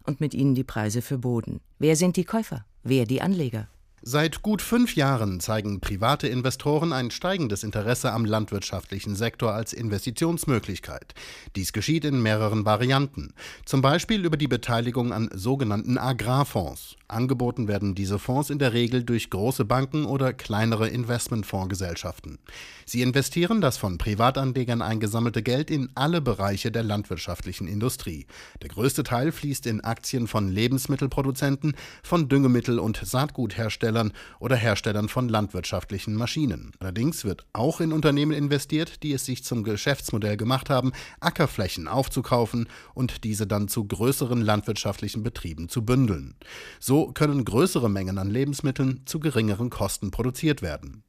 und 0.04 0.20
mit 0.20 0.34
ihnen 0.34 0.54
die 0.54 0.64
Preise 0.64 1.02
für 1.02 1.18
Boden. 1.18 1.60
Wer 1.78 1.96
sind 1.96 2.16
die 2.16 2.24
Käufer? 2.24 2.64
Wer 2.82 3.04
die 3.04 3.20
Anleger? 3.20 3.68
Seit 4.04 4.42
gut 4.42 4.62
fünf 4.62 4.96
Jahren 4.96 5.38
zeigen 5.38 5.78
private 5.78 6.26
Investoren 6.26 6.92
ein 6.92 7.12
steigendes 7.12 7.62
Interesse 7.62 8.10
am 8.10 8.24
landwirtschaftlichen 8.24 9.14
Sektor 9.14 9.54
als 9.54 9.72
Investitionsmöglichkeit. 9.72 11.14
Dies 11.54 11.72
geschieht 11.72 12.04
in 12.04 12.20
mehreren 12.20 12.64
Varianten. 12.64 13.32
Zum 13.64 13.80
Beispiel 13.80 14.24
über 14.24 14.36
die 14.36 14.48
Beteiligung 14.48 15.12
an 15.12 15.30
sogenannten 15.32 15.98
Agrarfonds. 15.98 16.96
Angeboten 17.06 17.68
werden 17.68 17.94
diese 17.94 18.18
Fonds 18.18 18.50
in 18.50 18.58
der 18.58 18.72
Regel 18.72 19.04
durch 19.04 19.30
große 19.30 19.64
Banken 19.64 20.04
oder 20.04 20.32
kleinere 20.32 20.88
Investmentfondsgesellschaften. 20.88 22.38
Sie 22.86 23.02
investieren 23.02 23.60
das 23.60 23.76
von 23.76 23.98
Privatanlegern 23.98 24.82
eingesammelte 24.82 25.44
Geld 25.44 25.70
in 25.70 25.90
alle 25.94 26.20
Bereiche 26.20 26.72
der 26.72 26.82
landwirtschaftlichen 26.82 27.68
Industrie. 27.68 28.26
Der 28.62 28.70
größte 28.70 29.04
Teil 29.04 29.30
fließt 29.30 29.66
in 29.66 29.82
Aktien 29.82 30.26
von 30.26 30.48
Lebensmittelproduzenten, 30.48 31.76
von 32.02 32.28
Düngemittel- 32.28 32.80
und 32.80 32.96
Saatgutherstellern 32.96 33.91
oder 34.40 34.56
Herstellern 34.56 35.08
von 35.08 35.28
landwirtschaftlichen 35.28 36.14
Maschinen. 36.14 36.72
Allerdings 36.80 37.24
wird 37.24 37.44
auch 37.52 37.80
in 37.80 37.92
Unternehmen 37.92 38.32
investiert, 38.32 39.02
die 39.02 39.12
es 39.12 39.24
sich 39.24 39.44
zum 39.44 39.62
Geschäftsmodell 39.64 40.36
gemacht 40.36 40.70
haben, 40.70 40.92
Ackerflächen 41.20 41.88
aufzukaufen 41.88 42.68
und 42.94 43.24
diese 43.24 43.46
dann 43.46 43.68
zu 43.68 43.84
größeren 43.84 44.40
landwirtschaftlichen 44.40 45.22
Betrieben 45.22 45.68
zu 45.68 45.84
bündeln. 45.84 46.34
So 46.80 47.12
können 47.12 47.44
größere 47.44 47.90
Mengen 47.90 48.18
an 48.18 48.30
Lebensmitteln 48.30 49.02
zu 49.06 49.20
geringeren 49.20 49.70
Kosten 49.70 50.10
produziert 50.10 50.62
werden. 50.62 51.04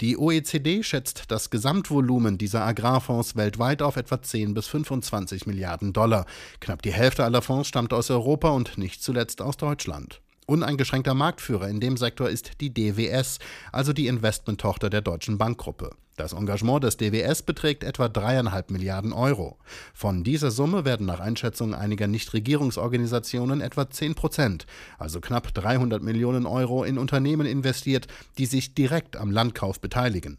Die 0.00 0.18
OECD 0.18 0.82
schätzt 0.82 1.24
das 1.28 1.50
Gesamtvolumen 1.50 2.38
dieser 2.38 2.64
Agrarfonds 2.64 3.36
weltweit 3.36 3.82
auf 3.82 3.96
etwa 3.96 4.20
10 4.20 4.54
bis 4.54 4.66
25 4.66 5.46
Milliarden 5.46 5.92
Dollar. 5.92 6.26
Knapp 6.60 6.82
die 6.82 6.92
Hälfte 6.92 7.24
aller 7.24 7.42
Fonds 7.42 7.68
stammt 7.68 7.92
aus 7.92 8.10
Europa 8.10 8.50
und 8.50 8.78
nicht 8.78 9.02
zuletzt 9.02 9.40
aus 9.40 9.56
Deutschland. 9.56 10.20
Uneingeschränkter 10.46 11.14
Marktführer 11.14 11.68
in 11.68 11.80
dem 11.80 11.96
Sektor 11.96 12.28
ist 12.28 12.60
die 12.60 12.72
DWS, 12.72 13.38
also 13.72 13.92
die 13.92 14.08
Investmenttochter 14.08 14.90
der 14.90 15.00
Deutschen 15.00 15.38
Bankgruppe. 15.38 15.90
Das 16.16 16.32
Engagement 16.32 16.84
des 16.84 16.96
DWS 16.96 17.42
beträgt 17.42 17.82
etwa 17.82 18.08
dreieinhalb 18.08 18.70
Milliarden 18.70 19.12
Euro. 19.12 19.58
Von 19.94 20.22
dieser 20.22 20.52
Summe 20.52 20.84
werden 20.84 21.06
nach 21.06 21.18
Einschätzung 21.18 21.74
einiger 21.74 22.06
Nichtregierungsorganisationen 22.06 23.60
etwa 23.60 23.90
10 23.90 24.14
Prozent, 24.14 24.66
also 24.98 25.20
knapp 25.20 25.52
300 25.52 26.02
Millionen 26.02 26.46
Euro, 26.46 26.84
in 26.84 26.98
Unternehmen 26.98 27.46
investiert, 27.46 28.06
die 28.38 28.46
sich 28.46 28.74
direkt 28.74 29.16
am 29.16 29.32
Landkauf 29.32 29.80
beteiligen. 29.80 30.38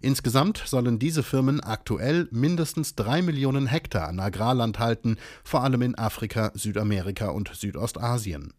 Insgesamt 0.00 0.62
sollen 0.66 0.98
diese 0.98 1.22
Firmen 1.22 1.60
aktuell 1.60 2.28
mindestens 2.30 2.94
drei 2.94 3.22
Millionen 3.22 3.66
Hektar 3.66 4.08
an 4.08 4.20
Agrarland 4.20 4.78
halten, 4.78 5.16
vor 5.42 5.62
allem 5.62 5.80
in 5.80 5.96
Afrika, 5.96 6.50
Südamerika 6.54 7.28
und 7.28 7.50
Südostasien. 7.54 8.52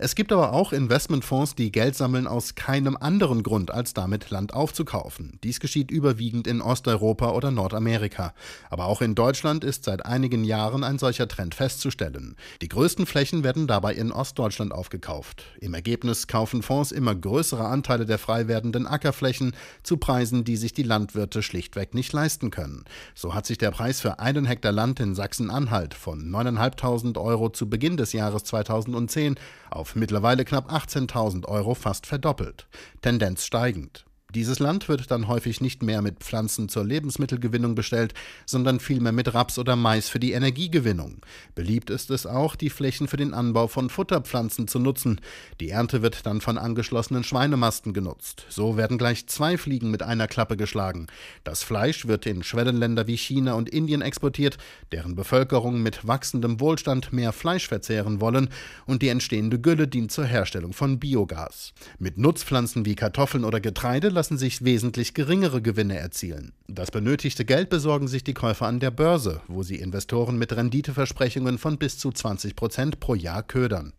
Es 0.00 0.14
gibt 0.14 0.32
aber 0.32 0.52
auch 0.52 0.72
Investmentfonds, 0.72 1.56
die 1.56 1.72
Geld 1.72 1.96
sammeln 1.96 2.28
aus 2.28 2.54
keinem 2.54 2.96
anderen 2.96 3.42
Grund, 3.42 3.72
als 3.72 3.94
damit 3.94 4.30
Land 4.30 4.54
aufzukaufen. 4.54 5.40
Dies 5.42 5.58
geschieht 5.58 5.90
überwiegend 5.90 6.46
in 6.46 6.60
Osteuropa 6.60 7.30
oder 7.32 7.50
Nordamerika. 7.50 8.32
Aber 8.70 8.84
auch 8.84 9.02
in 9.02 9.16
Deutschland 9.16 9.64
ist 9.64 9.82
seit 9.82 10.06
einigen 10.06 10.44
Jahren 10.44 10.84
ein 10.84 11.00
solcher 11.00 11.26
Trend 11.26 11.56
festzustellen. 11.56 12.36
Die 12.62 12.68
größten 12.68 13.06
Flächen 13.06 13.42
werden 13.42 13.66
dabei 13.66 13.92
in 13.92 14.12
Ostdeutschland 14.12 14.72
aufgekauft. 14.72 15.46
Im 15.60 15.74
Ergebnis 15.74 16.28
kaufen 16.28 16.62
Fonds 16.62 16.92
immer 16.92 17.16
größere 17.16 17.66
Anteile 17.66 18.06
der 18.06 18.18
frei 18.18 18.46
werdenden 18.46 18.86
Ackerflächen 18.86 19.56
zu 19.82 19.96
Preisen, 19.96 20.44
die 20.44 20.56
sich 20.56 20.72
die 20.72 20.84
Landwirte 20.84 21.42
schlichtweg 21.42 21.94
nicht 21.94 22.12
leisten 22.12 22.52
können. 22.52 22.84
So 23.16 23.34
hat 23.34 23.46
sich 23.46 23.58
der 23.58 23.72
Preis 23.72 24.00
für 24.00 24.20
einen 24.20 24.44
Hektar 24.44 24.70
Land 24.70 25.00
in 25.00 25.16
Sachsen-Anhalt 25.16 25.94
von 25.94 26.30
9.500 26.30 27.20
Euro 27.20 27.48
zu 27.48 27.68
Beginn 27.68 27.96
des 27.96 28.12
Jahres 28.12 28.44
2010 28.44 29.34
auf 29.70 29.87
mittlerweile 29.94 30.44
knapp 30.44 30.70
18.000 30.70 31.46
Euro 31.46 31.74
fast 31.74 32.06
verdoppelt, 32.06 32.66
Tendenz 33.02 33.44
steigend. 33.44 34.07
Dieses 34.34 34.58
Land 34.58 34.90
wird 34.90 35.10
dann 35.10 35.26
häufig 35.26 35.62
nicht 35.62 35.82
mehr 35.82 36.02
mit 36.02 36.18
Pflanzen 36.18 36.68
zur 36.68 36.84
Lebensmittelgewinnung 36.84 37.74
bestellt, 37.74 38.12
sondern 38.44 38.78
vielmehr 38.78 39.12
mit 39.12 39.32
Raps 39.32 39.58
oder 39.58 39.74
Mais 39.74 40.10
für 40.10 40.20
die 40.20 40.32
Energiegewinnung. 40.32 41.22
Beliebt 41.54 41.88
ist 41.88 42.10
es 42.10 42.26
auch, 42.26 42.54
die 42.54 42.68
Flächen 42.68 43.08
für 43.08 43.16
den 43.16 43.32
Anbau 43.32 43.68
von 43.68 43.88
Futterpflanzen 43.88 44.68
zu 44.68 44.80
nutzen. 44.80 45.22
Die 45.60 45.70
Ernte 45.70 46.02
wird 46.02 46.26
dann 46.26 46.42
von 46.42 46.58
angeschlossenen 46.58 47.24
Schweinemasten 47.24 47.94
genutzt. 47.94 48.44
So 48.50 48.76
werden 48.76 48.98
gleich 48.98 49.26
zwei 49.28 49.56
Fliegen 49.56 49.90
mit 49.90 50.02
einer 50.02 50.28
Klappe 50.28 50.58
geschlagen. 50.58 51.06
Das 51.42 51.62
Fleisch 51.62 52.06
wird 52.06 52.26
in 52.26 52.42
Schwellenländer 52.42 53.06
wie 53.06 53.16
China 53.16 53.54
und 53.54 53.70
Indien 53.70 54.02
exportiert, 54.02 54.58
deren 54.92 55.14
Bevölkerung 55.14 55.82
mit 55.82 56.06
wachsendem 56.06 56.60
Wohlstand 56.60 57.14
mehr 57.14 57.32
Fleisch 57.32 57.66
verzehren 57.66 58.20
wollen, 58.20 58.50
und 58.84 59.00
die 59.00 59.08
entstehende 59.08 59.58
Gülle 59.58 59.88
dient 59.88 60.12
zur 60.12 60.26
Herstellung 60.26 60.74
von 60.74 60.98
Biogas. 60.98 61.72
Mit 61.98 62.18
Nutzpflanzen 62.18 62.84
wie 62.84 62.94
Kartoffeln 62.94 63.46
oder 63.46 63.60
Getreide 63.60 64.17
lassen 64.18 64.36
sich 64.36 64.64
wesentlich 64.64 65.14
geringere 65.14 65.62
Gewinne 65.62 65.96
erzielen. 65.96 66.52
Das 66.66 66.90
benötigte 66.90 67.44
Geld 67.44 67.70
besorgen 67.70 68.08
sich 68.08 68.24
die 68.24 68.34
Käufer 68.34 68.66
an 68.66 68.80
der 68.80 68.90
Börse, 68.90 69.42
wo 69.46 69.62
sie 69.62 69.76
Investoren 69.76 70.36
mit 70.36 70.56
Renditeversprechungen 70.56 71.56
von 71.56 71.78
bis 71.78 71.98
zu 71.98 72.10
20 72.10 72.56
Prozent 72.56 72.98
pro 72.98 73.14
Jahr 73.14 73.44
ködern. 73.44 73.92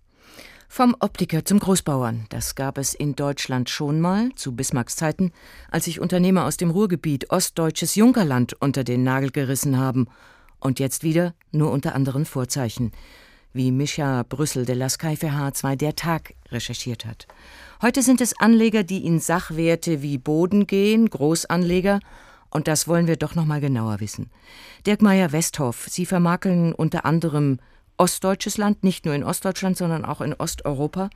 Vom 0.67 0.93
Optiker 0.99 1.45
zum 1.45 1.59
Großbauern. 1.59 2.25
Das 2.27 2.55
gab 2.55 2.77
es 2.77 2.93
in 2.93 3.15
Deutschland 3.15 3.69
schon 3.69 4.01
mal, 4.01 4.35
zu 4.35 4.53
Bismarcks 4.53 4.97
Zeiten, 4.97 5.31
als 5.71 5.85
sich 5.85 6.01
Unternehmer 6.01 6.43
aus 6.43 6.57
dem 6.57 6.69
Ruhrgebiet 6.69 7.29
ostdeutsches 7.29 7.95
Junkerland 7.95 8.61
unter 8.61 8.83
den 8.83 9.03
Nagel 9.03 9.31
gerissen 9.31 9.77
haben. 9.77 10.07
Und 10.59 10.79
jetzt 10.79 11.03
wieder 11.03 11.33
nur 11.53 11.71
unter 11.71 11.95
anderen 11.95 12.25
Vorzeichen. 12.25 12.91
Wie 13.53 13.71
Mischa 13.71 14.23
Brüssel 14.23 14.65
de 14.65 14.75
la 14.75 14.89
Sky 14.89 15.15
für 15.15 15.29
H2 15.29 15.77
der 15.77 15.95
Tag 15.95 16.33
recherchiert 16.51 17.05
hat. 17.05 17.25
Heute 17.81 18.01
sind 18.01 18.19
es 18.19 18.37
Anleger, 18.37 18.83
die 18.83 19.05
in 19.05 19.19
Sachwerte 19.19 20.01
wie 20.01 20.17
Boden 20.17 20.67
gehen, 20.67 21.09
Großanleger, 21.09 22.01
und 22.49 22.67
das 22.67 22.89
wollen 22.89 23.07
wir 23.07 23.15
doch 23.15 23.35
noch 23.35 23.45
mal 23.45 23.61
genauer 23.61 24.01
wissen. 24.01 24.29
Dirk 24.85 25.01
Meyer-Westhoff, 25.01 25.85
Sie 25.87 26.05
vermakeln 26.05 26.73
unter 26.73 27.05
anderem 27.05 27.59
ostdeutsches 27.95 28.57
Land, 28.57 28.83
nicht 28.83 29.05
nur 29.05 29.15
in 29.15 29.23
Ostdeutschland, 29.23 29.77
sondern 29.77 30.03
auch 30.03 30.19
in 30.19 30.33
Osteuropa. 30.33 31.09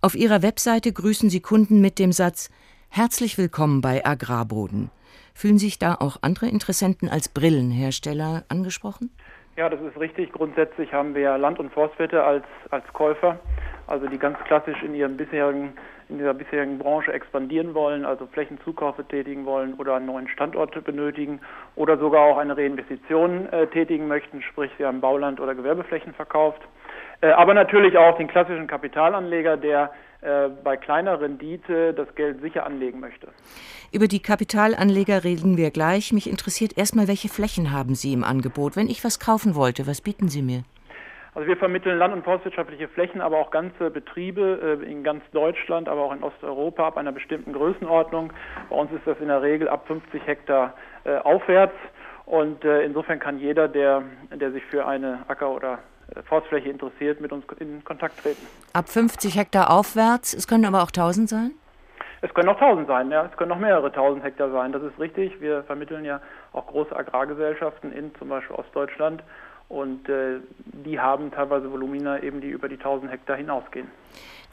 Auf 0.00 0.14
Ihrer 0.14 0.42
Webseite 0.42 0.92
grüßen 0.92 1.28
Sie 1.28 1.40
Kunden 1.40 1.80
mit 1.80 1.98
dem 1.98 2.12
Satz 2.12 2.50
Herzlich 2.88 3.36
willkommen 3.36 3.80
bei 3.80 4.06
Agrarboden. 4.06 4.92
Fühlen 5.34 5.58
sich 5.58 5.80
da 5.80 5.96
auch 5.96 6.18
andere 6.22 6.46
Interessenten 6.46 7.08
als 7.08 7.28
Brillenhersteller 7.28 8.44
angesprochen? 8.48 9.10
Ja, 9.56 9.68
das 9.68 9.80
ist 9.80 9.98
richtig. 9.98 10.32
Grundsätzlich 10.32 10.92
haben 10.92 11.16
wir 11.16 11.36
Land- 11.36 11.58
und 11.58 11.72
Forstwirte 11.72 12.22
als, 12.22 12.44
als 12.70 12.84
Käufer, 12.92 13.40
also 13.88 14.06
die 14.06 14.18
ganz 14.18 14.38
klassisch 14.44 14.80
in 14.84 14.94
ihrem 14.94 15.16
bisherigen 15.16 15.72
in 16.08 16.18
dieser 16.18 16.34
bisherigen 16.34 16.78
Branche 16.78 17.12
expandieren 17.12 17.74
wollen, 17.74 18.04
also 18.04 18.26
Flächenzukäufe 18.26 19.04
tätigen 19.04 19.44
wollen 19.44 19.74
oder 19.74 19.96
einen 19.96 20.06
neuen 20.06 20.28
Standort 20.28 20.82
benötigen 20.84 21.40
oder 21.74 21.98
sogar 21.98 22.22
auch 22.22 22.38
eine 22.38 22.56
Reinvestition 22.56 23.48
äh, 23.52 23.66
tätigen 23.68 24.06
möchten, 24.06 24.42
sprich 24.42 24.70
sie 24.78 24.84
haben 24.84 25.00
Bauland 25.00 25.40
oder 25.40 25.54
Gewerbeflächen 25.54 26.14
verkauft. 26.14 26.62
Äh, 27.20 27.28
aber 27.30 27.54
natürlich 27.54 27.96
auch 27.96 28.16
den 28.16 28.28
klassischen 28.28 28.66
Kapitalanleger, 28.66 29.56
der 29.56 29.90
äh, 30.20 30.48
bei 30.62 30.76
kleiner 30.76 31.20
Rendite 31.20 31.94
das 31.94 32.14
Geld 32.14 32.40
sicher 32.40 32.66
anlegen 32.66 33.00
möchte. 33.00 33.28
Über 33.92 34.08
die 34.08 34.20
Kapitalanleger 34.20 35.24
reden 35.24 35.56
wir 35.56 35.70
gleich. 35.70 36.12
Mich 36.12 36.28
interessiert 36.28 36.76
erstmal, 36.76 37.08
welche 37.08 37.28
Flächen 37.28 37.72
haben 37.72 37.94
Sie 37.94 38.12
im 38.12 38.24
Angebot? 38.24 38.76
Wenn 38.76 38.88
ich 38.88 39.04
was 39.04 39.18
kaufen 39.18 39.54
wollte, 39.54 39.86
was 39.86 40.00
bieten 40.00 40.28
Sie 40.28 40.42
mir? 40.42 40.62
Also 41.36 41.48
wir 41.48 41.58
vermitteln 41.58 41.98
land- 41.98 42.14
und 42.14 42.24
forstwirtschaftliche 42.24 42.88
Flächen, 42.88 43.20
aber 43.20 43.36
auch 43.36 43.50
ganze 43.50 43.90
Betriebe 43.90 44.78
äh, 44.82 44.90
in 44.90 45.04
ganz 45.04 45.22
Deutschland, 45.32 45.86
aber 45.86 46.00
auch 46.00 46.12
in 46.14 46.22
Osteuropa 46.22 46.86
ab 46.86 46.96
einer 46.96 47.12
bestimmten 47.12 47.52
Größenordnung. 47.52 48.32
Bei 48.70 48.76
uns 48.76 48.90
ist 48.90 49.06
das 49.06 49.20
in 49.20 49.28
der 49.28 49.42
Regel 49.42 49.68
ab 49.68 49.86
50 49.86 50.26
Hektar 50.26 50.72
äh, 51.04 51.18
aufwärts. 51.18 51.74
Und 52.24 52.64
äh, 52.64 52.80
insofern 52.84 53.18
kann 53.18 53.38
jeder, 53.38 53.68
der, 53.68 54.02
der 54.32 54.50
sich 54.50 54.64
für 54.64 54.86
eine 54.86 55.24
Acker- 55.28 55.50
oder 55.50 55.80
Forstfläche 56.26 56.70
interessiert, 56.70 57.20
mit 57.20 57.32
uns 57.32 57.44
in 57.58 57.84
Kontakt 57.84 58.18
treten. 58.22 58.46
Ab 58.72 58.88
50 58.88 59.36
Hektar 59.36 59.70
aufwärts, 59.70 60.32
es 60.32 60.48
können 60.48 60.64
aber 60.64 60.82
auch 60.82 60.88
1000 60.88 61.28
sein? 61.28 61.50
Es 62.22 62.32
können 62.32 62.48
auch 62.48 62.58
1000 62.58 62.88
sein, 62.88 63.10
ja. 63.10 63.26
Es 63.30 63.36
können 63.36 63.50
noch 63.50 63.58
mehrere 63.58 63.88
1000 63.88 64.24
Hektar 64.24 64.50
sein. 64.52 64.72
Das 64.72 64.82
ist 64.82 64.98
richtig. 64.98 65.38
Wir 65.42 65.64
vermitteln 65.64 66.06
ja 66.06 66.22
auch 66.54 66.66
große 66.66 66.96
Agrargesellschaften 66.96 67.92
in 67.92 68.14
zum 68.14 68.30
Beispiel 68.30 68.56
Ostdeutschland 68.56 69.22
und 69.68 70.08
äh, 70.08 70.38
die 70.84 71.00
haben 71.00 71.30
teilweise 71.30 71.70
Volumina 71.70 72.22
eben, 72.22 72.40
die 72.40 72.48
über 72.48 72.68
die 72.68 72.76
1000 72.76 73.10
Hektar 73.10 73.36
hinausgehen. 73.36 73.88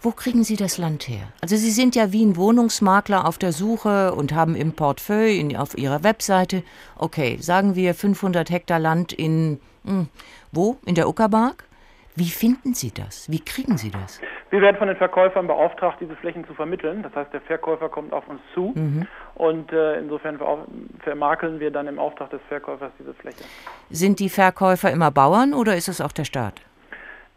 Wo 0.02 0.12
kriegen 0.12 0.44
Sie 0.44 0.58
das 0.58 0.78
Land 0.78 1.08
her? 1.08 1.32
Also 1.42 1.56
Sie 1.56 1.72
sind 1.72 1.96
ja 1.96 2.12
wie 2.12 2.26
ein 2.26 2.36
Wohnungsmakler 2.36 3.26
auf 3.26 3.38
der 3.38 3.54
Suche 3.54 4.14
und 4.14 4.34
haben 4.34 4.54
im 4.56 4.74
Portfolio 4.74 5.58
auf 5.60 5.78
Ihrer 5.78 6.04
Webseite, 6.04 6.64
okay, 6.98 7.38
sagen 7.40 7.76
wir 7.76 7.96
500 7.96 8.50
Hektar 8.50 8.80
Land 8.80 9.14
in, 9.14 9.62
hm, 9.86 10.10
wo? 10.52 10.78
In 10.86 10.96
der 10.96 11.08
Uckermark? 11.08 11.64
Wie 12.16 12.30
finden 12.30 12.74
Sie 12.74 12.92
das? 12.94 13.30
Wie 13.32 13.40
kriegen 13.40 13.78
Sie 13.78 13.90
das? 13.90 14.22
Wir 14.52 14.62
werden 14.62 14.78
von 14.78 14.88
den 14.88 14.98
Verkäufern 14.98 15.48
beauftragt, 15.48 15.98
diese 16.00 16.16
Flächen 16.16 16.46
zu 16.46 16.54
vermitteln. 16.54 17.02
Das 17.02 17.16
heißt, 17.16 17.34
der 17.34 17.42
Verkäufer 17.42 17.90
kommt 17.90 18.14
auf 18.14 18.28
uns 18.28 18.40
zu 18.54 18.74
mhm. 18.76 19.08
und 19.34 19.72
äh, 19.74 19.98
insofern 19.98 20.40
vermakeln 21.00 21.60
wir 21.60 21.72
dann 21.72 21.88
im 21.88 21.98
Auftrag 21.98 22.30
des 22.30 22.42
Verkäufers 22.50 22.92
diese 23.00 23.16
Fläche. 23.16 23.44
Sind 23.90 24.20
die 24.20 24.30
Verkäufer 24.30 24.92
immer 24.92 25.10
Bauern 25.10 25.54
oder 25.56 25.76
ist 25.76 25.88
es 25.88 26.02
auch 26.02 26.12
der 26.12 26.26
Staat? 26.26 26.62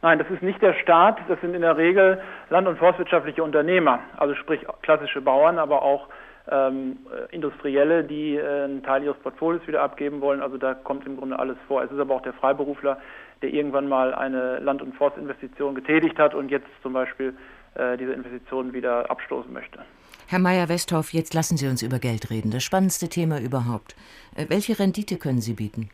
Nein, 0.02 0.18
das 0.18 0.28
ist 0.30 0.42
nicht 0.42 0.60
der 0.60 0.74
Staat, 0.74 1.18
das 1.26 1.40
sind 1.40 1.54
in 1.54 1.62
der 1.62 1.78
Regel 1.78 2.20
land- 2.50 2.68
und 2.68 2.78
forstwirtschaftliche 2.78 3.42
Unternehmer, 3.42 4.00
also 4.18 4.34
sprich 4.34 4.60
klassische 4.82 5.22
Bauern, 5.22 5.58
aber 5.58 5.80
auch 5.82 6.08
ähm, 6.50 6.98
Industrielle, 7.30 8.04
die 8.04 8.36
äh, 8.36 8.64
einen 8.64 8.82
Teil 8.82 9.02
ihres 9.02 9.16
Portfolios 9.18 9.66
wieder 9.66 9.82
abgeben 9.82 10.20
wollen. 10.20 10.42
Also 10.42 10.58
da 10.58 10.74
kommt 10.74 11.06
im 11.06 11.16
Grunde 11.16 11.38
alles 11.38 11.56
vor. 11.66 11.82
Es 11.82 11.90
ist 11.90 11.98
aber 11.98 12.14
auch 12.14 12.22
der 12.22 12.34
Freiberufler, 12.34 12.98
der 13.42 13.52
irgendwann 13.52 13.88
mal 13.88 14.14
eine 14.14 14.58
Land- 14.58 14.82
und 14.82 14.94
Forstinvestition 14.94 15.74
getätigt 15.74 16.18
hat 16.18 16.34
und 16.34 16.50
jetzt 16.50 16.68
zum 16.82 16.92
Beispiel 16.92 17.34
äh, 17.74 17.96
diese 17.96 18.12
Investitionen 18.12 18.72
wieder 18.72 19.10
abstoßen 19.10 19.52
möchte. 19.52 19.80
Herr 20.28 20.38
Meyer-Westhoff, 20.38 21.12
jetzt 21.12 21.34
lassen 21.34 21.56
Sie 21.56 21.68
uns 21.68 21.82
über 21.82 21.98
Geld 21.98 22.30
reden. 22.30 22.50
Das 22.50 22.64
spannendste 22.64 23.08
Thema 23.08 23.40
überhaupt. 23.40 23.94
Äh, 24.34 24.46
welche 24.48 24.78
Rendite 24.78 25.18
können 25.18 25.40
Sie 25.40 25.54
bieten? 25.54 25.90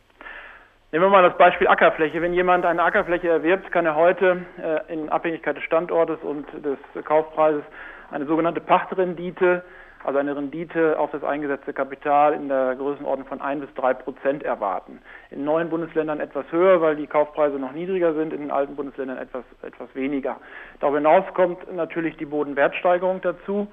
Nehmen 0.93 1.07
wir 1.07 1.11
mal 1.11 1.22
das 1.22 1.36
Beispiel 1.38 1.68
Ackerfläche. 1.68 2.20
Wenn 2.20 2.34
jemand 2.34 2.66
eine 2.66 2.82
Ackerfläche 2.82 3.28
erwirbt, 3.28 3.72
kann 3.72 3.86
er 3.86 3.95
heute 3.95 4.45
äh, 4.62 4.93
in 4.93 5.09
Abhängigkeit 5.09 5.57
des 5.57 5.64
Standortes 5.64 6.18
und 6.22 6.47
des 6.64 6.78
Kaufpreises 7.05 7.62
eine 8.11 8.26
sogenannte 8.26 8.61
Pachtrendite, 8.61 9.64
also 10.05 10.19
eine 10.19 10.37
Rendite 10.37 10.99
auf 10.99 11.11
das 11.11 11.23
eingesetzte 11.25 11.73
Kapital 11.73 12.35
in 12.35 12.49
der 12.49 12.75
Größenordnung 12.77 13.29
von 13.29 13.41
ein 13.41 13.61
bis 13.61 13.73
drei 13.75 13.95
Prozent 13.95 14.43
erwarten. 14.43 15.01
In 15.31 15.45
neuen 15.45 15.71
Bundesländern 15.71 16.21
etwas 16.21 16.45
höher, 16.51 16.81
weil 16.81 16.97
die 16.97 17.07
Kaufpreise 17.07 17.59
noch 17.59 17.73
niedriger 17.73 18.15
sind, 18.15 18.33
in 18.33 18.41
den 18.41 18.51
alten 18.51 18.77
Bundesländern 18.77 19.19
etwas, 19.19 19.45
etwas 19.63 19.95
weniger. 19.95 20.39
Darüber 20.81 20.99
hinaus 20.99 21.25
kommt 21.35 21.73
natürlich 21.73 22.17
die 22.17 22.27
Bodenwertsteigerung 22.27 23.21
dazu. 23.21 23.69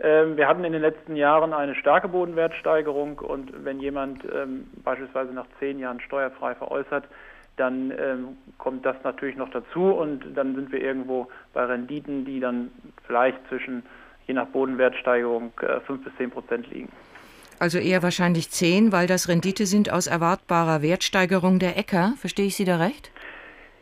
Ähm, 0.00 0.36
wir 0.36 0.48
hatten 0.48 0.64
in 0.64 0.72
den 0.72 0.82
letzten 0.82 1.16
Jahren 1.16 1.52
eine 1.52 1.74
starke 1.74 2.08
Bodenwertsteigerung 2.08 3.18
und 3.20 3.64
wenn 3.64 3.78
jemand 3.78 4.24
ähm, 4.24 4.66
beispielsweise 4.82 5.32
nach 5.32 5.46
zehn 5.60 5.78
Jahren 5.78 6.00
steuerfrei 6.00 6.54
veräußert, 6.54 7.04
dann 7.56 7.92
ähm, 7.92 8.36
kommt 8.58 8.84
das 8.84 8.96
natürlich 9.04 9.36
noch 9.36 9.50
dazu 9.50 9.92
und 9.92 10.36
dann 10.36 10.54
sind 10.56 10.72
wir 10.72 10.80
irgendwo 10.80 11.28
bei 11.52 11.64
Renditen, 11.64 12.24
die 12.24 12.40
dann 12.40 12.70
vielleicht 13.06 13.38
zwischen, 13.48 13.84
je 14.26 14.34
nach 14.34 14.46
Bodenwertsteigerung, 14.46 15.52
äh, 15.60 15.80
5 15.80 16.04
bis 16.04 16.16
10 16.16 16.30
Prozent 16.30 16.70
liegen. 16.70 16.90
Also 17.58 17.78
eher 17.78 18.02
wahrscheinlich 18.02 18.50
10, 18.50 18.92
weil 18.92 19.06
das 19.06 19.28
Rendite 19.28 19.66
sind 19.66 19.92
aus 19.92 20.06
erwartbarer 20.06 20.82
Wertsteigerung 20.82 21.58
der 21.58 21.78
Äcker. 21.78 22.14
Verstehe 22.18 22.46
ich 22.46 22.56
Sie 22.56 22.64
da 22.64 22.78
recht? 22.78 23.10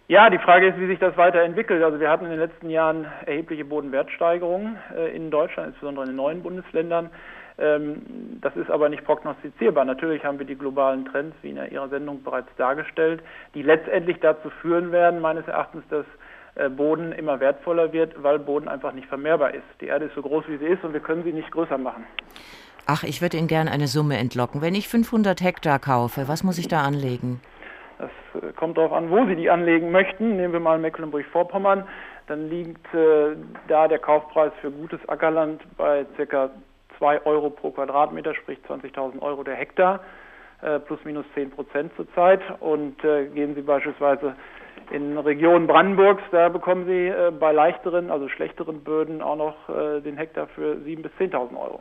Ja, 0.09 0.29
die 0.29 0.39
Frage 0.39 0.69
ist, 0.69 0.79
wie 0.79 0.87
sich 0.87 0.99
das 0.99 1.17
weiterentwickelt. 1.17 1.83
Also 1.83 1.99
wir 1.99 2.11
hatten 2.11 2.27
in 2.27 2.33
den 2.33 2.41
letzten 2.41 2.69
Jahren 2.69 3.07
erhebliche 3.25 3.65
Bodenwertsteigerungen 3.65 4.77
äh, 4.95 5.17
in 5.17 5.31
Deutschland, 5.31 5.69
insbesondere 5.69 6.05
in 6.05 6.11
den 6.11 6.17
neuen 6.17 6.43
Bundesländern. 6.43 7.09
Ähm, 7.59 8.03
das 8.41 8.55
ist 8.57 8.71
aber 8.71 8.89
nicht 8.89 9.05
prognostizierbar. 9.05 9.85
Natürlich 9.85 10.25
haben 10.25 10.39
wir 10.39 10.47
die 10.47 10.59
globalen 10.59 11.07
Trends, 11.07 11.35
wie 11.43 11.51
in 11.51 11.57
Ihrer 11.57 11.89
Sendung 11.89 12.23
bereits 12.23 12.49
dargestellt, 12.57 13.23
die 13.55 13.63
letztendlich 13.63 14.19
dazu 14.21 14.51
führen 14.61 14.93
werden, 14.93 15.21
meines 15.21 15.47
Erachtens, 15.47 15.85
dass 15.89 16.05
Boden 16.77 17.13
immer 17.13 17.41
wertvoller 17.41 17.93
wird, 17.93 18.23
weil 18.23 18.39
Boden 18.39 18.69
einfach 18.69 18.93
nicht 18.93 19.09
vermehrbar 19.09 19.55
ist. 19.55 19.65
Die 19.81 19.87
Erde 19.87 20.07
ist 20.07 20.15
so 20.15 20.23
groß, 20.23 20.45
wie 20.49 20.59
sie 20.59 20.67
ist 20.67 20.85
und 20.85 20.93
wir 20.93 21.01
können 21.01 21.25
sie 21.25 21.33
nicht 21.33 21.51
größer 21.51 21.79
machen. 21.79 22.05
Ach, 22.87 23.05
ich 23.05 23.23
würde 23.23 23.37
Ihnen 23.37 23.47
gerne 23.47 23.71
eine 23.71 23.87
Summe 23.87 24.17
entlocken. 24.19 24.61
Wenn 24.61 24.75
ich 24.75 24.89
500 24.89 25.41
Hektar 25.41 25.79
kaufe, 25.79 26.27
was 26.27 26.43
muss 26.43 26.59
ich 26.59 26.69
da 26.69 26.83
anlegen? 26.83 27.41
Das 27.99 28.11
äh, 28.35 28.53
kommt 28.53 28.77
darauf 28.77 28.93
an, 28.93 29.11
wo 29.11 29.25
Sie 29.27 29.37
die 29.37 29.51
anlegen 29.51 29.93
möchten. 29.93 30.37
Nehmen 30.37 30.53
wir 30.53 30.61
mal 30.61 30.79
Mecklenburg-Vorpommern. 30.79 31.85
Dann 32.27 32.51
liegt 32.51 32.93
äh, 32.95 33.37
da 33.69 33.87
der 33.87 33.99
Kaufpreis 33.99 34.53
für 34.61 34.71
gutes 34.71 35.01
Ackerland 35.09 35.63
bei 35.77 36.05
ca. 36.17 36.51
2 36.99 37.25
Euro 37.25 37.51
pro 37.51 37.71
Quadratmeter, 37.71 38.35
sprich 38.35 38.59
20.000 38.69 39.21
Euro 39.23 39.43
der 39.43 39.55
Hektar, 39.55 40.01
äh, 40.61 40.79
plus 40.79 41.01
minus 41.05 41.25
10 41.35 41.51
Prozent 41.51 41.93
zurzeit. 41.97 42.41
Und 42.61 43.03
äh, 43.05 43.27
gehen 43.27 43.55
Sie 43.55 43.63
beispielsweise 43.63 44.35
in 44.93 45.17
Regionen 45.19 45.67
Brandenburgs, 45.67 46.23
da 46.31 46.49
bekommen 46.49 46.87
Sie 46.87 47.09
äh, 47.09 47.33
bei 47.39 47.53
leichteren, 47.53 48.11
also 48.11 48.29
schlechteren 48.29 48.85
Böden 48.85 49.23
auch 49.23 49.37
noch 49.37 49.69
äh, 49.69 50.01
den 50.01 50.17
Hektar 50.17 50.47
für 50.49 50.75
7.000 50.77 51.03
bis 51.03 51.13
10.000 51.19 51.57
Euro. 51.57 51.81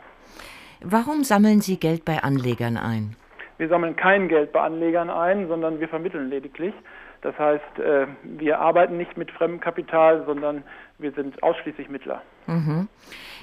Warum 0.83 1.23
sammeln 1.23 1.61
Sie 1.61 1.77
Geld 1.77 2.05
bei 2.05 2.23
Anlegern 2.23 2.77
ein? 2.77 3.15
Wir 3.57 3.67
sammeln 3.67 3.95
kein 3.95 4.27
Geld 4.27 4.51
bei 4.53 4.61
Anlegern 4.61 5.09
ein, 5.09 5.47
sondern 5.47 5.79
wir 5.79 5.87
vermitteln 5.87 6.29
lediglich. 6.29 6.73
Das 7.21 7.37
heißt, 7.37 7.79
äh, 7.79 8.07
wir 8.23 8.59
arbeiten 8.59 8.97
nicht 8.97 9.15
mit 9.17 9.29
Fremdkapital, 9.29 10.23
sondern 10.25 10.63
wir 10.97 11.11
sind 11.11 11.43
ausschließlich 11.43 11.89
Mittler. 11.89 12.21
Mhm. 12.47 12.87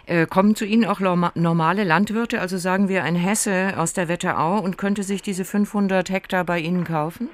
Äh, 0.07 0.27
kommen 0.27 0.57
zu 0.57 0.65
Ihnen 0.65 0.87
auch 0.87 1.01
normale 1.01 1.85
Landwirte, 1.85 2.41
also 2.41 2.57
sagen 2.57 2.89
wir 2.89 3.05
ein 3.05 3.15
Hesse 3.15 3.75
aus 3.77 3.93
der 3.93 4.09
Wetterau 4.09 4.59
und 4.59 4.79
könnte 4.79 5.03
sich 5.03 5.23
diese 5.23 5.45
500 5.45 6.11
Hektar 6.11 6.45
bei 6.45 6.59
Ihnen 6.59 6.85
kaufen? 6.85 7.29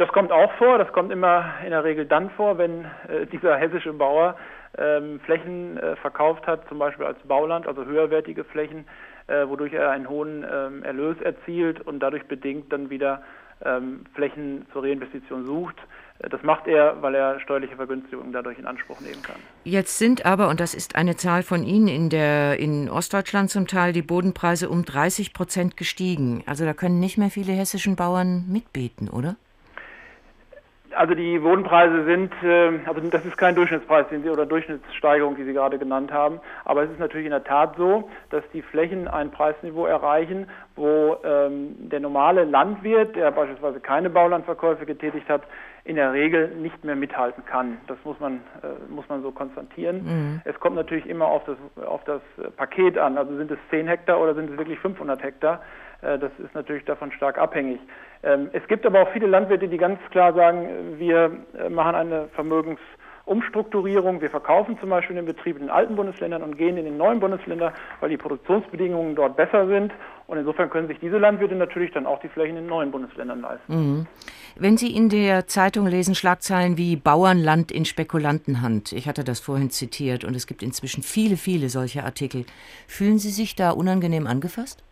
Das 0.00 0.08
kommt 0.12 0.32
auch 0.32 0.50
vor. 0.54 0.78
Das 0.78 0.90
kommt 0.94 1.12
immer 1.12 1.56
in 1.62 1.72
der 1.72 1.84
Regel 1.84 2.06
dann 2.06 2.30
vor, 2.30 2.56
wenn 2.56 2.86
äh, 3.06 3.26
dieser 3.26 3.58
hessische 3.58 3.92
Bauer 3.92 4.34
ähm, 4.78 5.20
Flächen 5.26 5.76
äh, 5.76 5.94
verkauft 5.96 6.46
hat, 6.46 6.66
zum 6.70 6.78
Beispiel 6.78 7.04
als 7.04 7.18
Bauland, 7.28 7.66
also 7.66 7.84
höherwertige 7.84 8.44
Flächen, 8.44 8.86
äh, 9.26 9.46
wodurch 9.46 9.74
er 9.74 9.90
einen 9.90 10.08
hohen 10.08 10.42
ähm, 10.50 10.82
Erlös 10.84 11.20
erzielt 11.20 11.82
und 11.86 12.00
dadurch 12.00 12.26
bedingt 12.28 12.72
dann 12.72 12.88
wieder 12.88 13.20
ähm, 13.62 14.06
Flächen 14.14 14.64
zur 14.72 14.84
Reinvestition 14.84 15.44
sucht. 15.44 15.76
Äh, 16.20 16.30
das 16.30 16.42
macht 16.44 16.66
er, 16.66 17.02
weil 17.02 17.14
er 17.14 17.38
steuerliche 17.40 17.76
Vergünstigungen 17.76 18.32
dadurch 18.32 18.58
in 18.58 18.64
Anspruch 18.64 19.02
nehmen 19.02 19.22
kann. 19.22 19.36
Jetzt 19.64 19.98
sind 19.98 20.24
aber, 20.24 20.48
und 20.48 20.60
das 20.60 20.72
ist 20.72 20.96
eine 20.96 21.16
Zahl 21.16 21.42
von 21.42 21.62
Ihnen, 21.62 21.88
in, 21.88 22.08
der, 22.08 22.58
in 22.58 22.88
Ostdeutschland 22.88 23.50
zum 23.50 23.66
Teil 23.66 23.92
die 23.92 24.00
Bodenpreise 24.00 24.70
um 24.70 24.82
30 24.82 25.34
Prozent 25.34 25.76
gestiegen. 25.76 26.42
Also 26.46 26.64
da 26.64 26.72
können 26.72 27.00
nicht 27.00 27.18
mehr 27.18 27.28
viele 27.28 27.52
hessischen 27.52 27.96
Bauern 27.96 28.46
mitbieten, 28.48 29.10
oder? 29.10 29.36
Also 30.94 31.14
die 31.14 31.38
Bodenpreise 31.38 32.04
sind, 32.04 32.32
äh, 32.42 32.80
also 32.86 33.00
das 33.10 33.24
ist 33.24 33.36
kein 33.36 33.54
Durchschnittspreis 33.54 34.08
den 34.08 34.22
Sie, 34.22 34.30
oder 34.30 34.46
Durchschnittssteigerung, 34.46 35.36
die 35.36 35.44
Sie 35.44 35.52
gerade 35.52 35.78
genannt 35.78 36.12
haben, 36.12 36.40
aber 36.64 36.82
es 36.82 36.90
ist 36.90 36.98
natürlich 36.98 37.26
in 37.26 37.32
der 37.32 37.44
Tat 37.44 37.76
so, 37.76 38.10
dass 38.30 38.42
die 38.52 38.62
Flächen 38.62 39.08
ein 39.08 39.30
Preisniveau 39.30 39.86
erreichen, 39.86 40.48
wo 40.76 41.16
ähm, 41.24 41.76
der 41.90 42.00
normale 42.00 42.44
Landwirt, 42.44 43.16
der 43.16 43.30
beispielsweise 43.30 43.80
keine 43.80 44.10
Baulandverkäufe 44.10 44.86
getätigt 44.86 45.28
hat, 45.28 45.42
in 45.84 45.96
der 45.96 46.12
Regel 46.12 46.48
nicht 46.48 46.84
mehr 46.84 46.96
mithalten 46.96 47.44
kann. 47.44 47.78
Das 47.86 47.98
muss 48.04 48.18
man, 48.20 48.40
äh, 48.62 48.92
muss 48.92 49.08
man 49.08 49.22
so 49.22 49.30
konstatieren. 49.32 50.04
Mhm. 50.04 50.40
Es 50.44 50.58
kommt 50.60 50.76
natürlich 50.76 51.06
immer 51.06 51.26
auf 51.26 51.42
das, 51.44 51.56
auf 51.86 52.04
das 52.04 52.20
Paket 52.56 52.98
an. 52.98 53.16
Also 53.16 53.36
sind 53.36 53.50
es 53.50 53.58
10 53.70 53.88
Hektar 53.88 54.20
oder 54.20 54.34
sind 54.34 54.50
es 54.50 54.58
wirklich 54.58 54.78
500 54.78 55.22
Hektar? 55.22 55.60
Äh, 56.02 56.18
das 56.18 56.32
ist 56.38 56.54
natürlich 56.54 56.84
davon 56.84 57.12
stark 57.12 57.38
abhängig. 57.38 57.80
Ähm, 58.22 58.50
es 58.52 58.66
gibt 58.68 58.84
aber 58.84 59.02
auch 59.02 59.12
viele 59.12 59.26
Landwirte, 59.26 59.68
die 59.68 59.78
ganz 59.78 59.98
klar 60.10 60.32
sagen, 60.34 60.98
wir 60.98 61.30
äh, 61.58 61.68
machen 61.68 61.94
eine 61.94 62.28
Vermögensumstrukturierung. 62.34 64.20
Wir 64.20 64.30
verkaufen 64.30 64.78
zum 64.78 64.90
Beispiel 64.90 65.16
den 65.16 65.24
Betrieb 65.24 65.56
in 65.56 65.62
den 65.62 65.70
alten 65.70 65.96
Bundesländern 65.96 66.42
und 66.42 66.58
gehen 66.58 66.76
in 66.76 66.84
den 66.84 66.98
neuen 66.98 67.20
Bundesländer, 67.20 67.72
weil 68.00 68.10
die 68.10 68.18
Produktionsbedingungen 68.18 69.14
dort 69.14 69.36
besser 69.36 69.66
sind. 69.68 69.92
Und 70.26 70.38
insofern 70.38 70.70
können 70.70 70.86
sich 70.86 70.98
diese 71.00 71.18
Landwirte 71.18 71.54
natürlich 71.54 71.92
dann 71.92 72.06
auch 72.06 72.20
die 72.20 72.28
Flächen 72.28 72.56
in 72.56 72.64
den 72.64 72.66
neuen 72.66 72.90
Bundesländern 72.90 73.40
leisten. 73.40 73.74
Mhm. 73.74 74.06
Wenn 74.56 74.76
Sie 74.76 74.94
in 74.94 75.08
der 75.08 75.46
Zeitung 75.46 75.86
lesen 75.86 76.14
Schlagzeilen 76.14 76.76
wie 76.76 76.96
Bauernland 76.96 77.72
in 77.72 77.84
Spekulantenhand, 77.84 78.92
ich 78.92 79.08
hatte 79.08 79.24
das 79.24 79.40
vorhin 79.40 79.70
zitiert 79.70 80.24
und 80.24 80.36
es 80.36 80.46
gibt 80.46 80.62
inzwischen 80.62 81.02
viele, 81.02 81.36
viele 81.36 81.70
solche 81.70 82.04
Artikel, 82.04 82.44
fühlen 82.86 83.18
Sie 83.18 83.30
sich 83.30 83.56
da 83.56 83.70
unangenehm 83.70 84.26
angefasst? 84.26 84.84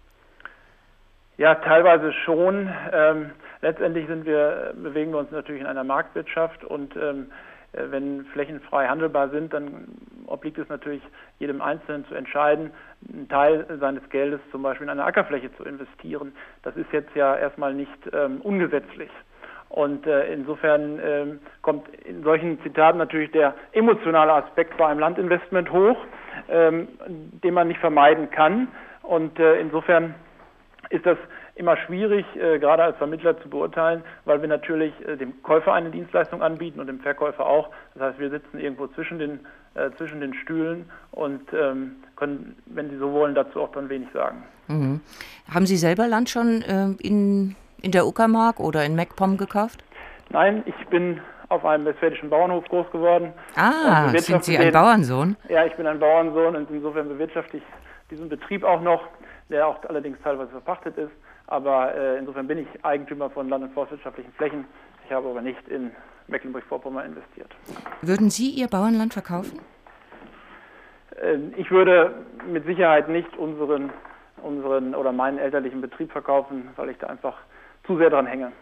Ja, 1.38 1.54
teilweise 1.54 2.12
schon. 2.12 2.68
Ähm, 2.92 3.30
letztendlich 3.62 4.08
sind 4.08 4.26
wir, 4.26 4.72
bewegen 4.74 5.12
wir 5.12 5.20
uns 5.20 5.30
natürlich 5.30 5.60
in 5.60 5.68
einer 5.68 5.84
Marktwirtschaft 5.84 6.64
und 6.64 6.96
ähm, 6.96 7.30
äh, 7.72 7.84
wenn 7.90 8.24
Flächen 8.32 8.60
frei 8.60 8.88
handelbar 8.88 9.28
sind, 9.28 9.52
dann 9.52 9.86
obliegt 10.26 10.58
es 10.58 10.68
natürlich 10.68 11.00
jedem 11.38 11.62
Einzelnen 11.62 12.04
zu 12.06 12.16
entscheiden, 12.16 12.72
einen 13.08 13.28
Teil 13.28 13.66
seines 13.78 14.02
Geldes 14.10 14.40
zum 14.50 14.62
Beispiel 14.62 14.86
in 14.86 14.90
eine 14.90 15.04
Ackerfläche 15.04 15.54
zu 15.56 15.62
investieren. 15.62 16.32
Das 16.64 16.76
ist 16.76 16.92
jetzt 16.92 17.14
ja 17.14 17.36
erstmal 17.36 17.72
nicht 17.72 18.10
ähm, 18.12 18.40
ungesetzlich. 18.40 19.10
Und 19.68 20.08
äh, 20.08 20.32
insofern 20.32 20.98
ähm, 21.00 21.38
kommt 21.62 21.88
in 22.04 22.24
solchen 22.24 22.60
Zitaten 22.62 22.98
natürlich 22.98 23.30
der 23.30 23.54
emotionale 23.70 24.32
Aspekt 24.32 24.76
bei 24.76 24.86
einem 24.86 24.98
Landinvestment 24.98 25.70
hoch, 25.70 25.98
ähm, 26.48 26.88
den 27.06 27.54
man 27.54 27.68
nicht 27.68 27.78
vermeiden 27.78 28.28
kann. 28.28 28.66
Und 29.02 29.38
äh, 29.38 29.60
insofern 29.60 30.16
ist 30.90 31.04
das 31.06 31.18
immer 31.54 31.76
schwierig, 31.76 32.24
äh, 32.36 32.58
gerade 32.58 32.82
als 32.84 32.96
Vermittler 32.96 33.40
zu 33.40 33.48
beurteilen, 33.48 34.02
weil 34.24 34.40
wir 34.40 34.48
natürlich 34.48 34.92
äh, 35.06 35.16
dem 35.16 35.42
Käufer 35.42 35.72
eine 35.72 35.90
Dienstleistung 35.90 36.42
anbieten 36.42 36.80
und 36.80 36.86
dem 36.86 37.00
Verkäufer 37.00 37.46
auch. 37.46 37.70
Das 37.94 38.02
heißt, 38.02 38.18
wir 38.18 38.30
sitzen 38.30 38.58
irgendwo 38.58 38.86
zwischen 38.88 39.18
den, 39.18 39.40
äh, 39.74 39.90
zwischen 39.96 40.20
den 40.20 40.34
Stühlen 40.34 40.88
und 41.10 41.42
ähm, 41.52 41.96
können, 42.16 42.56
wenn 42.66 42.90
Sie 42.90 42.96
so 42.96 43.12
wollen, 43.12 43.34
dazu 43.34 43.60
auch 43.60 43.72
dann 43.72 43.88
wenig 43.88 44.08
sagen. 44.12 44.44
Mhm. 44.68 45.00
Haben 45.52 45.66
Sie 45.66 45.76
selber 45.76 46.06
Land 46.06 46.30
schon 46.30 46.62
äh, 46.62 46.90
in, 47.06 47.56
in 47.82 47.92
der 47.92 48.06
Uckermark 48.06 48.60
oder 48.60 48.84
in 48.84 48.94
MacPom 48.94 49.36
gekauft? 49.36 49.84
Nein, 50.30 50.62
ich 50.66 50.86
bin 50.88 51.20
auf 51.48 51.64
einem 51.64 51.86
westfälischen 51.86 52.28
Bauernhof 52.28 52.64
groß 52.66 52.90
geworden. 52.90 53.32
Ah, 53.56 54.08
sind 54.08 54.44
Sie 54.44 54.58
ein 54.58 54.72
Bauernsohn? 54.72 55.36
Ja, 55.48 55.64
ich 55.64 55.74
bin 55.74 55.86
ein 55.86 55.98
Bauernsohn 55.98 56.54
und 56.54 56.70
insofern 56.70 57.08
bewirtschafte 57.08 57.56
ich 57.56 57.62
diesen 58.10 58.28
Betrieb 58.28 58.64
auch 58.64 58.80
noch 58.80 59.02
der 59.48 59.66
auch 59.66 59.82
allerdings 59.88 60.18
teilweise 60.22 60.50
verpachtet 60.50 60.96
ist. 60.96 61.12
Aber 61.46 61.94
äh, 61.94 62.18
insofern 62.18 62.46
bin 62.46 62.58
ich 62.58 62.84
Eigentümer 62.84 63.30
von 63.30 63.48
land- 63.48 63.64
und 63.64 63.72
forstwirtschaftlichen 63.72 64.32
Flächen. 64.32 64.66
Ich 65.06 65.12
habe 65.12 65.28
aber 65.28 65.40
nicht 65.40 65.66
in 65.68 65.90
Mecklenburg-Vorpommern 66.26 67.06
investiert. 67.06 67.50
Würden 68.02 68.28
Sie 68.28 68.50
Ihr 68.50 68.68
Bauernland 68.68 69.14
verkaufen? 69.14 69.58
Ähm, 71.22 71.54
ich 71.56 71.70
würde 71.70 72.14
mit 72.46 72.66
Sicherheit 72.66 73.08
nicht 73.08 73.34
unseren, 73.38 73.90
unseren 74.42 74.94
oder 74.94 75.12
meinen 75.12 75.38
elterlichen 75.38 75.80
Betrieb 75.80 76.12
verkaufen, 76.12 76.68
weil 76.76 76.90
ich 76.90 76.98
da 76.98 77.06
einfach 77.06 77.38
zu 77.86 77.96
sehr 77.96 78.10
dran 78.10 78.26
hänge. 78.26 78.52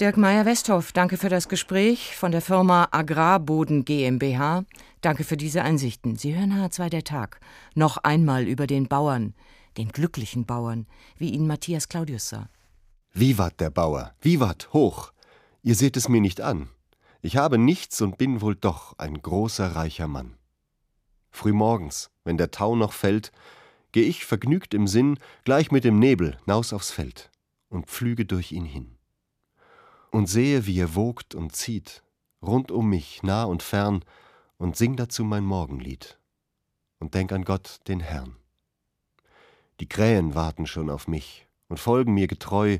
Dirk 0.00 0.16
Meyer-Westhoff, 0.16 0.90
danke 0.90 1.16
für 1.16 1.28
das 1.28 1.48
Gespräch 1.48 2.16
von 2.16 2.32
der 2.32 2.42
Firma 2.42 2.88
Agrarboden 2.90 3.84
GmbH. 3.84 4.64
Danke 5.02 5.22
für 5.22 5.36
diese 5.36 5.62
Einsichten. 5.62 6.16
Sie 6.16 6.34
hören 6.34 6.52
H2 6.52 6.88
der 6.88 7.04
Tag. 7.04 7.38
Noch 7.76 7.98
einmal 7.98 8.48
über 8.48 8.66
den 8.66 8.88
Bauern, 8.88 9.34
den 9.78 9.90
glücklichen 9.90 10.46
Bauern, 10.46 10.88
wie 11.16 11.30
ihn 11.30 11.46
Matthias 11.46 11.88
Claudius 11.88 12.28
sah. 12.28 12.48
Vivat 13.12 13.60
der 13.60 13.70
Bauer, 13.70 14.12
vivat 14.20 14.72
hoch! 14.72 15.12
Ihr 15.62 15.76
seht 15.76 15.96
es 15.96 16.08
mir 16.08 16.20
nicht 16.20 16.40
an. 16.40 16.70
Ich 17.22 17.36
habe 17.36 17.56
nichts 17.56 18.00
und 18.00 18.18
bin 18.18 18.40
wohl 18.40 18.56
doch 18.56 18.98
ein 18.98 19.22
großer, 19.22 19.76
reicher 19.76 20.08
Mann. 20.08 20.36
Frühmorgens, 21.30 22.10
wenn 22.24 22.36
der 22.36 22.50
Tau 22.50 22.74
noch 22.74 22.94
fällt, 22.94 23.30
geh 23.92 24.02
ich 24.02 24.24
vergnügt 24.24 24.74
im 24.74 24.88
Sinn 24.88 25.20
gleich 25.44 25.70
mit 25.70 25.84
dem 25.84 26.00
Nebel 26.00 26.36
naus 26.46 26.72
aufs 26.72 26.90
Feld 26.90 27.30
und 27.68 27.86
pflüge 27.86 28.24
durch 28.24 28.50
ihn 28.50 28.64
hin 28.64 28.96
und 30.14 30.26
sehe, 30.26 30.64
wie 30.64 30.78
er 30.78 30.94
wogt 30.94 31.34
und 31.34 31.56
zieht, 31.56 32.04
rund 32.40 32.70
um 32.70 32.88
mich, 32.88 33.24
nah 33.24 33.42
und 33.42 33.64
fern, 33.64 34.04
und 34.58 34.76
sing 34.76 34.94
dazu 34.94 35.24
mein 35.24 35.44
Morgenlied 35.44 36.20
und 37.00 37.14
denk 37.14 37.32
an 37.32 37.44
Gott, 37.44 37.80
den 37.88 37.98
Herrn. 37.98 38.36
Die 39.80 39.88
Krähen 39.88 40.36
warten 40.36 40.68
schon 40.68 40.88
auf 40.88 41.08
mich 41.08 41.48
und 41.66 41.80
folgen 41.80 42.14
mir 42.14 42.28
getreu, 42.28 42.78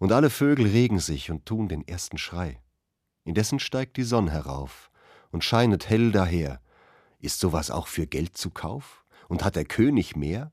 und 0.00 0.10
alle 0.10 0.28
Vögel 0.28 0.66
regen 0.66 0.98
sich 0.98 1.30
und 1.30 1.46
tun 1.46 1.68
den 1.68 1.86
ersten 1.86 2.18
Schrei. 2.18 2.60
Indessen 3.22 3.60
steigt 3.60 3.96
die 3.96 4.02
Sonn 4.02 4.26
herauf 4.26 4.90
und 5.30 5.44
scheinet 5.44 5.88
hell 5.88 6.10
daher. 6.10 6.60
Ist 7.20 7.38
sowas 7.38 7.70
auch 7.70 7.86
für 7.86 8.08
Geld 8.08 8.36
zu 8.36 8.50
Kauf? 8.50 9.04
Und 9.28 9.44
hat 9.44 9.54
der 9.54 9.64
König 9.64 10.16
mehr? 10.16 10.50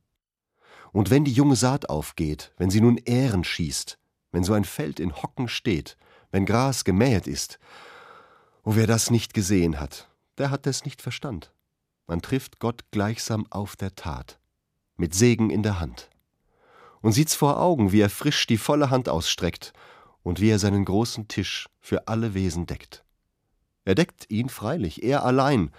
Und 0.91 1.09
wenn 1.09 1.25
die 1.25 1.33
junge 1.33 1.55
Saat 1.55 1.89
aufgeht, 1.89 2.53
wenn 2.57 2.69
sie 2.69 2.81
nun 2.81 2.97
Ähren 2.97 3.43
schießt, 3.43 3.97
wenn 4.31 4.43
so 4.43 4.53
ein 4.53 4.65
Feld 4.65 4.99
in 4.99 5.15
Hocken 5.15 5.47
steht, 5.47 5.97
wenn 6.31 6.45
Gras 6.45 6.83
gemähet 6.83 7.27
ist. 7.27 7.59
O 8.63 8.75
wer 8.75 8.87
das 8.87 9.09
nicht 9.09 9.33
gesehen 9.33 9.79
hat, 9.79 10.09
der 10.37 10.51
hat 10.51 10.67
es 10.67 10.85
nicht 10.85 11.01
verstand. 11.01 11.53
Man 12.07 12.21
trifft 12.21 12.59
Gott 12.59 12.83
gleichsam 12.91 13.45
auf 13.49 13.75
der 13.75 13.95
Tat, 13.95 14.39
mit 14.97 15.13
Segen 15.13 15.49
in 15.49 15.63
der 15.63 15.79
Hand. 15.79 16.09
Und 17.01 17.13
sieht's 17.13 17.35
vor 17.35 17.59
Augen, 17.59 17.91
wie 17.91 18.01
er 18.01 18.09
frisch 18.09 18.47
die 18.47 18.57
volle 18.57 18.89
Hand 18.89 19.09
ausstreckt 19.09 19.73
und 20.23 20.41
wie 20.41 20.49
er 20.49 20.59
seinen 20.59 20.85
großen 20.85 21.27
Tisch 21.27 21.67
für 21.79 22.07
alle 22.07 22.33
Wesen 22.33 22.65
deckt. 22.65 23.03
Er 23.85 23.95
deckt 23.95 24.29
ihn 24.29 24.49
freilich, 24.49 25.03
er 25.03 25.23
allein, 25.23 25.71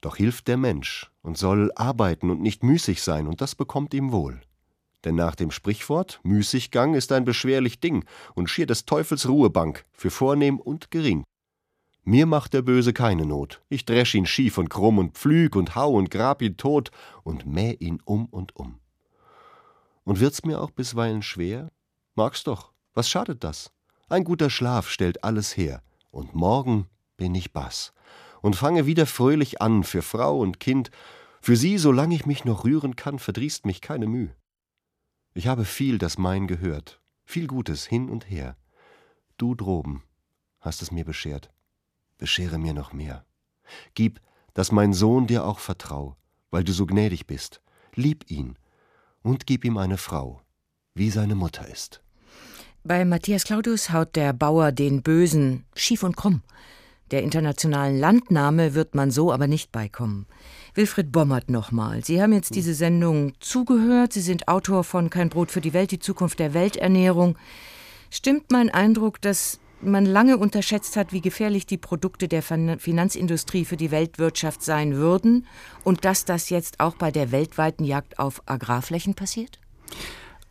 doch 0.00 0.16
hilft 0.16 0.48
der 0.48 0.58
Mensch 0.58 1.10
und 1.22 1.38
soll 1.38 1.72
arbeiten 1.74 2.30
und 2.30 2.42
nicht 2.42 2.62
müßig 2.62 3.02
sein, 3.02 3.26
und 3.26 3.40
das 3.40 3.54
bekommt 3.54 3.94
ihm 3.94 4.12
wohl. 4.12 4.40
Denn 5.04 5.14
nach 5.14 5.34
dem 5.34 5.50
Sprichwort 5.50 6.20
Müßiggang 6.22 6.94
ist 6.94 7.12
ein 7.12 7.24
beschwerlich 7.24 7.80
Ding 7.80 8.04
und 8.34 8.48
schier 8.48 8.66
des 8.66 8.86
Teufels 8.86 9.28
Ruhebank 9.28 9.84
für 9.92 10.10
vornehm 10.10 10.58
und 10.58 10.90
gering. 10.90 11.24
Mir 12.04 12.26
macht 12.26 12.52
der 12.52 12.62
Böse 12.62 12.92
keine 12.92 13.24
Not. 13.24 13.62
Ich 13.68 13.84
dresch 13.84 14.14
ihn 14.14 14.26
schief 14.26 14.58
und 14.58 14.68
krumm 14.68 14.98
und 14.98 15.16
pflüg 15.16 15.56
und 15.56 15.74
hau 15.74 15.94
und 15.94 16.10
grab 16.10 16.42
ihn 16.42 16.56
tot 16.56 16.90
und 17.22 17.46
mäh 17.46 17.72
ihn 17.72 18.00
um 18.04 18.26
und 18.26 18.56
um. 18.56 18.78
Und 20.04 20.20
wird's 20.20 20.44
mir 20.44 20.60
auch 20.60 20.70
bisweilen 20.70 21.22
schwer? 21.22 21.70
Mag's 22.14 22.44
doch. 22.44 22.72
Was 22.92 23.08
schadet 23.08 23.42
das? 23.42 23.72
Ein 24.08 24.24
guter 24.24 24.50
Schlaf 24.50 24.90
stellt 24.90 25.24
alles 25.24 25.56
her. 25.56 25.82
Und 26.10 26.34
morgen 26.34 26.86
bin 27.16 27.34
ich 27.34 27.52
Bass 27.52 27.92
und 28.42 28.54
fange 28.54 28.84
wieder 28.84 29.06
fröhlich 29.06 29.62
an 29.62 29.82
für 29.82 30.02
Frau 30.02 30.38
und 30.38 30.60
Kind. 30.60 30.90
Für 31.40 31.56
sie, 31.56 31.78
solange 31.78 32.14
ich 32.14 32.26
mich 32.26 32.44
noch 32.44 32.64
rühren 32.64 32.96
kann, 32.96 33.18
verdrießt 33.18 33.64
mich 33.64 33.80
keine 33.80 34.06
Mühe. 34.06 34.34
Ich 35.34 35.46
habe 35.46 35.64
viel, 35.64 35.98
das 35.98 36.16
mein 36.16 36.46
gehört, 36.46 37.00
viel 37.24 37.46
Gutes 37.46 37.84
hin 37.86 38.08
und 38.08 38.30
her. 38.30 38.56
Du 39.36 39.54
droben 39.54 40.02
hast 40.64 40.82
es 40.82 40.90
mir 40.90 41.04
beschert. 41.04 41.52
Beschere 42.18 42.58
mir 42.58 42.72
noch 42.72 42.92
mehr. 42.92 43.24
Gib, 43.94 44.20
dass 44.54 44.72
mein 44.72 44.92
Sohn 44.92 45.26
dir 45.26 45.44
auch 45.44 45.58
vertrau, 45.58 46.16
weil 46.50 46.64
du 46.64 46.72
so 46.72 46.86
gnädig 46.86 47.26
bist. 47.26 47.60
Lieb 47.94 48.30
ihn 48.30 48.56
und 49.22 49.46
gib 49.46 49.64
ihm 49.64 49.76
eine 49.76 49.98
Frau, 49.98 50.40
wie 50.94 51.10
seine 51.10 51.34
Mutter 51.34 51.68
ist. 51.68 52.02
Bei 52.82 53.04
Matthias 53.04 53.44
Claudius 53.44 53.90
haut 53.90 54.16
der 54.16 54.32
Bauer 54.32 54.72
den 54.72 55.02
Bösen 55.02 55.64
schief 55.74 56.02
und 56.02 56.16
krumm. 56.16 56.42
Der 57.10 57.22
internationalen 57.22 57.98
Landnahme 57.98 58.74
wird 58.74 58.94
man 58.94 59.10
so 59.10 59.32
aber 59.32 59.46
nicht 59.46 59.72
beikommen. 59.72 60.26
Wilfried 60.74 61.12
Bommert 61.12 61.50
nochmal. 61.50 62.04
Sie 62.04 62.20
haben 62.20 62.32
jetzt 62.32 62.54
diese 62.54 62.74
Sendung 62.74 63.34
zugehört. 63.40 64.12
Sie 64.12 64.20
sind 64.20 64.48
Autor 64.48 64.84
von 64.84 65.10
Kein 65.10 65.28
Brot 65.28 65.50
für 65.50 65.60
die 65.60 65.72
Welt, 65.72 65.90
die 65.90 65.98
Zukunft 65.98 66.38
der 66.38 66.54
Welternährung. 66.54 67.36
Stimmt 68.10 68.50
mein 68.50 68.70
Eindruck, 68.70 69.20
dass 69.20 69.60
man 69.80 70.06
lange 70.06 70.38
unterschätzt 70.38 70.96
hat, 70.96 71.12
wie 71.12 71.20
gefährlich 71.20 71.66
die 71.66 71.78
Produkte 71.78 72.26
der 72.26 72.42
Finanzindustrie 72.42 73.64
für 73.64 73.76
die 73.76 73.90
Weltwirtschaft 73.90 74.62
sein 74.62 74.94
würden 74.94 75.46
und 75.84 76.04
dass 76.04 76.24
das 76.24 76.48
jetzt 76.48 76.80
auch 76.80 76.96
bei 76.96 77.10
der 77.10 77.32
weltweiten 77.32 77.84
Jagd 77.84 78.18
auf 78.18 78.42
Agrarflächen 78.46 79.14
passiert? 79.14 79.58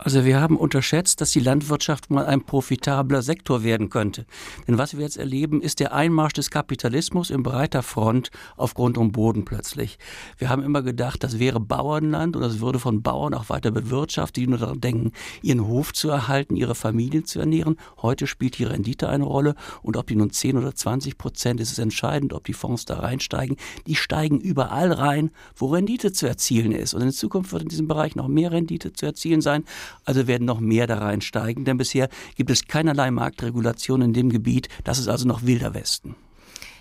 Also 0.06 0.26
wir 0.26 0.42
haben 0.42 0.58
unterschätzt, 0.58 1.22
dass 1.22 1.32
die 1.32 1.40
Landwirtschaft 1.40 2.12
mal 2.12 2.26
ein 2.26 2.42
profitabler 2.42 3.22
Sektor 3.22 3.64
werden 3.64 3.90
könnte. 3.90 4.26
Denn 4.68 4.78
was 4.78 4.98
wir 4.98 5.04
jetzt 5.04 5.16
erleben, 5.16 5.62
ist 5.62 5.80
der 5.80 5.94
Einmarsch 5.94 6.34
des 6.34 6.52
Kapitalismus 6.52 7.30
in 7.30 7.42
breiter 7.42 7.84
Front 7.84 8.30
auf 8.58 8.74
Grund 8.74 8.98
und 8.98 9.14
Boden 9.14 9.46
plötzlich. 9.46 9.98
Wir 10.38 10.50
haben 10.50 10.62
immer 10.62 10.82
gedacht, 10.82 11.24
das 11.24 11.40
wäre 11.40 11.62
Bauernland 11.62 12.36
und 12.36 12.42
das 12.42 12.60
würde 12.60 12.80
von 12.80 13.02
Bauern 13.02 13.34
auch 13.34 13.48
weiter 13.48 13.72
bewirtschaftet, 13.72 14.36
die 14.36 14.48
nur 14.48 14.58
daran 14.58 14.82
denken, 14.82 15.14
ihren 15.42 15.66
Hof 15.66 15.94
zu 15.94 16.10
erhalten, 16.10 16.58
ihre 16.58 16.76
Familie 16.76 17.24
zu 17.24 17.40
ernähren. 17.40 17.78
Heute 18.02 18.28
spielt 18.28 18.58
die 18.58 18.66
Rendite 18.66 19.08
eine 19.08 19.24
Rolle 19.24 19.56
und 19.84 19.96
ob 19.96 20.08
die 20.08 20.18
nun 20.18 20.32
10 20.32 20.58
oder 20.58 20.76
20 20.76 21.18
Prozent 21.18 21.62
ist, 21.62 21.72
ist 21.72 21.80
entscheidend, 21.80 22.34
ob 22.34 22.44
die 22.44 22.52
Fonds 22.52 22.84
da 22.84 23.00
reinsteigen. 23.00 23.56
Die 23.88 23.96
steigen 23.96 24.42
überall 24.42 24.92
rein, 24.92 25.32
wo 25.56 25.68
Rendite 25.68 26.12
zu 26.12 26.28
erzielen 26.28 26.74
ist. 26.74 26.94
Und 26.94 27.04
in 27.04 27.12
Zukunft 27.14 27.54
wird 27.54 27.64
in 27.64 27.70
diesem 27.70 27.88
Bereich 27.88 28.18
noch 28.18 28.28
mehr 28.28 28.52
Rendite 28.52 28.92
zu 28.92 29.06
erzielen 29.06 29.40
sein. 29.40 29.64
Also 30.06 30.28
werden 30.28 30.46
noch 30.46 30.60
mehr 30.60 30.88
da 30.88 30.98
reinsteigen, 31.00 31.66
denn 31.66 31.78
bisher 31.78 32.10
gibt 32.36 32.50
es 32.50 32.68
keinerlei 32.68 33.12
Marktregulation 33.12 34.02
in 34.02 34.14
dem 34.14 34.30
Gebiet. 34.30 34.70
Das 34.84 35.00
ist 35.00 35.08
also 35.08 35.28
noch 35.28 35.44
wilder 35.44 35.74
Westen. 35.74 36.16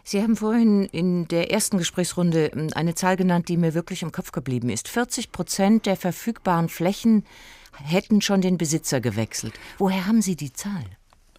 Sie 0.04 0.20
haben 0.20 0.36
vorhin 0.36 0.84
in 0.86 1.28
der 1.28 1.52
ersten 1.52 1.78
Gesprächsrunde 1.78 2.46
ähm, 2.46 2.68
eine 2.74 2.94
Zahl 2.94 3.16
genannt, 3.16 3.48
die 3.48 3.56
mir 3.56 3.74
wirklich 3.74 4.02
im 4.02 4.12
Kopf 4.12 4.32
geblieben 4.32 4.68
ist. 4.68 4.88
40 4.88 5.30
Prozent 5.30 5.86
der 5.86 5.96
verfügbaren 5.96 6.68
Flächen 6.68 7.24
hätten 7.72 8.20
schon 8.20 8.40
den 8.40 8.58
Besitzer 8.58 9.00
gewechselt. 9.00 9.54
Woher 9.78 10.06
haben 10.06 10.20
Sie 10.20 10.36
die 10.36 10.52
Zahl? 10.52 10.84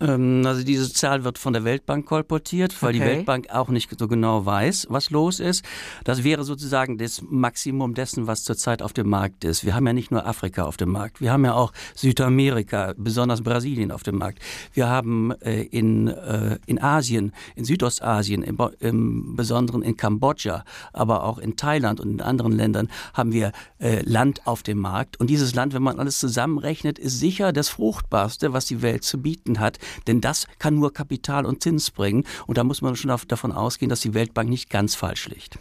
Ähm, 0.04 0.44
also 0.46 0.64
diese 0.64 0.92
Zahl 0.92 1.24
wird 1.24 1.38
von 1.38 1.54
der 1.54 1.64
Weltbank 1.64 2.06
kolportiert, 2.06 2.82
weil 2.82 2.90
okay. 2.90 3.00
die 3.00 3.06
Weltbank 3.06 3.50
auch 3.50 3.70
nicht 3.70 3.90
so 3.98 4.08
genau 4.08 4.46
weiß, 4.46 4.88
was 4.90 5.10
los 5.10 5.40
ist. 5.40 5.64
Das 6.04 6.24
wäre 6.24 6.44
sozusagen 6.44 6.98
das 6.98 7.22
Maximum 7.22 7.94
dessen, 7.94 8.28
was 8.28 8.44
zurzeit 8.44 8.82
auf 8.82 8.94
dem 8.94 9.10
Markt 9.10 9.46
ist. 9.46 9.66
Wir 9.66 9.76
haben 9.76 9.88
ja 9.88 9.94
nicht 9.94 10.12
nur 10.12 10.26
Afrika 10.26 10.64
auf 10.64 10.78
dem 10.78 10.90
Markt, 10.90 11.22
wir 11.22 11.32
haben 11.32 11.46
ja 11.46 11.54
auch 11.54 11.72
Südamerika, 11.96 12.94
besonders 12.98 13.42
Brasilien 13.42 13.92
auf 13.92 14.04
dem 14.04 14.18
Markt. 14.18 14.40
Wir 14.74 14.90
haben 14.90 15.32
äh, 15.42 15.64
in, 15.64 16.08
äh, 16.08 16.58
in 16.66 16.82
Asien, 16.82 17.32
in 17.56 17.66
Südostasien, 17.66 18.44
im, 18.44 18.58
im, 18.80 19.36
Besonderen 19.36 19.82
in 19.82 19.98
Kambodscha, 19.98 20.64
aber 20.92 21.24
auch 21.24 21.38
in 21.38 21.56
Thailand 21.56 22.00
und 22.00 22.10
in 22.10 22.22
anderen 22.22 22.52
Ländern 22.52 22.90
haben 23.14 23.32
wir 23.32 23.52
äh, 23.80 24.02
Land 24.04 24.46
auf 24.46 24.64
dem 24.64 24.80
Markt. 24.80 25.20
Und 25.20 25.30
dieses 25.30 25.56
Land, 25.56 25.74
wenn 25.74 25.84
man 25.84 26.00
alles 26.00 26.20
zusammenrechnet, 26.20 27.00
ist 27.00 27.20
sicher 27.20 27.54
das 27.54 27.70
fruchtbarste, 27.70 28.54
was 28.54 28.66
die 28.66 28.82
Welt 28.82 29.04
zu 29.04 29.22
bieten 29.22 29.60
hat. 29.60 29.80
Denn 30.08 30.22
das 30.22 30.48
kann 30.60 30.76
nur 30.76 30.94
Kapital 30.94 31.46
und 31.46 31.64
Zins 31.64 31.92
bringen. 31.92 32.26
Und 32.48 32.58
da 32.58 32.64
muss 32.64 32.82
man 32.82 32.96
schon 32.96 33.16
davon 33.28 33.52
ausgehen, 33.52 33.90
dass 33.90 34.02
die 34.02 34.14
Weltbank 34.14 34.50
nicht 34.50 34.70
ganz 34.70 34.96
falsch 34.96 35.28
liegt. 35.28 35.58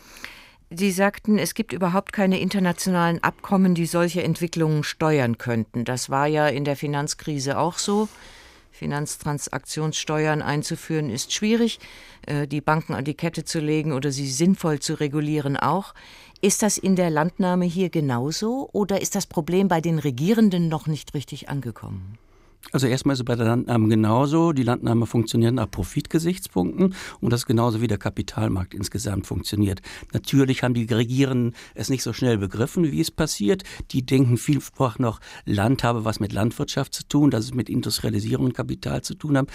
Sie 0.74 0.90
sagten, 0.90 1.38
es 1.38 1.52
gibt 1.52 1.74
überhaupt 1.74 2.14
keine 2.14 2.40
internationalen 2.40 3.22
Abkommen, 3.22 3.74
die 3.74 3.84
solche 3.84 4.22
Entwicklungen 4.22 4.84
steuern 4.84 5.36
könnten. 5.36 5.84
Das 5.84 6.08
war 6.08 6.26
ja 6.26 6.48
in 6.48 6.64
der 6.64 6.76
Finanzkrise 6.76 7.58
auch 7.58 7.76
so. 7.76 8.08
Finanztransaktionssteuern 8.70 10.40
einzuführen 10.40 11.10
ist 11.10 11.32
schwierig, 11.32 11.78
äh, 12.26 12.48
die 12.48 12.62
Banken 12.62 12.94
an 12.94 13.04
die 13.04 13.14
Kette 13.14 13.44
zu 13.44 13.60
legen 13.60 13.92
oder 13.92 14.10
sie 14.10 14.30
sinnvoll 14.30 14.80
zu 14.80 14.94
regulieren 14.94 15.58
auch. 15.58 15.94
Ist 16.40 16.62
das 16.62 16.78
in 16.78 16.96
der 16.96 17.10
Landnahme 17.10 17.66
hier 17.66 17.90
genauso 17.90 18.68
oder 18.72 19.00
ist 19.00 19.14
das 19.14 19.26
Problem 19.26 19.68
bei 19.68 19.80
den 19.80 19.98
Regierenden 19.98 20.68
noch 20.68 20.86
nicht 20.86 21.14
richtig 21.14 21.48
angekommen? 21.50 22.18
Also 22.70 22.86
erstmal 22.86 23.14
ist 23.14 23.20
es 23.20 23.24
bei 23.24 23.34
der 23.34 23.46
Landnahme 23.46 23.88
genauso. 23.88 24.52
Die 24.52 24.62
Landnahme 24.62 25.06
funktioniert 25.06 25.54
nach 25.54 25.70
Profitgesichtspunkten 25.70 26.94
und 27.20 27.32
das 27.32 27.40
ist 27.40 27.46
genauso 27.46 27.80
wie 27.80 27.88
der 27.88 27.98
Kapitalmarkt 27.98 28.72
insgesamt 28.72 29.26
funktioniert. 29.26 29.82
Natürlich 30.12 30.62
haben 30.62 30.72
die 30.72 30.84
Regierenden 30.84 31.54
es 31.74 31.90
nicht 31.90 32.02
so 32.02 32.12
schnell 32.12 32.38
begriffen, 32.38 32.90
wie 32.90 33.00
es 33.00 33.10
passiert. 33.10 33.64
Die 33.90 34.06
denken 34.06 34.36
vielfach 34.36 34.98
noch, 34.98 35.20
Land 35.44 35.82
habe 35.82 36.04
was 36.04 36.20
mit 36.20 36.32
Landwirtschaft 36.32 36.94
zu 36.94 37.06
tun, 37.06 37.30
dass 37.30 37.44
es 37.44 37.54
mit 37.54 37.68
Industrialisierung 37.68 38.46
und 38.46 38.54
Kapital 38.54 39.02
zu 39.02 39.14
tun 39.14 39.36
hat. 39.36 39.48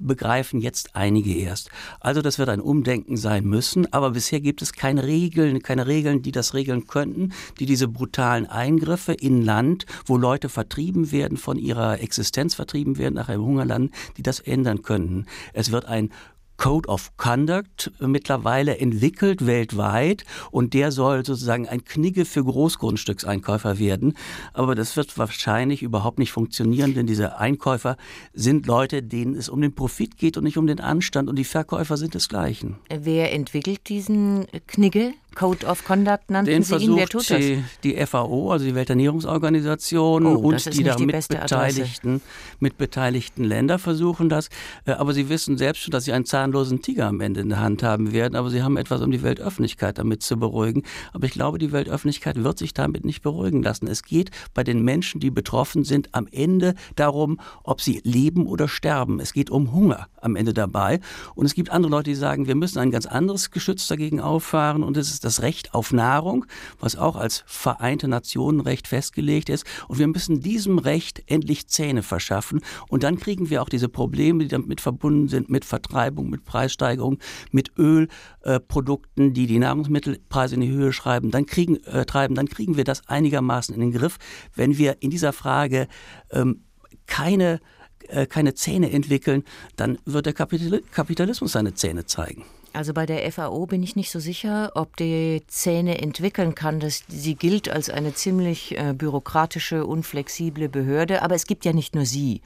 Begreifen 0.00 0.60
jetzt 0.60 0.94
einige 0.94 1.34
erst. 1.34 1.70
Also 2.00 2.22
das 2.22 2.38
wird 2.38 2.48
ein 2.48 2.60
Umdenken 2.60 3.16
sein 3.16 3.44
müssen, 3.44 3.92
aber 3.92 4.10
bisher 4.10 4.40
gibt 4.40 4.62
es 4.62 4.72
keine 4.72 5.04
Regeln, 5.04 5.62
keine 5.62 5.86
Regeln, 5.86 6.22
die 6.22 6.32
das 6.32 6.54
regeln 6.54 6.86
könnten, 6.86 7.32
die 7.58 7.66
diese 7.66 7.88
brutalen 7.88 8.46
Eingriffe 8.46 9.12
in 9.12 9.42
Land, 9.42 9.86
wo 10.06 10.16
Leute 10.16 10.48
vertrieben 10.48 11.12
werden 11.12 11.36
von 11.36 11.58
ihrer 11.58 12.00
Existenz 12.00 12.47
vertrieben 12.54 12.98
werden 12.98 13.14
nach 13.14 13.28
einem 13.28 13.44
Hungerland, 13.44 13.92
die 14.16 14.22
das 14.22 14.40
ändern 14.40 14.82
könnten. 14.82 15.26
Es 15.52 15.72
wird 15.72 15.86
ein 15.86 16.10
Code 16.58 16.88
of 16.88 17.16
Conduct 17.16 17.92
mittlerweile 18.00 18.78
entwickelt 18.78 19.46
weltweit 19.46 20.24
und 20.50 20.74
der 20.74 20.90
soll 20.90 21.24
sozusagen 21.24 21.68
ein 21.68 21.84
Knigge 21.84 22.24
für 22.24 22.42
Großgrundstückseinkäufer 22.42 23.78
werden. 23.78 24.14
Aber 24.52 24.74
das 24.74 24.96
wird 24.96 25.16
wahrscheinlich 25.16 25.82
überhaupt 25.82 26.18
nicht 26.18 26.32
funktionieren, 26.32 26.94
denn 26.94 27.06
diese 27.06 27.38
Einkäufer 27.38 27.96
sind 28.34 28.66
Leute, 28.66 29.04
denen 29.04 29.36
es 29.36 29.48
um 29.48 29.60
den 29.60 29.74
Profit 29.74 30.18
geht 30.18 30.36
und 30.36 30.42
nicht 30.42 30.58
um 30.58 30.66
den 30.66 30.80
Anstand 30.80 31.28
und 31.28 31.36
die 31.36 31.44
Verkäufer 31.44 31.96
sind 31.96 32.14
desgleichen. 32.14 32.76
Wer 32.92 33.32
entwickelt 33.32 33.88
diesen 33.88 34.46
Knigge? 34.66 35.14
Code 35.38 35.64
of 35.66 35.84
Conduct 35.84 36.30
nannten 36.30 36.50
Den 36.50 36.62
Sie 36.64 36.74
ihn. 36.78 36.96
Wer 36.96 37.06
tut 37.06 37.30
das? 37.30 37.38
die, 37.84 37.94
FAO, 38.06 38.50
also 38.50 38.64
die 38.64 38.74
Welternährungsorganisation 38.74 40.26
Oh, 40.26 40.34
und 40.34 40.74
die 40.74 40.82
da 40.82 40.96
die 40.96 41.06
mit 41.06 41.14
beste 41.14 41.40
Adresse. 41.40 41.80
beteiligten, 41.82 42.20
mit 42.58 42.76
beteiligten 42.76 43.44
Länder 43.44 43.78
versuchen 43.78 44.28
das. 44.28 44.48
Äh, 44.84 44.92
Aber 44.92 45.14
sie 45.14 45.28
wissen 45.28 45.56
selbst 45.56 45.82
schon, 45.82 45.92
dass 45.92 46.06
sie 46.06 46.12
einen 46.12 46.24
zahnlosen 46.24 46.82
Tiger 46.82 47.06
am 47.06 47.20
Ende 47.20 47.40
in 47.40 47.50
der 47.50 47.60
Hand 47.60 47.84
haben 47.84 48.12
werden. 48.12 48.34
Aber 48.34 48.50
sie 48.50 48.64
haben 48.64 48.76
etwas, 48.76 49.00
um 49.00 49.12
die 49.12 49.22
Weltöffentlichkeit 49.22 49.98
damit 49.98 50.24
zu 50.24 50.36
beruhigen. 50.38 50.82
Aber 51.12 51.26
ich 51.26 51.32
glaube, 51.32 51.58
die 51.58 51.70
Weltöffentlichkeit 51.70 52.42
wird 52.42 52.58
sich 52.58 52.74
damit 52.74 53.04
nicht 53.04 53.22
beruhigen 53.22 53.62
lassen. 53.62 53.86
Es 53.86 54.02
geht 54.02 54.32
bei 54.54 54.64
den 54.64 54.82
Menschen, 54.82 55.20
die 55.20 55.30
betroffen 55.30 55.84
sind, 55.84 56.16
am 56.16 56.26
Ende 56.32 56.74
darum, 56.96 57.38
ob 57.62 57.80
sie 57.80 58.00
leben 58.02 58.48
oder 58.48 58.66
sterben. 58.66 59.20
Es 59.20 59.32
geht 59.32 59.50
um 59.50 59.72
Hunger 59.72 60.08
am 60.20 60.34
Ende 60.34 60.52
dabei. 60.52 60.98
Und 61.36 61.46
es 61.46 61.54
gibt 61.54 61.70
andere 61.70 61.92
Leute, 61.92 62.10
die 62.10 62.16
sagen, 62.16 62.48
wir 62.48 62.56
müssen 62.56 62.80
ein 62.80 62.90
ganz 62.90 63.06
anderes 63.06 63.52
Geschütz 63.52 63.86
dagegen 63.86 64.20
auffahren 64.20 64.82
und 64.82 64.96
es 64.96 65.12
ist 65.12 65.24
das 65.24 65.27
Recht 65.42 65.74
auf 65.74 65.92
Nahrung, 65.92 66.46
was 66.80 66.96
auch 66.96 67.16
als 67.16 67.44
Vereinte 67.46 68.08
Nationenrecht 68.08 68.88
festgelegt 68.88 69.48
ist. 69.48 69.64
Und 69.86 69.98
wir 69.98 70.06
müssen 70.06 70.40
diesem 70.40 70.78
Recht 70.78 71.22
endlich 71.26 71.68
Zähne 71.68 72.02
verschaffen. 72.02 72.60
Und 72.88 73.02
dann 73.02 73.18
kriegen 73.18 73.50
wir 73.50 73.62
auch 73.62 73.68
diese 73.68 73.88
Probleme, 73.88 74.44
die 74.44 74.48
damit 74.48 74.80
verbunden 74.80 75.28
sind, 75.28 75.50
mit 75.50 75.64
Vertreibung, 75.64 76.30
mit 76.30 76.44
Preissteigerung, 76.44 77.18
mit 77.50 77.72
Ölprodukten, 77.78 79.34
die 79.34 79.46
die 79.46 79.58
Nahrungsmittelpreise 79.58 80.54
in 80.54 80.62
die 80.62 80.70
Höhe 80.70 80.92
schreiben, 80.92 81.30
dann 81.30 81.46
kriegen, 81.46 81.76
äh, 81.84 82.04
treiben, 82.04 82.34
dann 82.34 82.48
kriegen 82.48 82.76
wir 82.76 82.84
das 82.84 83.06
einigermaßen 83.08 83.74
in 83.74 83.80
den 83.80 83.92
Griff, 83.92 84.16
wenn 84.54 84.78
wir 84.78 84.96
in 85.00 85.10
dieser 85.10 85.32
Frage 85.32 85.88
ähm, 86.30 86.64
keine 87.06 87.60
äh, 88.08 88.26
keine 88.26 88.54
Zähne 88.54 88.90
entwickeln, 88.90 89.44
dann 89.76 89.98
wird 90.04 90.26
der 90.26 90.32
Kapital 90.32 90.82
Kapitalismus 90.92 91.52
seine 91.52 91.74
Zähne 91.74 92.06
zeigen. 92.06 92.44
Also 92.72 92.92
bei 92.92 93.06
der 93.06 93.30
FAO 93.32 93.66
bin 93.66 93.82
ich 93.82 93.96
nicht 93.96 94.10
so 94.10 94.20
sicher, 94.20 94.72
ob 94.74 94.96
die 94.96 95.42
Zähne 95.46 95.98
entwickeln 95.98 96.54
kann. 96.54 96.80
Das, 96.80 97.02
sie 97.08 97.34
gilt 97.34 97.68
als 97.68 97.90
eine 97.90 98.14
ziemlich 98.14 98.76
äh, 98.78 98.92
bürokratische, 98.92 99.86
unflexible 99.86 100.68
Behörde, 100.68 101.22
aber 101.22 101.34
es 101.34 101.46
gibt 101.46 101.64
ja 101.64 101.72
nicht 101.72 101.94
nur 101.94 102.04
sie. 102.04 102.42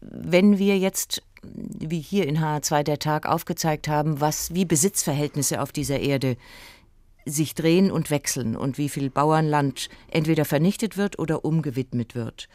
Wenn 0.00 0.58
wir 0.58 0.78
jetzt, 0.78 1.22
wie 1.42 2.00
hier 2.00 2.26
in 2.26 2.38
HR2 2.38 2.82
der 2.84 2.98
Tag 2.98 3.26
aufgezeigt 3.26 3.88
haben, 3.88 4.20
was 4.20 4.54
wie 4.54 4.64
Besitzverhältnisse 4.64 5.60
auf 5.60 5.72
dieser 5.72 5.98
Erde 5.98 6.36
sich 7.26 7.54
drehen 7.54 7.90
und 7.90 8.10
wechseln 8.10 8.56
und 8.56 8.78
wie 8.78 8.88
viel 8.88 9.10
Bauernland 9.10 9.90
entweder 10.08 10.44
vernichtet 10.44 10.96
wird 10.96 11.18
oder 11.18 11.44
umgewidmet 11.44 12.14
wird 12.14 12.48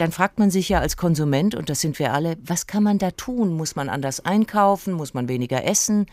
dann 0.00 0.12
fragt 0.12 0.38
man 0.38 0.50
sich 0.50 0.70
ja 0.70 0.80
als 0.80 0.96
Konsument, 0.96 1.54
und 1.54 1.68
das 1.68 1.80
sind 1.80 1.98
wir 1.98 2.14
alle, 2.14 2.38
was 2.42 2.66
kann 2.66 2.82
man 2.82 2.96
da 2.98 3.10
tun? 3.10 3.52
Muss 3.52 3.76
man 3.76 3.88
anders 3.90 4.24
einkaufen? 4.24 4.94
Muss 4.94 5.12
man 5.12 5.28
weniger 5.28 5.64
essen? 5.64 6.06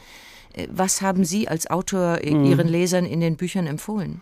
Äh, 0.53 0.67
Was 0.69 1.01
haben 1.01 1.23
Sie 1.23 1.47
als 1.47 1.69
Autor 1.69 2.19
Mhm. 2.23 2.45
Ihren 2.45 2.67
Lesern 2.67 3.05
in 3.05 3.21
den 3.21 3.37
Büchern 3.37 3.65
empfohlen? 3.65 4.21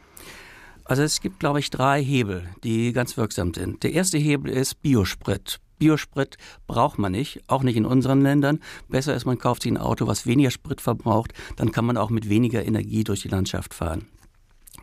Also 0.83 1.01
es 1.01 1.19
gibt, 1.19 1.39
glaube 1.39 1.59
ich, 1.59 1.71
drei 1.71 2.03
Hebel, 2.03 2.47
die 2.63 2.93
ganz 2.93 3.17
wirksam 3.17 3.55
sind. 3.55 3.81
Der 3.81 3.93
erste 3.93 4.19
Hebel 4.19 4.51
ist 4.51 4.83
Biosprit. 4.83 5.59
Biosprit 5.79 6.37
braucht 6.67 6.99
man 6.99 7.11
nicht, 7.11 7.41
auch 7.47 7.63
nicht 7.63 7.75
in 7.75 7.85
unseren 7.85 8.21
Ländern. 8.21 8.59
Besser 8.87 9.15
ist, 9.15 9.25
man 9.25 9.39
kauft 9.39 9.63
sich 9.63 9.71
ein 9.71 9.77
Auto, 9.77 10.05
was 10.05 10.27
weniger 10.27 10.51
Sprit 10.51 10.79
verbraucht, 10.79 11.33
dann 11.55 11.71
kann 11.71 11.85
man 11.85 11.97
auch 11.97 12.11
mit 12.11 12.29
weniger 12.29 12.63
Energie 12.63 13.03
durch 13.03 13.23
die 13.23 13.29
Landschaft 13.29 13.73
fahren. 13.73 14.05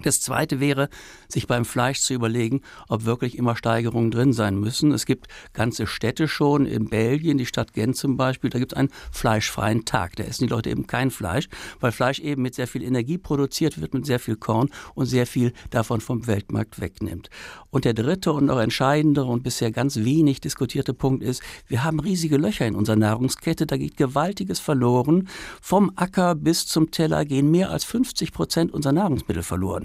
Das 0.03 0.21
zweite 0.21 0.61
wäre, 0.61 0.89
sich 1.29 1.47
beim 1.47 1.65
Fleisch 1.65 2.01
zu 2.01 2.15
überlegen, 2.15 2.63
ob 2.89 3.05
wirklich 3.05 3.37
immer 3.37 3.57
Steigerungen 3.57 4.11
drin 4.11 4.33
sein 4.33 4.59
müssen. 4.59 4.93
Es 4.93 5.07
gibt 5.07 5.29
ganze 5.53 5.87
Städte 5.87 6.29
schon 6.29 6.67
in 6.67 6.89
Belgien, 6.89 7.39
die 7.39 7.47
Stadt 7.47 7.73
Gent 7.73 7.97
zum 7.97 8.17
Beispiel, 8.17 8.51
da 8.51 8.59
gibt 8.59 8.73
es 8.73 8.79
einen 8.79 8.91
fleischfreien 9.11 9.85
Tag. 9.85 10.17
Da 10.17 10.25
essen 10.25 10.45
die 10.45 10.51
Leute 10.51 10.71
eben 10.71 10.87
kein 10.87 11.11
Fleisch, 11.11 11.49
weil 11.81 11.93
Fleisch 11.93 12.21
eben 12.21 12.43
mit 12.43 12.55
sehr 12.55 12.67
viel 12.67 12.83
Energie 12.83 13.19
produziert 13.19 13.81
wird, 13.81 13.95
mit 13.95 14.07
sehr 14.07 14.19
viel 14.19 14.37
Korn 14.37 14.71
und 14.95 15.07
sehr 15.07 15.27
viel 15.27 15.53
davon 15.71 16.01
vom 16.01 16.27
Weltmarkt 16.27 16.81
wegnimmt. 16.81 17.31
Und 17.71 17.85
der 17.85 17.95
dritte 17.95 18.33
und 18.33 18.47
noch 18.47 18.59
entscheidendere 18.59 19.27
und 19.27 19.43
bisher 19.43 19.71
ganz 19.71 19.97
wenig 19.97 20.41
diskutierte 20.41 20.95
Punkt 20.95 21.23
ist, 21.23 21.43
wir 21.67 21.85
haben 21.85 22.01
riesige 22.01 22.37
Löcher 22.37 22.67
in 22.67 22.75
unserer 22.75 22.97
Nahrungskette, 22.97 23.67
da 23.67 23.77
geht 23.77 23.97
Gewaltiges 23.97 24.61
verloren. 24.61 25.29
Vom 25.61 25.93
Acker 25.97 26.35
bis 26.35 26.67
zum 26.67 26.91
Teller 26.91 27.25
gehen 27.25 27.51
mehr 27.51 27.71
als 27.71 27.85
50 27.85 28.33
Prozent 28.33 28.73
unserer 28.73 28.93
Nahrungsmittel 28.93 29.43
verloren. 29.43 29.82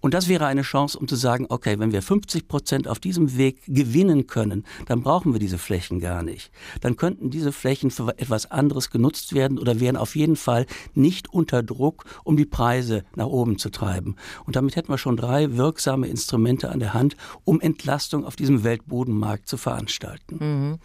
Und 0.00 0.12
das 0.12 0.28
wäre 0.28 0.44
eine 0.44 0.60
Chance, 0.60 0.98
um 0.98 1.08
zu 1.08 1.16
sagen, 1.16 1.46
okay, 1.48 1.78
wenn 1.78 1.92
wir 1.92 2.02
50 2.02 2.46
Prozent 2.46 2.88
auf 2.88 2.98
diesem 2.98 3.38
Weg 3.38 3.62
gewinnen 3.66 4.26
können, 4.26 4.64
dann 4.84 5.02
brauchen 5.02 5.32
wir 5.32 5.40
diese 5.40 5.56
Flächen 5.56 5.98
gar 5.98 6.22
nicht. 6.22 6.50
Dann 6.82 6.96
könnten 6.96 7.30
diese 7.30 7.52
Flächen 7.52 7.90
für 7.90 8.08
etwas 8.18 8.50
anderes 8.50 8.90
genutzt 8.90 9.34
werden 9.34 9.58
oder 9.58 9.80
wären 9.80 9.96
auf 9.96 10.14
jeden 10.14 10.36
Fall 10.36 10.66
nicht 10.92 11.32
unter 11.32 11.62
Druck, 11.62 12.04
um 12.22 12.36
die 12.36 12.44
Preise 12.44 13.04
nach 13.16 13.28
oben 13.28 13.58
zu 13.58 13.70
treiben. 13.70 14.16
Und 14.44 14.56
damit 14.56 14.76
hätten 14.76 14.90
wir 14.90 14.98
schon 14.98 15.16
drei 15.16 15.56
wirksame 15.56 16.06
Instrumente 16.06 16.68
an 16.68 16.80
der 16.80 16.92
Hand, 16.92 17.16
um 17.44 17.62
Entlastung 17.62 18.26
auf 18.26 18.36
diesem 18.36 18.62
Weltbodenmarkt 18.62 19.48
zu 19.48 19.56
veranstalten. 19.56 20.36
Mhm. 20.38 20.78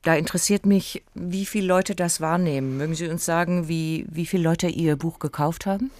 Da 0.00 0.14
interessiert 0.14 0.64
mich, 0.64 1.04
wie 1.14 1.44
viele 1.44 1.66
Leute 1.66 1.94
das 1.94 2.22
wahrnehmen. 2.22 2.78
Mögen 2.78 2.94
Sie 2.94 3.08
uns 3.08 3.26
sagen, 3.26 3.68
wie, 3.68 4.06
wie 4.10 4.24
viele 4.24 4.44
Leute 4.44 4.68
Ihr 4.68 4.96
Buch 4.96 5.18
gekauft 5.18 5.66
haben? 5.66 5.90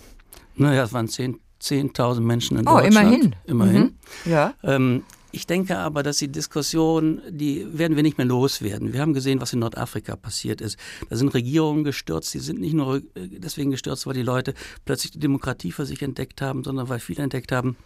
Naja, 0.56 0.84
es 0.84 0.92
waren 0.92 1.08
10 1.08 1.40
10.000 1.64 2.20
Menschen 2.20 2.58
in 2.58 2.68
Oh, 2.68 2.78
Deutschland. 2.78 2.96
immerhin. 3.14 3.36
Immerhin. 3.46 3.82
Mhm. 4.24 4.30
Ja. 4.30 4.54
Ähm, 4.62 5.02
ich 5.32 5.46
denke 5.48 5.78
aber, 5.78 6.04
dass 6.04 6.18
die 6.18 6.28
Diskussion, 6.28 7.20
die 7.28 7.66
werden 7.76 7.96
wir 7.96 8.04
nicht 8.04 8.18
mehr 8.18 8.26
loswerden. 8.26 8.92
Wir 8.92 9.00
haben 9.00 9.14
gesehen, 9.14 9.40
was 9.40 9.52
in 9.52 9.58
Nordafrika 9.58 10.14
passiert 10.14 10.60
ist. 10.60 10.78
Da 11.10 11.16
sind 11.16 11.34
Regierungen 11.34 11.82
gestürzt. 11.82 12.32
Die 12.34 12.38
sind 12.38 12.60
nicht 12.60 12.74
nur 12.74 12.98
äh, 12.98 13.00
deswegen 13.16 13.72
gestürzt, 13.72 14.06
weil 14.06 14.14
die 14.14 14.22
Leute 14.22 14.54
plötzlich 14.84 15.10
die 15.10 15.18
Demokratie 15.18 15.72
für 15.72 15.86
sich 15.86 16.02
entdeckt 16.02 16.40
haben, 16.40 16.62
sondern 16.62 16.88
weil 16.88 17.00
viele 17.00 17.24
entdeckt 17.24 17.50
haben, 17.50 17.76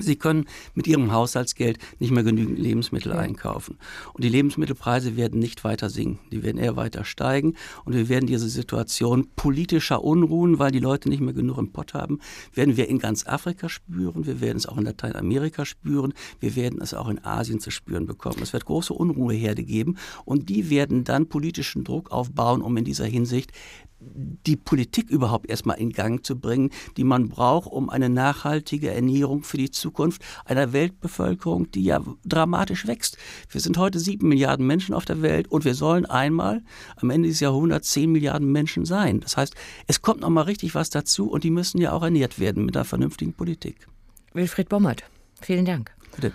Sie 0.00 0.16
können 0.16 0.46
mit 0.74 0.86
ihrem 0.86 1.12
Haushaltsgeld 1.12 1.78
nicht 1.98 2.10
mehr 2.10 2.22
genügend 2.22 2.58
Lebensmittel 2.58 3.12
einkaufen. 3.12 3.78
Und 4.12 4.24
die 4.24 4.28
Lebensmittelpreise 4.28 5.16
werden 5.16 5.38
nicht 5.38 5.64
weiter 5.64 5.90
sinken, 5.90 6.20
die 6.30 6.42
werden 6.42 6.58
eher 6.58 6.76
weiter 6.76 7.04
steigen. 7.04 7.54
Und 7.84 7.94
wir 7.94 8.08
werden 8.08 8.26
diese 8.26 8.48
Situation 8.48 9.28
politischer 9.36 10.02
Unruhen, 10.02 10.58
weil 10.58 10.70
die 10.70 10.78
Leute 10.78 11.08
nicht 11.08 11.20
mehr 11.20 11.34
genug 11.34 11.58
im 11.58 11.72
Pott 11.72 11.94
haben, 11.94 12.20
werden 12.54 12.76
wir 12.76 12.88
in 12.88 12.98
ganz 12.98 13.26
Afrika 13.26 13.68
spüren, 13.68 14.26
wir 14.26 14.40
werden 14.40 14.58
es 14.58 14.66
auch 14.66 14.78
in 14.78 14.84
Lateinamerika 14.84 15.64
spüren, 15.64 16.14
wir 16.40 16.56
werden 16.56 16.80
es 16.80 16.94
auch 16.94 17.08
in 17.08 17.24
Asien 17.24 17.60
zu 17.60 17.70
spüren 17.70 18.06
bekommen. 18.06 18.38
Es 18.42 18.52
wird 18.52 18.64
große 18.64 18.92
Unruheherde 18.92 19.64
geben 19.64 19.96
und 20.24 20.48
die 20.48 20.70
werden 20.70 21.04
dann 21.04 21.28
politischen 21.28 21.84
Druck 21.84 22.10
aufbauen, 22.10 22.62
um 22.62 22.76
in 22.76 22.84
dieser 22.84 23.06
Hinsicht 23.06 23.52
die 24.00 24.56
Politik 24.56 25.10
überhaupt 25.10 25.48
erstmal 25.48 25.78
in 25.78 25.90
Gang 25.90 26.24
zu 26.24 26.38
bringen, 26.38 26.70
die 26.96 27.04
man 27.04 27.28
braucht, 27.28 27.70
um 27.70 27.90
eine 27.90 28.08
nachhaltige 28.08 28.90
Ernährung 28.90 29.42
für 29.42 29.58
die 29.58 29.70
Zukunft 29.70 30.22
einer 30.44 30.72
Weltbevölkerung, 30.72 31.70
die 31.70 31.84
ja 31.84 32.02
dramatisch 32.24 32.86
wächst. 32.86 33.18
Wir 33.48 33.60
sind 33.60 33.76
heute 33.78 33.98
sieben 33.98 34.28
Milliarden 34.28 34.66
Menschen 34.66 34.94
auf 34.94 35.04
der 35.04 35.22
Welt 35.22 35.48
und 35.48 35.64
wir 35.64 35.74
sollen 35.74 36.06
einmal 36.06 36.62
am 36.96 37.10
Ende 37.10 37.28
dieses 37.28 37.40
Jahrhunderts 37.40 37.90
zehn 37.90 38.10
Milliarden 38.10 38.50
Menschen 38.50 38.84
sein. 38.84 39.20
Das 39.20 39.36
heißt, 39.36 39.54
es 39.86 40.02
kommt 40.02 40.20
noch 40.20 40.30
mal 40.30 40.42
richtig 40.42 40.74
was 40.74 40.90
dazu 40.90 41.30
und 41.30 41.44
die 41.44 41.50
müssen 41.50 41.78
ja 41.78 41.92
auch 41.92 42.02
ernährt 42.02 42.38
werden 42.38 42.64
mit 42.64 42.76
einer 42.76 42.84
vernünftigen 42.84 43.34
Politik. 43.34 43.86
Wilfried 44.32 44.68
Bommert, 44.68 45.04
vielen 45.40 45.64
Dank. 45.64 45.92
Bitte. 46.14 46.32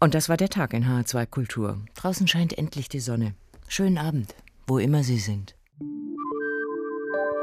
Und 0.00 0.14
das 0.14 0.28
war 0.28 0.36
der 0.36 0.48
Tag 0.48 0.74
in 0.74 0.84
H2 0.84 1.26
Kultur. 1.26 1.80
Draußen 1.96 2.28
scheint 2.28 2.56
endlich 2.56 2.88
die 2.88 3.00
Sonne. 3.00 3.34
Schönen 3.66 3.98
Abend, 3.98 4.34
wo 4.66 4.78
immer 4.78 5.02
Sie 5.02 5.18
sind. 5.18 5.56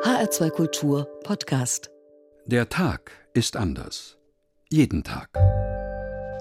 HR2 0.05 0.51
Kultur 0.51 1.07
Podcast. 1.23 1.89
Der 2.45 2.69
Tag 2.69 3.11
ist 3.33 3.57
anders. 3.57 4.19
Jeden 4.69 5.03
Tag. 5.03 5.29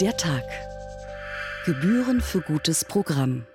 Der 0.02 0.14
Tag. 0.18 0.42
Gebühren 1.64 2.20
für 2.20 2.42
gutes 2.42 2.84
Programm. 2.84 3.46